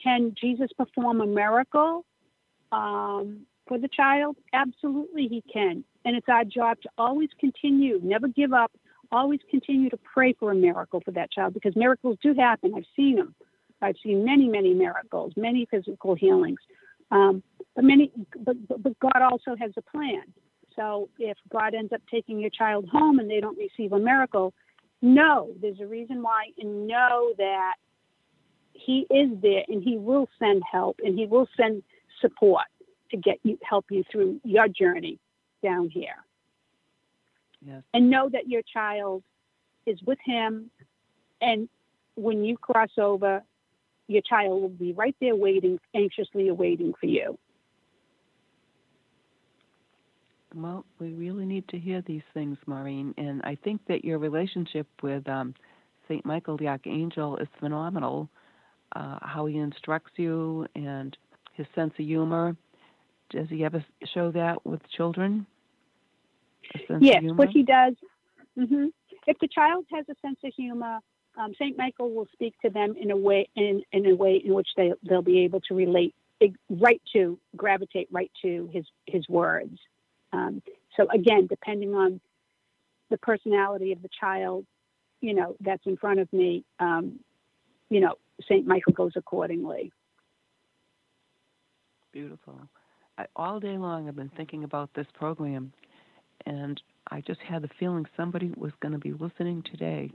Can 0.03 0.35
Jesus 0.39 0.71
perform 0.77 1.21
a 1.21 1.27
miracle 1.27 2.05
um, 2.73 3.47
for 3.67 3.79
the 3.79 3.89
child? 3.89 4.37
Absolutely, 4.53 5.29
he 5.29 5.43
can. 5.53 5.85
And 6.05 6.17
it's 6.17 6.29
our 6.29 6.45
job 6.45 6.79
to 6.83 6.91
always 6.99 7.31
continue, 7.41 8.01
never 8.03 8.29
give 8.29 8.53
up, 8.53 8.73
always 9.11 9.41
continue 9.51 9.89
to 9.91 9.99
pray 10.13 10.35
for 10.35 10.51
a 10.51 10.55
miracle 10.55 11.01
for 11.05 11.13
that 11.13 11.31
child 11.31 11.55
because 11.55 11.75
miracles 11.77 12.19
do 12.23 12.35
happen. 12.35 12.75
I've 12.77 12.85
seen 12.97 13.17
them. 13.17 13.35
I've 13.85 13.97
seen 14.03 14.25
many, 14.25 14.49
many 14.49 14.75
miracles, 14.75 15.33
many 15.37 15.67
physical 15.71 16.15
healings. 16.15 16.61
Um, 17.11 17.43
but 17.75 17.85
many, 17.85 18.11
but, 18.39 18.57
but 18.83 18.99
God 18.99 19.23
also 19.23 19.55
has 19.57 19.73
a 19.77 19.83
plan. 19.83 20.23
So 20.75 21.09
if 21.19 21.37
God 21.51 21.75
ends 21.75 21.93
up 21.93 22.01
taking 22.11 22.41
your 22.41 22.51
child 22.51 22.89
home 22.89 23.19
and 23.19 23.31
they 23.31 23.41
don't 23.41 23.59
receive 23.59 23.93
a 23.93 23.99
miracle, 23.99 24.53
know 25.03 25.51
there's 25.61 25.81
a 25.81 25.87
reason 25.87 26.23
why 26.23 26.47
and 26.59 26.87
know 26.87 27.33
that 27.39 27.75
he 28.73 29.07
is 29.11 29.31
there 29.41 29.63
and 29.69 29.83
he 29.83 29.97
will 29.97 30.29
send 30.39 30.63
help 30.71 30.99
and 31.05 31.19
he 31.19 31.27
will 31.27 31.47
send 31.57 31.83
support 32.21 32.65
to 33.11 33.17
get 33.17 33.39
you 33.43 33.59
help 33.63 33.85
you 33.91 34.03
through 34.11 34.41
your 34.45 34.67
journey 34.67 35.19
down 35.63 35.89
here 35.89 36.17
yes. 37.65 37.83
and 37.93 38.11
know 38.11 38.29
that 38.29 38.49
your 38.49 38.63
child 38.63 39.23
is 39.87 39.99
with 40.07 40.19
him 40.25 40.71
and 41.41 41.69
when 42.17 42.45
you 42.45 42.57
cross 42.57 42.91
over 42.99 43.43
your 44.07 44.23
child 44.23 44.61
will 44.61 44.69
be 44.69 44.93
right 44.93 45.17
there 45.21 45.35
waiting 45.35 45.79
anxiously 45.95 46.49
awaiting 46.49 46.93
for 47.01 47.07
you 47.07 47.39
Well, 50.55 50.85
we 51.01 51.13
really 51.13 51.45
need 51.45 51.67
to 51.69 51.79
hear 51.79 52.03
these 52.07 52.23
things, 52.33 52.57
Maureen. 52.67 53.13
And 53.19 53.43
I 53.43 53.57
think 53.57 53.81
that 53.89 54.05
your 54.05 54.19
relationship 54.19 54.87
with 55.03 55.29
um, 55.29 55.55
St. 56.09 56.25
Michael 56.25 56.57
the 56.57 56.69
Archangel 56.69 57.37
is 57.39 57.49
phenomenal. 57.59 58.29
Uh, 58.95 59.19
how 59.23 59.47
he 59.47 59.59
instructs 59.59 60.13
you 60.17 60.67
and 60.77 61.17
his 61.55 61.67
sense 61.75 61.93
of 61.99 62.05
humor. 62.05 62.57
Does 63.31 63.49
he 63.49 63.65
ever 63.65 63.85
show 64.13 64.31
that 64.31 64.65
with 64.65 64.81
children? 64.97 65.47
Yes, 67.01 67.23
what 67.35 67.49
he 67.49 67.65
does. 67.65 67.95
Mm-hmm. 68.57 68.87
If 69.27 69.39
the 69.41 69.49
child 69.49 69.87
has 69.93 70.05
a 70.09 70.15
sense 70.23 70.39
of 70.45 70.53
humor, 70.57 71.01
um, 71.37 71.55
Saint 71.59 71.77
Michael 71.77 72.13
will 72.13 72.29
speak 72.33 72.55
to 72.63 72.71
them 72.71 72.95
in 73.01 73.11
a 73.11 73.17
way 73.17 73.49
in, 73.57 73.83
in 73.93 74.07
a 74.07 74.15
way 74.15 74.41
in 74.45 74.55
which 74.55 74.69
they 74.77 74.93
they'll 75.03 75.23
be 75.23 75.41
able 75.41 75.61
to 75.63 75.75
relate 75.75 76.15
right 76.69 77.01
to 77.13 77.39
gravitate 77.57 78.09
right 78.11 78.31
to 78.43 78.69
his 78.73 78.85
his 79.07 79.29
words. 79.29 79.79
Um, 80.33 80.63
so 80.97 81.07
again, 81.13 81.47
depending 81.49 81.95
on 81.95 82.21
the 83.11 83.19
personality 83.19 83.93
of 83.93 84.03
the 84.03 84.09
child, 84.21 84.67
you 85.21 85.35
know, 85.35 85.57
that's 85.61 85.85
in 85.87 85.97
front 85.97 86.21
of 86.21 86.33
me, 86.33 86.65
um, 86.81 87.21
you 87.91 88.01
know, 88.01 88.15
St. 88.43 88.67
Michael 88.67 88.93
goes 88.93 89.13
accordingly. 89.17 89.93
Beautiful. 92.13 92.61
I, 93.19 93.27
all 93.37 93.61
day 93.61 93.77
long, 93.77 94.09
I've 94.09 94.17
been 94.17 94.31
thinking 94.37 94.65
about 94.65 94.91
this 94.95 95.07
program, 95.15 95.73
and 96.47 96.81
I 97.11 97.21
just 97.21 97.41
had 97.41 97.63
the 97.63 97.71
feeling 97.79 98.07
somebody 98.17 98.53
was 98.57 98.73
going 98.81 98.93
to 98.93 98.99
be 98.99 99.13
listening 99.13 99.63
today 99.71 100.11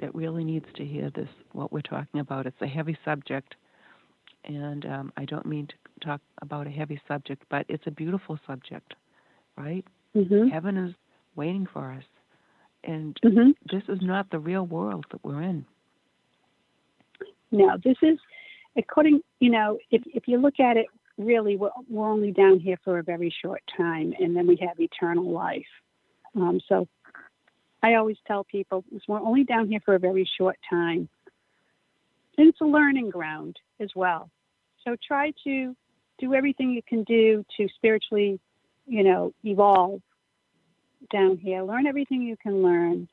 that 0.00 0.14
really 0.14 0.44
needs 0.44 0.66
to 0.76 0.84
hear 0.84 1.10
this, 1.10 1.28
what 1.52 1.72
we're 1.72 1.80
talking 1.80 2.20
about. 2.20 2.46
It's 2.46 2.60
a 2.60 2.66
heavy 2.66 2.96
subject, 3.04 3.54
and 4.44 4.84
um, 4.86 5.12
I 5.16 5.24
don't 5.24 5.46
mean 5.46 5.66
to 5.66 6.06
talk 6.06 6.20
about 6.42 6.66
a 6.66 6.70
heavy 6.70 7.00
subject, 7.08 7.42
but 7.50 7.66
it's 7.68 7.86
a 7.86 7.90
beautiful 7.90 8.38
subject 8.46 8.94
right? 9.56 9.84
Mm-hmm. 10.14 10.48
Heaven 10.48 10.76
is 10.76 10.94
waiting 11.34 11.66
for 11.72 11.92
us. 11.92 12.04
And 12.84 13.18
mm-hmm. 13.24 13.50
this 13.70 13.82
is 13.88 13.98
not 14.00 14.30
the 14.30 14.38
real 14.38 14.66
world 14.66 15.06
that 15.10 15.24
we're 15.24 15.42
in. 15.42 15.64
No, 17.50 17.76
this 17.82 17.96
is, 18.02 18.18
according, 18.76 19.20
you 19.40 19.50
know, 19.50 19.78
if, 19.90 20.02
if 20.06 20.28
you 20.28 20.38
look 20.38 20.60
at 20.60 20.76
it, 20.76 20.86
really, 21.18 21.56
we're, 21.56 21.70
we're 21.88 22.08
only 22.08 22.32
down 22.32 22.60
here 22.60 22.78
for 22.84 22.98
a 22.98 23.02
very 23.02 23.34
short 23.42 23.62
time, 23.76 24.12
and 24.18 24.36
then 24.36 24.46
we 24.46 24.56
have 24.56 24.78
eternal 24.78 25.30
life. 25.30 25.66
Um, 26.34 26.60
so 26.68 26.86
I 27.86 27.94
always 27.94 28.16
tell 28.26 28.44
people 28.44 28.84
we're 29.06 29.20
only 29.20 29.44
down 29.44 29.68
here 29.68 29.80
for 29.84 29.94
a 29.94 29.98
very 29.98 30.28
short 30.38 30.56
time. 30.68 31.08
And 32.38 32.48
it's 32.48 32.60
a 32.60 32.64
learning 32.64 33.10
ground 33.10 33.56
as 33.80 33.90
well. 33.94 34.30
So 34.84 34.96
try 35.06 35.32
to 35.44 35.74
do 36.18 36.34
everything 36.34 36.70
you 36.70 36.82
can 36.82 37.02
do 37.04 37.44
to 37.56 37.68
spiritually 37.76 38.40
you 38.86 39.02
know, 39.02 39.32
evolve 39.44 40.00
down 41.12 41.36
here. 41.36 41.62
Learn 41.62 41.86
everything 41.86 42.22
you 42.22 42.36
can 42.36 42.62
learn, 42.62 43.08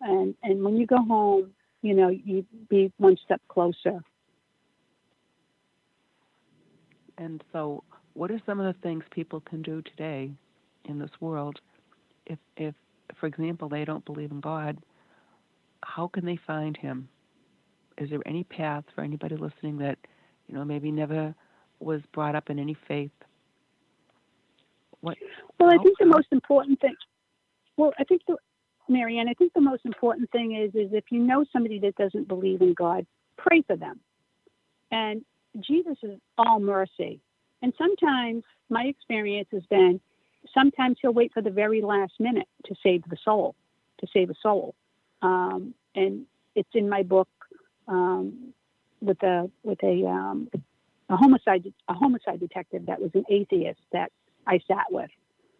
and 0.00 0.34
and 0.42 0.62
when 0.62 0.76
you 0.76 0.86
go 0.86 1.02
home, 1.02 1.50
you 1.82 1.94
know, 1.94 2.08
you 2.08 2.44
be 2.68 2.92
one 2.98 3.16
step 3.24 3.40
closer. 3.48 4.02
And 7.18 7.42
so, 7.52 7.82
what 8.14 8.30
are 8.30 8.40
some 8.46 8.60
of 8.60 8.74
the 8.74 8.80
things 8.80 9.04
people 9.10 9.40
can 9.40 9.62
do 9.62 9.82
today 9.82 10.30
in 10.84 10.98
this 10.98 11.10
world? 11.20 11.60
If, 12.26 12.38
if, 12.56 12.74
for 13.18 13.26
example, 13.26 13.68
they 13.68 13.84
don't 13.84 14.04
believe 14.04 14.30
in 14.30 14.40
God, 14.40 14.78
how 15.82 16.08
can 16.08 16.24
they 16.24 16.38
find 16.46 16.76
Him? 16.76 17.08
Is 17.96 18.10
there 18.10 18.20
any 18.26 18.44
path 18.44 18.84
for 18.94 19.02
anybody 19.02 19.36
listening 19.36 19.78
that, 19.78 19.98
you 20.46 20.54
know, 20.54 20.64
maybe 20.64 20.90
never 20.90 21.34
was 21.80 22.00
brought 22.12 22.34
up 22.34 22.50
in 22.50 22.58
any 22.58 22.76
faith 22.86 23.10
what? 25.00 25.16
Well, 25.58 25.70
I 25.70 25.82
think 25.82 25.98
the 25.98 26.06
most 26.06 26.28
important 26.32 26.80
thing. 26.80 26.94
Well, 27.76 27.92
I 27.98 28.04
think 28.04 28.22
the 28.26 28.36
Marianne, 28.88 29.28
I 29.28 29.34
think 29.34 29.52
the 29.52 29.60
most 29.60 29.84
important 29.84 30.30
thing 30.30 30.56
is 30.56 30.74
is 30.74 30.92
if 30.92 31.04
you 31.10 31.20
know 31.20 31.44
somebody 31.52 31.78
that 31.80 31.94
doesn't 31.96 32.28
believe 32.28 32.62
in 32.62 32.74
God, 32.74 33.06
pray 33.36 33.62
for 33.62 33.76
them. 33.76 34.00
And 34.90 35.24
Jesus 35.60 35.96
is 36.02 36.18
all 36.36 36.58
mercy. 36.60 37.20
And 37.62 37.72
sometimes 37.76 38.44
my 38.70 38.84
experience 38.84 39.48
has 39.52 39.62
been 39.68 40.00
sometimes 40.54 40.98
he'll 41.00 41.12
wait 41.12 41.32
for 41.32 41.42
the 41.42 41.50
very 41.50 41.82
last 41.82 42.12
minute 42.18 42.48
to 42.66 42.74
save 42.82 43.02
the 43.08 43.16
soul, 43.24 43.54
to 44.00 44.06
save 44.12 44.30
a 44.30 44.34
soul. 44.42 44.74
Um, 45.22 45.74
and 45.94 46.26
it's 46.54 46.68
in 46.74 46.88
my 46.88 47.02
book 47.02 47.28
um, 47.86 48.52
with 49.00 49.22
a 49.22 49.50
with 49.62 49.82
a 49.82 50.06
um, 50.06 50.48
a 51.08 51.16
homicide 51.16 51.72
a 51.88 51.94
homicide 51.94 52.40
detective 52.40 52.86
that 52.86 53.00
was 53.00 53.10
an 53.14 53.24
atheist 53.30 53.80
that 53.92 54.12
I 54.46 54.60
sat 54.68 54.86
with. 54.90 55.10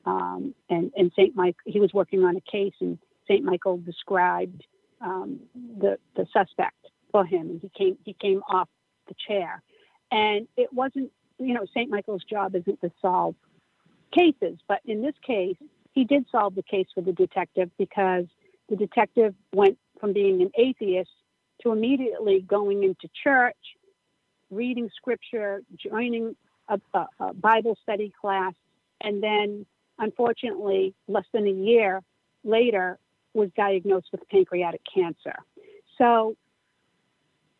Um, 0.05 0.55
and 0.71 0.93
and 0.97 1.13
Saint 1.17 1.35
Mike, 1.35 1.57
he 1.65 1.81
was 1.81 1.93
working 1.93 2.25
on 2.25 2.37
a 2.37 2.41
case, 2.41 2.75
and 2.81 2.99
Saint 3.27 3.45
Michael 3.45 3.79
described 3.79 4.65
um, 5.01 5.41
the 5.55 5.99
the 6.17 6.27
suspect 6.33 6.77
for 7.11 7.25
him, 7.25 7.51
and 7.51 7.61
he 7.61 7.71
came 7.77 7.99
he 8.05 8.15
came 8.15 8.43
off 8.49 8.69
the 9.07 9.15
chair, 9.27 9.63
and 10.11 10.47
it 10.57 10.73
wasn't 10.73 11.11
you 11.39 11.55
know 11.55 11.67
Saint 11.75 11.91
Michael's 11.91 12.25
job 12.25 12.55
isn't 12.55 12.81
to 12.81 12.91
solve 13.01 13.35
cases, 14.13 14.59
but 14.69 14.81
in 14.85 15.03
this 15.03 15.15
case, 15.27 15.57
he 15.93 16.05
did 16.05 16.27
solve 16.31 16.55
the 16.55 16.63
case 16.63 16.87
for 16.95 17.01
the 17.01 17.13
detective 17.13 17.71
because 17.79 18.27
the 18.69 18.77
detective 18.77 19.35
went 19.53 19.79
from 20.01 20.13
being 20.13 20.43
an 20.43 20.51
atheist 20.57 21.11
to 21.63 21.73
immediately 21.73 22.41
going 22.41 22.85
into 22.85 23.09
church, 23.23 23.57
reading 24.51 24.89
scripture, 24.97 25.61
joining 25.77 26.37
a, 26.69 26.81
a, 26.95 27.07
a 27.21 27.35
Bible 27.35 27.77
study 27.83 28.13
class, 28.21 28.53
and 29.01 29.23
then 29.23 29.67
unfortunately, 29.99 30.95
less 31.09 31.25
than 31.33 31.47
a 31.47 31.51
year 31.51 32.03
later, 32.45 32.99
was 33.35 33.51
diagnosed 33.57 34.09
with 34.13 34.21
pancreatic 34.29 34.81
cancer. 34.95 35.35
So 35.97 36.37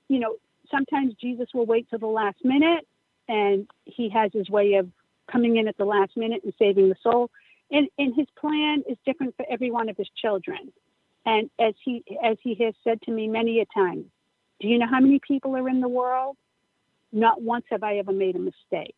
you 0.09 0.19
know, 0.19 0.37
sometimes 0.71 1.15
Jesus 1.21 1.49
will 1.55 1.67
wait 1.67 1.89
till 1.91 1.99
the 1.99 2.07
last 2.07 2.39
minute, 2.45 2.87
and 3.29 3.67
he 3.85 4.09
has 4.09 4.31
his 4.33 4.49
way 4.49 4.75
of 4.75 4.89
coming 5.31 5.57
in 5.57 5.69
at 5.69 5.77
the 5.77 5.85
last 5.85 6.17
minute 6.17 6.43
and 6.45 6.53
saving 6.59 6.89
the 6.89 6.97
soul. 7.03 7.31
And, 7.71 7.89
and 7.99 8.15
his 8.15 8.27
plan 8.39 8.83
is 8.89 8.97
different 9.05 9.37
for 9.37 9.45
every 9.51 9.71
one 9.71 9.89
of 9.89 9.97
his 9.97 10.09
children. 10.21 10.73
And 11.27 11.51
as 11.59 11.75
he 11.85 12.03
as 12.25 12.39
he 12.43 12.55
has 12.65 12.75
said 12.83 13.03
to 13.03 13.11
me 13.11 13.29
many 13.29 13.61
a 13.61 13.67
time, 13.67 14.07
do 14.61 14.69
you 14.69 14.79
know 14.79 14.87
how 14.87 15.01
many 15.01 15.21
people 15.21 15.55
are 15.57 15.69
in 15.69 15.81
the 15.81 15.89
world? 15.89 16.37
Not 17.13 17.43
once 17.43 17.67
have 17.71 17.83
I 17.83 17.99
ever 17.99 18.13
made 18.13 18.37
a 18.37 18.39
mistake. 18.39 18.95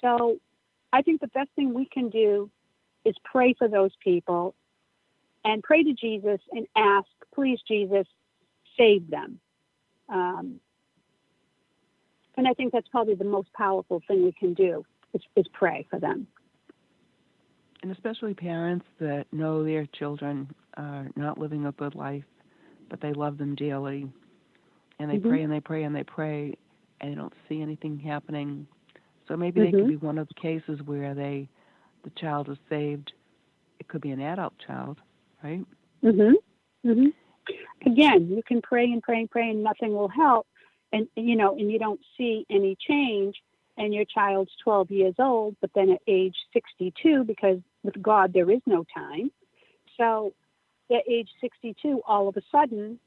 So 0.00 0.38
I 0.92 1.02
think 1.02 1.20
the 1.20 1.28
best 1.28 1.50
thing 1.54 1.74
we 1.74 1.86
can 1.86 2.10
do 2.10 2.50
is 3.04 3.14
pray 3.24 3.54
for 3.56 3.68
those 3.68 3.92
people 4.02 4.54
and 5.44 5.62
pray 5.62 5.84
to 5.84 5.92
Jesus 5.92 6.40
and 6.50 6.66
ask, 6.76 7.08
please, 7.34 7.60
Jesus, 7.66 8.06
save 8.76 9.08
them. 9.08 9.40
Um, 10.08 10.60
and 12.36 12.48
I 12.48 12.52
think 12.54 12.72
that's 12.72 12.88
probably 12.88 13.14
the 13.14 13.24
most 13.24 13.52
powerful 13.52 14.02
thing 14.06 14.24
we 14.24 14.32
can 14.32 14.54
do 14.54 14.84
is, 15.14 15.22
is 15.36 15.46
pray 15.52 15.86
for 15.90 15.98
them. 15.98 16.26
And 17.82 17.90
especially 17.90 18.34
parents 18.34 18.86
that 19.00 19.26
know 19.32 19.64
their 19.64 19.86
children 19.86 20.48
are 20.76 21.08
not 21.16 21.38
living 21.38 21.66
a 21.66 21.72
good 21.72 21.94
life, 21.94 22.24
but 22.88 23.00
they 23.00 23.12
love 23.12 23.38
them 23.38 23.54
dearly. 23.54 24.08
And 24.98 25.10
they 25.10 25.18
Mhm. 25.18 25.28
pray 25.28 25.42
and 25.42 25.52
they 25.52 25.60
pray 25.60 25.82
and 25.82 25.94
they 25.94 26.04
pray 26.04 26.54
and 27.00 27.10
they 27.10 27.14
don't 27.16 27.34
see 27.48 27.60
anything 27.60 27.98
happening. 27.98 28.66
So 29.26 29.36
maybe 29.36 29.60
they 29.60 29.72
Mhm. 29.72 29.80
could 29.80 29.88
be 29.88 29.96
one 29.96 30.18
of 30.18 30.28
the 30.28 30.34
cases 30.34 30.82
where 30.82 31.14
they 31.14 31.48
the 32.04 32.10
child 32.10 32.48
is 32.48 32.58
saved. 32.68 33.12
It 33.78 33.88
could 33.88 34.00
be 34.00 34.10
an 34.10 34.20
adult 34.20 34.56
child, 34.58 35.00
right? 35.42 35.64
Mm-hmm. 36.02 36.88
Mm-hmm. 36.88 37.88
Again, 37.88 38.28
you 38.28 38.42
can 38.42 38.60
pray 38.62 38.90
and 38.90 39.02
pray 39.02 39.20
and 39.20 39.30
pray, 39.30 39.50
and 39.50 39.62
nothing 39.62 39.92
will 39.92 40.08
help, 40.08 40.46
and 40.92 41.08
you 41.16 41.36
know, 41.36 41.56
and 41.56 41.70
you 41.70 41.78
don't 41.78 42.00
see 42.16 42.46
any 42.50 42.76
change. 42.76 43.40
And 43.78 43.94
your 43.94 44.04
child's 44.04 44.52
12 44.62 44.90
years 44.90 45.14
old, 45.18 45.56
but 45.60 45.70
then 45.74 45.90
at 45.90 46.00
age 46.06 46.36
62, 46.52 47.24
because 47.24 47.58
with 47.82 48.00
God 48.02 48.32
there 48.32 48.50
is 48.50 48.60
no 48.66 48.84
time. 48.94 49.30
So, 49.98 50.34
at 50.90 51.08
age 51.08 51.30
62, 51.40 52.02
all 52.06 52.28
of 52.28 52.36
a 52.36 52.42
sudden, 52.50 53.00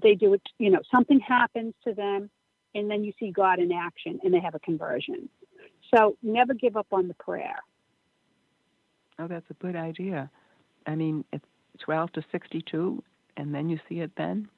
they 0.00 0.14
do 0.14 0.34
it. 0.34 0.42
You 0.58 0.70
know, 0.70 0.80
something 0.90 1.18
happens 1.20 1.74
to 1.84 1.94
them, 1.94 2.30
and 2.74 2.90
then 2.90 3.04
you 3.04 3.12
see 3.18 3.30
God 3.30 3.58
in 3.58 3.72
action, 3.72 4.20
and 4.22 4.34
they 4.34 4.40
have 4.40 4.54
a 4.54 4.60
conversion. 4.60 5.28
So, 5.94 6.16
never 6.22 6.52
give 6.52 6.76
up 6.76 6.88
on 6.92 7.08
the 7.08 7.14
prayer. 7.14 7.56
Oh, 9.18 9.28
that's 9.28 9.48
a 9.50 9.54
good 9.54 9.76
idea. 9.76 10.30
I 10.86 10.94
mean, 10.94 11.24
it's 11.32 11.44
12 11.80 12.12
to 12.12 12.24
62, 12.30 13.02
and 13.36 13.54
then 13.54 13.68
you 13.68 13.78
see 13.88 14.00
it 14.00 14.10
then 14.16 14.48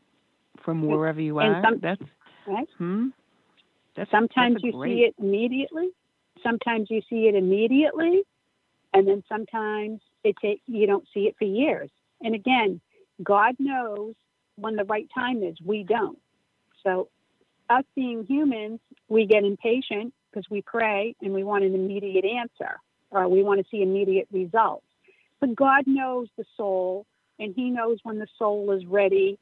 from 0.64 0.82
wherever 0.82 1.20
you 1.20 1.38
And 1.38 1.56
are. 1.56 1.62
some- 1.62 1.78
that's 1.80 2.02
Right? 2.46 2.68
hmm. 2.78 3.08
That's 3.98 4.10
sometimes 4.12 4.54
that's 4.54 4.64
you 4.64 4.72
great, 4.72 4.96
see 4.98 5.00
it 5.04 5.14
immediately 5.18 5.88
sometimes 6.42 6.88
you 6.90 7.02
see 7.10 7.28
it 7.28 7.34
immediately 7.34 8.22
and 8.94 9.06
then 9.08 9.22
sometimes 9.28 10.00
it 10.24 10.36
take 10.42 10.62
you 10.66 10.86
don't 10.86 11.06
see 11.14 11.22
it 11.22 11.36
for 11.38 11.44
years. 11.46 11.90
And 12.22 12.34
again 12.34 12.80
god 13.22 13.56
knows 13.58 14.14
when 14.56 14.76
the 14.76 14.84
right 14.84 15.08
time 15.14 15.42
is. 15.42 15.56
We 15.64 15.84
don't. 15.84 16.18
So 16.84 17.08
us 17.70 17.84
being 17.96 18.24
humans 18.26 18.80
we 19.08 19.26
get 19.26 19.44
impatient 19.44 20.14
because 20.30 20.46
we 20.50 20.62
pray 20.62 21.14
and 21.22 21.34
we 21.34 21.44
want 21.44 21.64
an 21.64 21.74
immediate 21.74 22.24
answer 22.24 22.78
or 23.10 23.28
we 23.28 23.42
want 23.42 23.60
to 23.60 23.66
see 23.70 23.82
immediate 23.82 24.28
results. 24.32 24.86
But 25.40 25.56
god 25.56 25.84
knows 25.86 26.28
the 26.38 26.44
soul 26.56 27.06
and 27.38 27.54
he 27.56 27.70
knows 27.70 27.98
when 28.04 28.18
the 28.18 28.28
soul 28.38 28.72
is 28.72 28.86
ready 28.86 29.38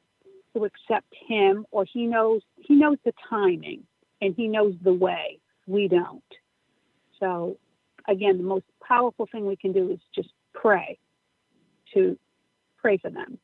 to 0.55 0.65
accept 0.65 1.13
him 1.27 1.65
or 1.71 1.85
he 1.85 2.07
knows 2.07 2.41
he 2.57 2.75
knows 2.75 2.97
the 3.05 3.13
timing 3.29 3.83
and 4.21 4.33
he 4.35 4.47
knows 4.47 4.73
the 4.83 4.93
way 4.93 5.39
we 5.65 5.87
don't 5.87 6.23
so 7.19 7.57
again 8.07 8.37
the 8.37 8.43
most 8.43 8.65
powerful 8.85 9.27
thing 9.31 9.45
we 9.45 9.55
can 9.55 9.71
do 9.71 9.91
is 9.91 9.99
just 10.13 10.29
pray 10.53 10.97
to 11.93 12.17
pray 12.77 12.97
for 12.97 13.09
them 13.09 13.37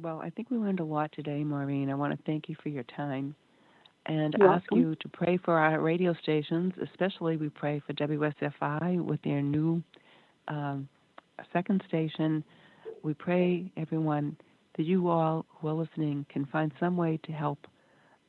Well, 0.00 0.20
I 0.20 0.30
think 0.30 0.50
we 0.50 0.58
learned 0.58 0.78
a 0.78 0.84
lot 0.84 1.10
today, 1.12 1.42
Maureen. 1.42 1.90
I 1.90 1.94
want 1.94 2.16
to 2.16 2.22
thank 2.24 2.48
you 2.48 2.54
for 2.62 2.68
your 2.68 2.84
time 2.84 3.34
and 4.06 4.34
You're 4.38 4.48
ask 4.48 4.70
welcome. 4.70 4.78
you 4.78 4.94
to 4.96 5.08
pray 5.08 5.38
for 5.44 5.58
our 5.58 5.80
radio 5.80 6.14
stations. 6.22 6.72
Especially, 6.82 7.36
we 7.36 7.48
pray 7.48 7.80
for 7.86 7.92
WSFI 7.94 9.00
with 9.00 9.20
their 9.22 9.42
new 9.42 9.82
um, 10.48 10.88
second 11.52 11.82
station. 11.88 12.42
We 13.02 13.14
pray, 13.14 13.70
everyone, 13.76 14.36
that 14.76 14.84
you 14.84 15.08
all 15.08 15.44
who 15.48 15.68
are 15.68 15.74
listening 15.74 16.26
can 16.30 16.46
find 16.46 16.72
some 16.80 16.96
way 16.96 17.18
to 17.24 17.32
help 17.32 17.58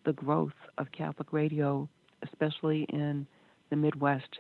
the 0.06 0.14
growth 0.14 0.54
of 0.78 0.92
Catholic 0.92 1.34
radio, 1.34 1.88
especially 2.24 2.84
in 2.90 3.26
the 3.70 3.76
Midwest. 3.76 4.40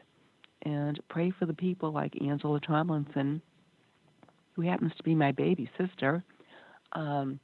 And 0.64 0.99
pray 1.10 1.32
for 1.38 1.45
the 1.45 1.53
people 1.53 1.91
like 1.91 2.22
Angela 2.22 2.60
Tomlinson, 2.60 3.41
who 4.53 4.64
happens 4.64 4.91
to 4.97 5.03
be 5.03 5.16
my 5.16 5.32
baby 5.32 5.70
sister 5.78 6.24
um, 6.93 7.39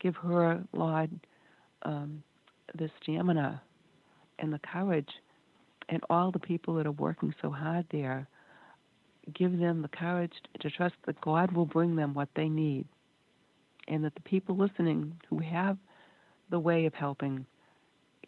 give 0.00 0.16
her, 0.16 0.62
Lord, 0.72 1.10
um, 1.82 2.22
the 2.76 2.90
stamina 3.02 3.60
and 4.38 4.52
the 4.52 4.60
courage, 4.60 5.08
and 5.88 6.02
all 6.10 6.30
the 6.30 6.38
people 6.38 6.74
that 6.74 6.86
are 6.86 6.92
working 6.92 7.34
so 7.40 7.50
hard 7.50 7.86
there. 7.90 8.28
Give 9.34 9.58
them 9.58 9.82
the 9.82 9.88
courage 9.88 10.32
to 10.60 10.70
trust 10.70 10.94
that 11.06 11.20
God 11.20 11.52
will 11.52 11.66
bring 11.66 11.96
them 11.96 12.14
what 12.14 12.28
they 12.36 12.48
need, 12.48 12.86
and 13.88 14.04
that 14.04 14.14
the 14.14 14.20
people 14.20 14.56
listening 14.56 15.16
who 15.28 15.38
have 15.38 15.78
the 16.50 16.58
way 16.58 16.86
of 16.86 16.94
helping 16.94 17.44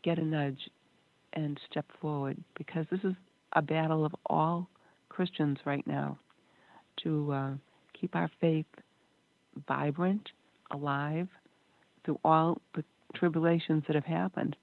get 0.02 0.18
a 0.18 0.24
nudge 0.24 0.70
and 1.34 1.58
step 1.70 1.86
forward, 2.00 2.36
because 2.56 2.86
this 2.90 3.00
is 3.04 3.14
a 3.52 3.62
battle 3.62 4.04
of 4.04 4.14
all 4.26 4.68
Christians 5.08 5.58
right 5.64 5.86
now 5.86 6.18
to 7.02 7.32
uh, 7.32 7.50
keep 7.98 8.14
our 8.16 8.30
faith 8.40 8.66
vibrant, 9.66 10.28
alive 10.70 11.28
through 12.04 12.18
all 12.24 12.60
the 12.74 12.84
tribulations 13.14 13.82
that 13.86 13.94
have 13.94 14.04
happened. 14.04 14.56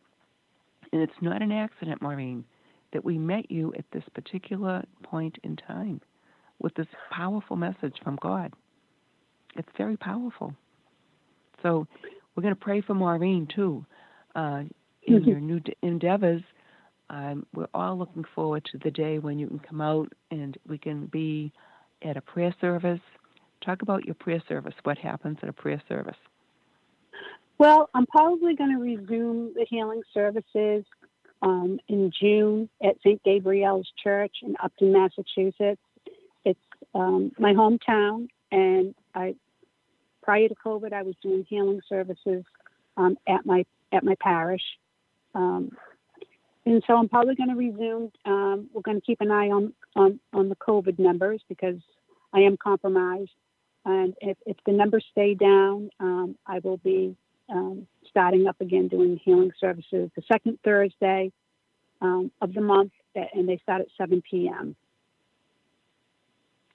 And 0.92 1.02
it's 1.02 1.14
not 1.22 1.42
an 1.42 1.52
accident, 1.52 2.02
Maureen, 2.02 2.46
that 2.94 3.04
we 3.04 3.18
met 3.18 3.52
you 3.52 3.74
at 3.78 3.86
this 3.92 4.04
particular 4.14 4.84
point 5.04 5.38
in 5.44 5.56
time 5.56 6.00
with 6.60 6.74
this 6.76 6.88
powerful 7.12 7.56
message 7.56 7.96
from 8.04 8.18
God. 8.22 8.54
It's 9.58 9.68
very 9.78 9.98
powerful. 9.98 10.54
So 11.62 11.88
we're 12.36 12.44
going 12.44 12.56
to 12.56 12.60
pray 12.60 12.82
for 12.82 12.94
Maureen 12.94 13.48
too 13.54 13.86
uh, 14.36 14.64
in 15.04 15.24
your 15.24 15.40
new 15.40 15.60
d- 15.60 15.76
endeavors. 15.82 16.42
Um, 17.10 17.46
we're 17.54 17.68
all 17.74 17.98
looking 17.98 18.26
forward 18.34 18.66
to 18.72 18.80
the 18.80 18.92
day 18.92 19.20
when 19.20 19.38
you 19.38 19.48
can 19.48 19.60
come 19.60 19.82
out 19.82 20.12
and 20.32 20.58
we 20.68 20.78
can 20.78 21.06
be 21.06 21.52
at 22.02 22.18
a 22.18 22.22
prayer 22.22 22.56
service. 22.60 23.02
Talk 23.64 23.82
about 23.84 24.06
your 24.06 24.16
prayer 24.16 24.42
service. 24.48 24.74
What 24.84 24.98
happens 24.98 25.38
at 25.44 25.50
a 25.50 25.54
prayer 25.54 25.82
service? 25.88 26.18
well 27.58 27.90
i'm 27.94 28.06
probably 28.06 28.56
going 28.56 28.72
to 28.72 28.82
resume 28.82 29.54
the 29.54 29.66
healing 29.70 30.02
services 30.14 30.84
um, 31.42 31.80
in 31.88 32.12
june 32.20 32.70
at 32.84 32.96
st 33.02 33.22
gabriel's 33.24 33.88
church 34.02 34.38
in 34.44 34.56
upton 34.64 34.92
massachusetts 34.92 35.82
it's 36.44 36.60
um, 36.94 37.32
my 37.40 37.54
hometown 37.54 38.28
and 38.52 38.94
i 39.14 39.36
prior 40.26 40.48
to 40.50 40.56
covid 40.56 40.92
i 40.92 41.04
was 41.04 41.16
doing 41.22 41.46
healing 41.48 41.82
services 41.88 42.44
um, 42.98 43.18
at 43.28 43.46
my 43.46 43.66
at 43.92 44.04
my 44.04 44.16
parish. 44.20 44.64
Um, 45.34 45.72
and 46.66 46.84
so 46.88 46.96
i'm 46.96 47.10
probably 47.10 47.36
going 47.36 47.50
to 47.50 47.56
resume 47.56 48.12
um, 48.26 48.70
we're 48.74 48.82
going 48.82 49.00
to 49.00 49.06
keep 49.06 49.22
an 49.22 49.32
eye 49.32 49.50
on, 49.50 49.74
on 49.96 50.20
on 50.34 50.50
the 50.50 50.56
covid 50.56 50.98
numbers 51.00 51.42
because 51.48 51.80
i 52.34 52.40
am 52.40 52.58
compromised. 52.58 53.32
And 53.88 54.16
if, 54.20 54.36
if 54.48 54.58
the 54.66 54.72
numbers 54.72 55.06
stay 55.12 55.36
down 55.36 55.90
um, 56.00 56.38
i 56.48 56.60
will 56.60 56.78
be 56.78 57.16
um, 57.50 57.86
starting 58.10 58.48
up 58.48 58.60
again 58.60 58.88
doing 58.88 59.20
healing 59.24 59.52
services 59.60 60.10
the 60.16 60.24
second 60.32 60.58
thursday 60.64 61.32
um, 62.02 62.32
of 62.42 62.54
the 62.54 62.62
month 62.62 62.92
and 63.16 63.48
they 63.48 63.58
start 63.58 63.82
at 63.82 63.88
7 63.98 64.22
p.m 64.30 64.76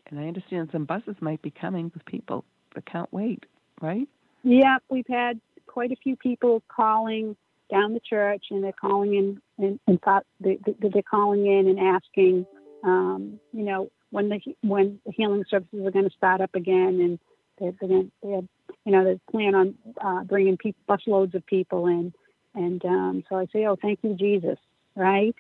And 0.06 0.18
I 0.18 0.26
understand 0.26 0.70
some 0.72 0.84
buses 0.84 1.16
might 1.20 1.42
be 1.42 1.50
coming 1.50 1.90
with 1.94 2.04
people 2.04 2.44
that 2.74 2.86
can't 2.86 3.12
wait, 3.12 3.44
right? 3.80 4.08
Yeah, 4.42 4.78
we've 4.88 5.06
had 5.08 5.40
quite 5.66 5.92
a 5.92 5.96
few 5.96 6.16
people 6.16 6.62
calling 6.68 7.36
down 7.70 7.94
the 7.94 8.00
church, 8.00 8.46
and 8.50 8.64
they're 8.64 8.72
calling 8.72 9.14
in 9.14 9.40
and, 9.58 9.80
and 9.86 10.00
thought 10.02 10.26
they, 10.40 10.58
they're 10.80 11.02
calling 11.02 11.46
in 11.46 11.68
and 11.68 11.78
asking, 11.78 12.46
um, 12.82 13.38
you 13.52 13.64
know, 13.64 13.90
when 14.10 14.28
the 14.28 14.40
when 14.62 14.98
the 15.06 15.12
healing 15.12 15.44
services 15.48 15.86
are 15.86 15.90
going 15.90 16.08
to 16.08 16.16
start 16.16 16.40
up 16.40 16.54
again, 16.54 17.00
and 17.00 17.18
they're, 17.58 17.72
they're 17.80 17.88
going 17.88 18.12
they 18.22 18.30
have, 18.30 18.46
you 18.84 18.92
know, 18.92 19.04
they 19.04 19.20
plan 19.30 19.54
on 19.54 19.74
uh, 20.00 20.24
bringing 20.24 20.56
people, 20.56 20.82
busloads 20.88 21.34
of 21.34 21.46
people 21.46 21.86
in, 21.86 22.12
and 22.54 22.84
um, 22.84 23.24
so 23.28 23.36
I 23.36 23.46
say, 23.52 23.66
oh, 23.66 23.76
thank 23.80 24.00
you, 24.02 24.14
Jesus, 24.14 24.58
right? 24.96 25.34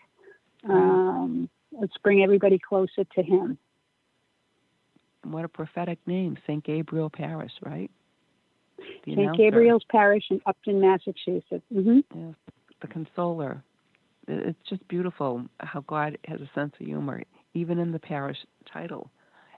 Um, 0.68 1.48
let's 1.72 1.96
bring 2.02 2.22
everybody 2.22 2.58
closer 2.58 3.04
to 3.16 3.22
Him. 3.22 3.58
What 5.24 5.44
a 5.44 5.48
prophetic 5.48 5.98
name, 6.06 6.36
St. 6.46 6.64
Gabriel 6.64 7.10
Parish, 7.10 7.52
right? 7.62 7.90
The 8.78 9.12
St. 9.12 9.18
announcer. 9.18 9.36
Gabriel's 9.36 9.84
Parish 9.90 10.24
in 10.30 10.40
Upton, 10.46 10.80
Massachusetts. 10.80 11.64
hmm 11.72 12.00
Yes, 12.14 12.34
the 12.80 12.88
consoler. 12.88 13.62
It's 14.28 14.58
just 14.68 14.86
beautiful 14.88 15.44
how 15.58 15.80
God 15.80 16.16
has 16.26 16.40
a 16.40 16.50
sense 16.54 16.72
of 16.78 16.86
humor, 16.86 17.22
even 17.54 17.78
in 17.78 17.90
the 17.90 17.98
parish 17.98 18.38
title. 18.72 19.10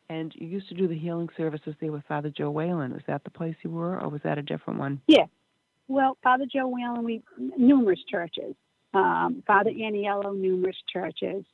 And 0.08 0.32
you 0.34 0.46
used 0.46 0.68
to 0.68 0.74
do 0.74 0.88
the 0.88 0.98
healing 0.98 1.28
services 1.36 1.74
there 1.80 1.92
with 1.92 2.04
Father 2.08 2.30
Joe 2.30 2.50
Whalen. 2.50 2.92
Was 2.92 3.02
that 3.06 3.24
the 3.24 3.30
place 3.30 3.54
you 3.62 3.70
were, 3.70 4.00
or 4.00 4.08
was 4.08 4.20
that 4.24 4.38
a 4.38 4.42
different 4.42 4.78
one? 4.78 5.00
Yeah. 5.06 5.26
Well, 5.88 6.16
Father 6.22 6.44
Joe 6.50 6.68
Whalen, 6.68 7.04
we 7.04 7.22
numerous 7.38 8.00
churches. 8.10 8.54
Um, 8.94 9.42
Father 9.46 9.70
Aniello, 9.70 10.36
numerous 10.36 10.76
churches. 10.92 11.44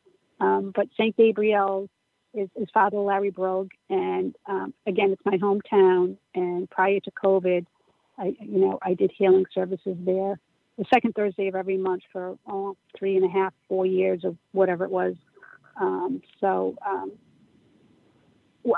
Um, 0.40 0.72
but 0.74 0.88
St. 0.96 1.16
Gabriel's 1.16 1.88
is, 2.34 2.48
is 2.56 2.68
Father 2.72 2.98
Larry 2.98 3.30
Brogue, 3.30 3.70
and 3.90 4.34
um, 4.46 4.74
again, 4.86 5.10
it's 5.10 5.22
my 5.24 5.38
hometown. 5.38 6.16
And 6.34 6.68
prior 6.70 7.00
to 7.00 7.10
COVID, 7.10 7.66
I, 8.18 8.36
you 8.40 8.58
know, 8.60 8.78
I 8.82 8.94
did 8.94 9.12
healing 9.16 9.46
services 9.54 9.96
there 10.00 10.38
the 10.78 10.84
second 10.94 11.14
Thursday 11.14 11.48
of 11.48 11.56
every 11.56 11.76
month 11.76 12.02
for 12.12 12.38
oh, 12.46 12.76
three 12.96 13.16
and 13.16 13.24
a 13.24 13.28
half, 13.28 13.52
four 13.68 13.84
years, 13.84 14.20
or 14.24 14.36
whatever 14.52 14.84
it 14.84 14.90
was. 14.90 15.14
Um, 15.78 16.22
so 16.40 16.76
um, 16.86 17.12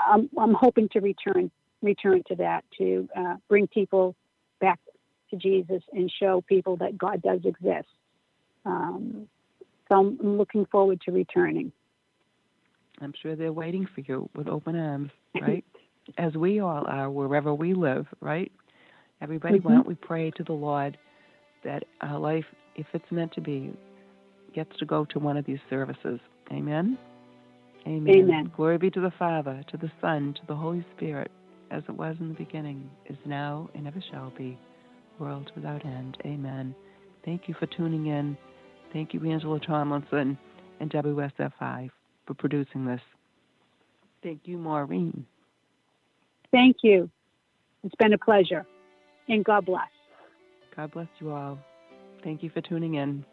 I'm, 0.09 0.29
I'm 0.37 0.53
hoping 0.53 0.89
to 0.89 0.99
return 0.99 1.51
return 1.83 2.21
to 2.27 2.35
that 2.35 2.63
to 2.77 3.09
uh, 3.15 3.35
bring 3.47 3.65
people 3.67 4.15
back 4.59 4.79
to 5.31 5.35
Jesus 5.35 5.81
and 5.93 6.11
show 6.11 6.41
people 6.41 6.77
that 6.77 6.95
God 6.95 7.21
does 7.23 7.39
exist. 7.43 7.87
Um, 8.65 9.27
so 9.89 9.97
I'm 9.97 10.37
looking 10.37 10.65
forward 10.67 11.01
to 11.05 11.11
returning. 11.11 11.71
I'm 13.01 13.13
sure 13.21 13.35
they're 13.35 13.53
waiting 13.53 13.87
for 13.93 14.01
you 14.01 14.29
with 14.35 14.47
open 14.47 14.75
arms, 14.75 15.11
right? 15.41 15.65
As 16.17 16.33
we 16.35 16.59
all 16.59 16.85
are 16.87 17.09
wherever 17.09 17.53
we 17.53 17.73
live, 17.73 18.07
right? 18.21 18.51
Everybody, 19.21 19.59
why 19.59 19.71
Mhm. 19.71 19.75
don't 19.75 19.87
we 19.87 19.95
pray 19.95 20.31
to 20.31 20.43
the 20.43 20.53
Lord 20.53 20.97
that 21.63 21.83
our 22.01 22.19
life, 22.19 22.45
if 22.75 22.87
it's 22.93 23.11
meant 23.11 23.33
to 23.33 23.41
be, 23.41 23.73
gets 24.53 24.77
to 24.79 24.85
go 24.85 25.05
to 25.05 25.19
one 25.19 25.37
of 25.37 25.45
these 25.45 25.59
services. 25.69 26.19
Amen? 26.51 26.97
Amen. 27.87 28.13
Amen. 28.15 28.51
Glory 28.55 28.77
be 28.77 28.89
to 28.91 29.01
the 29.01 29.11
Father, 29.11 29.63
to 29.69 29.77
the 29.77 29.91
Son, 30.01 30.33
to 30.35 30.45
the 30.47 30.55
Holy 30.55 30.85
Spirit, 30.95 31.31
as 31.71 31.83
it 31.87 31.95
was 31.95 32.15
in 32.19 32.29
the 32.29 32.33
beginning, 32.35 32.89
is 33.07 33.17
now, 33.25 33.69
and 33.75 33.87
ever 33.87 34.01
shall 34.11 34.31
be, 34.37 34.57
world 35.19 35.51
without 35.55 35.85
end. 35.85 36.17
Amen. 36.25 36.75
Thank 37.25 37.47
you 37.47 37.55
for 37.59 37.67
tuning 37.67 38.07
in. 38.07 38.37
Thank 38.93 39.13
you, 39.13 39.23
Angela 39.29 39.59
Tomlinson 39.59 40.37
and 40.79 40.91
WSFI 40.91 41.89
for 42.31 42.35
producing 42.35 42.85
this. 42.85 43.01
Thank 44.23 44.41
you, 44.45 44.57
Maureen. 44.57 45.25
Thank 46.51 46.77
you. 46.81 47.09
It's 47.83 47.95
been 47.95 48.13
a 48.13 48.17
pleasure. 48.17 48.65
And 49.27 49.43
God 49.43 49.65
bless. 49.65 49.89
God 50.75 50.91
bless 50.91 51.07
you 51.19 51.31
all. 51.31 51.59
Thank 52.23 52.43
you 52.43 52.49
for 52.49 52.61
tuning 52.61 52.95
in. 52.95 53.25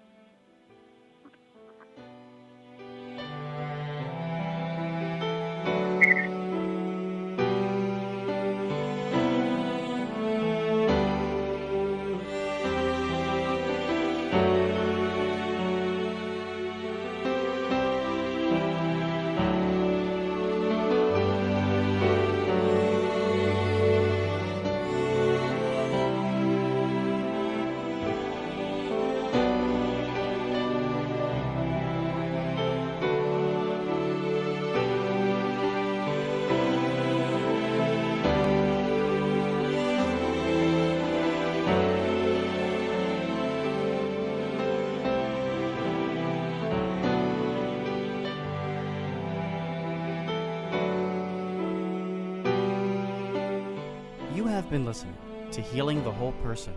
Been 54.79 54.87
listening 54.87 55.16
to 55.51 55.61
Healing 55.61 56.05
the 56.05 56.12
Whole 56.12 56.31
Person 56.41 56.72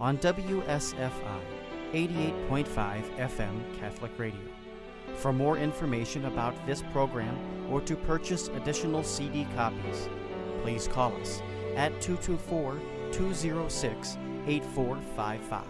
on 0.00 0.18
WSFI 0.18 1.40
88.5 1.92 3.16
FM 3.16 3.78
Catholic 3.78 4.10
Radio. 4.18 4.40
For 5.14 5.32
more 5.32 5.56
information 5.56 6.24
about 6.24 6.56
this 6.66 6.82
program 6.90 7.38
or 7.70 7.80
to 7.82 7.94
purchase 7.94 8.48
additional 8.48 9.04
CD 9.04 9.46
copies, 9.54 10.08
please 10.62 10.88
call 10.88 11.14
us 11.20 11.42
at 11.76 12.00
224 12.00 12.80
206 13.12 14.18
8455. 14.48 15.64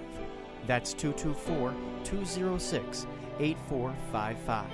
That's 0.66 0.94
224 0.94 1.74
206 2.02 3.06
8455. 3.40 4.70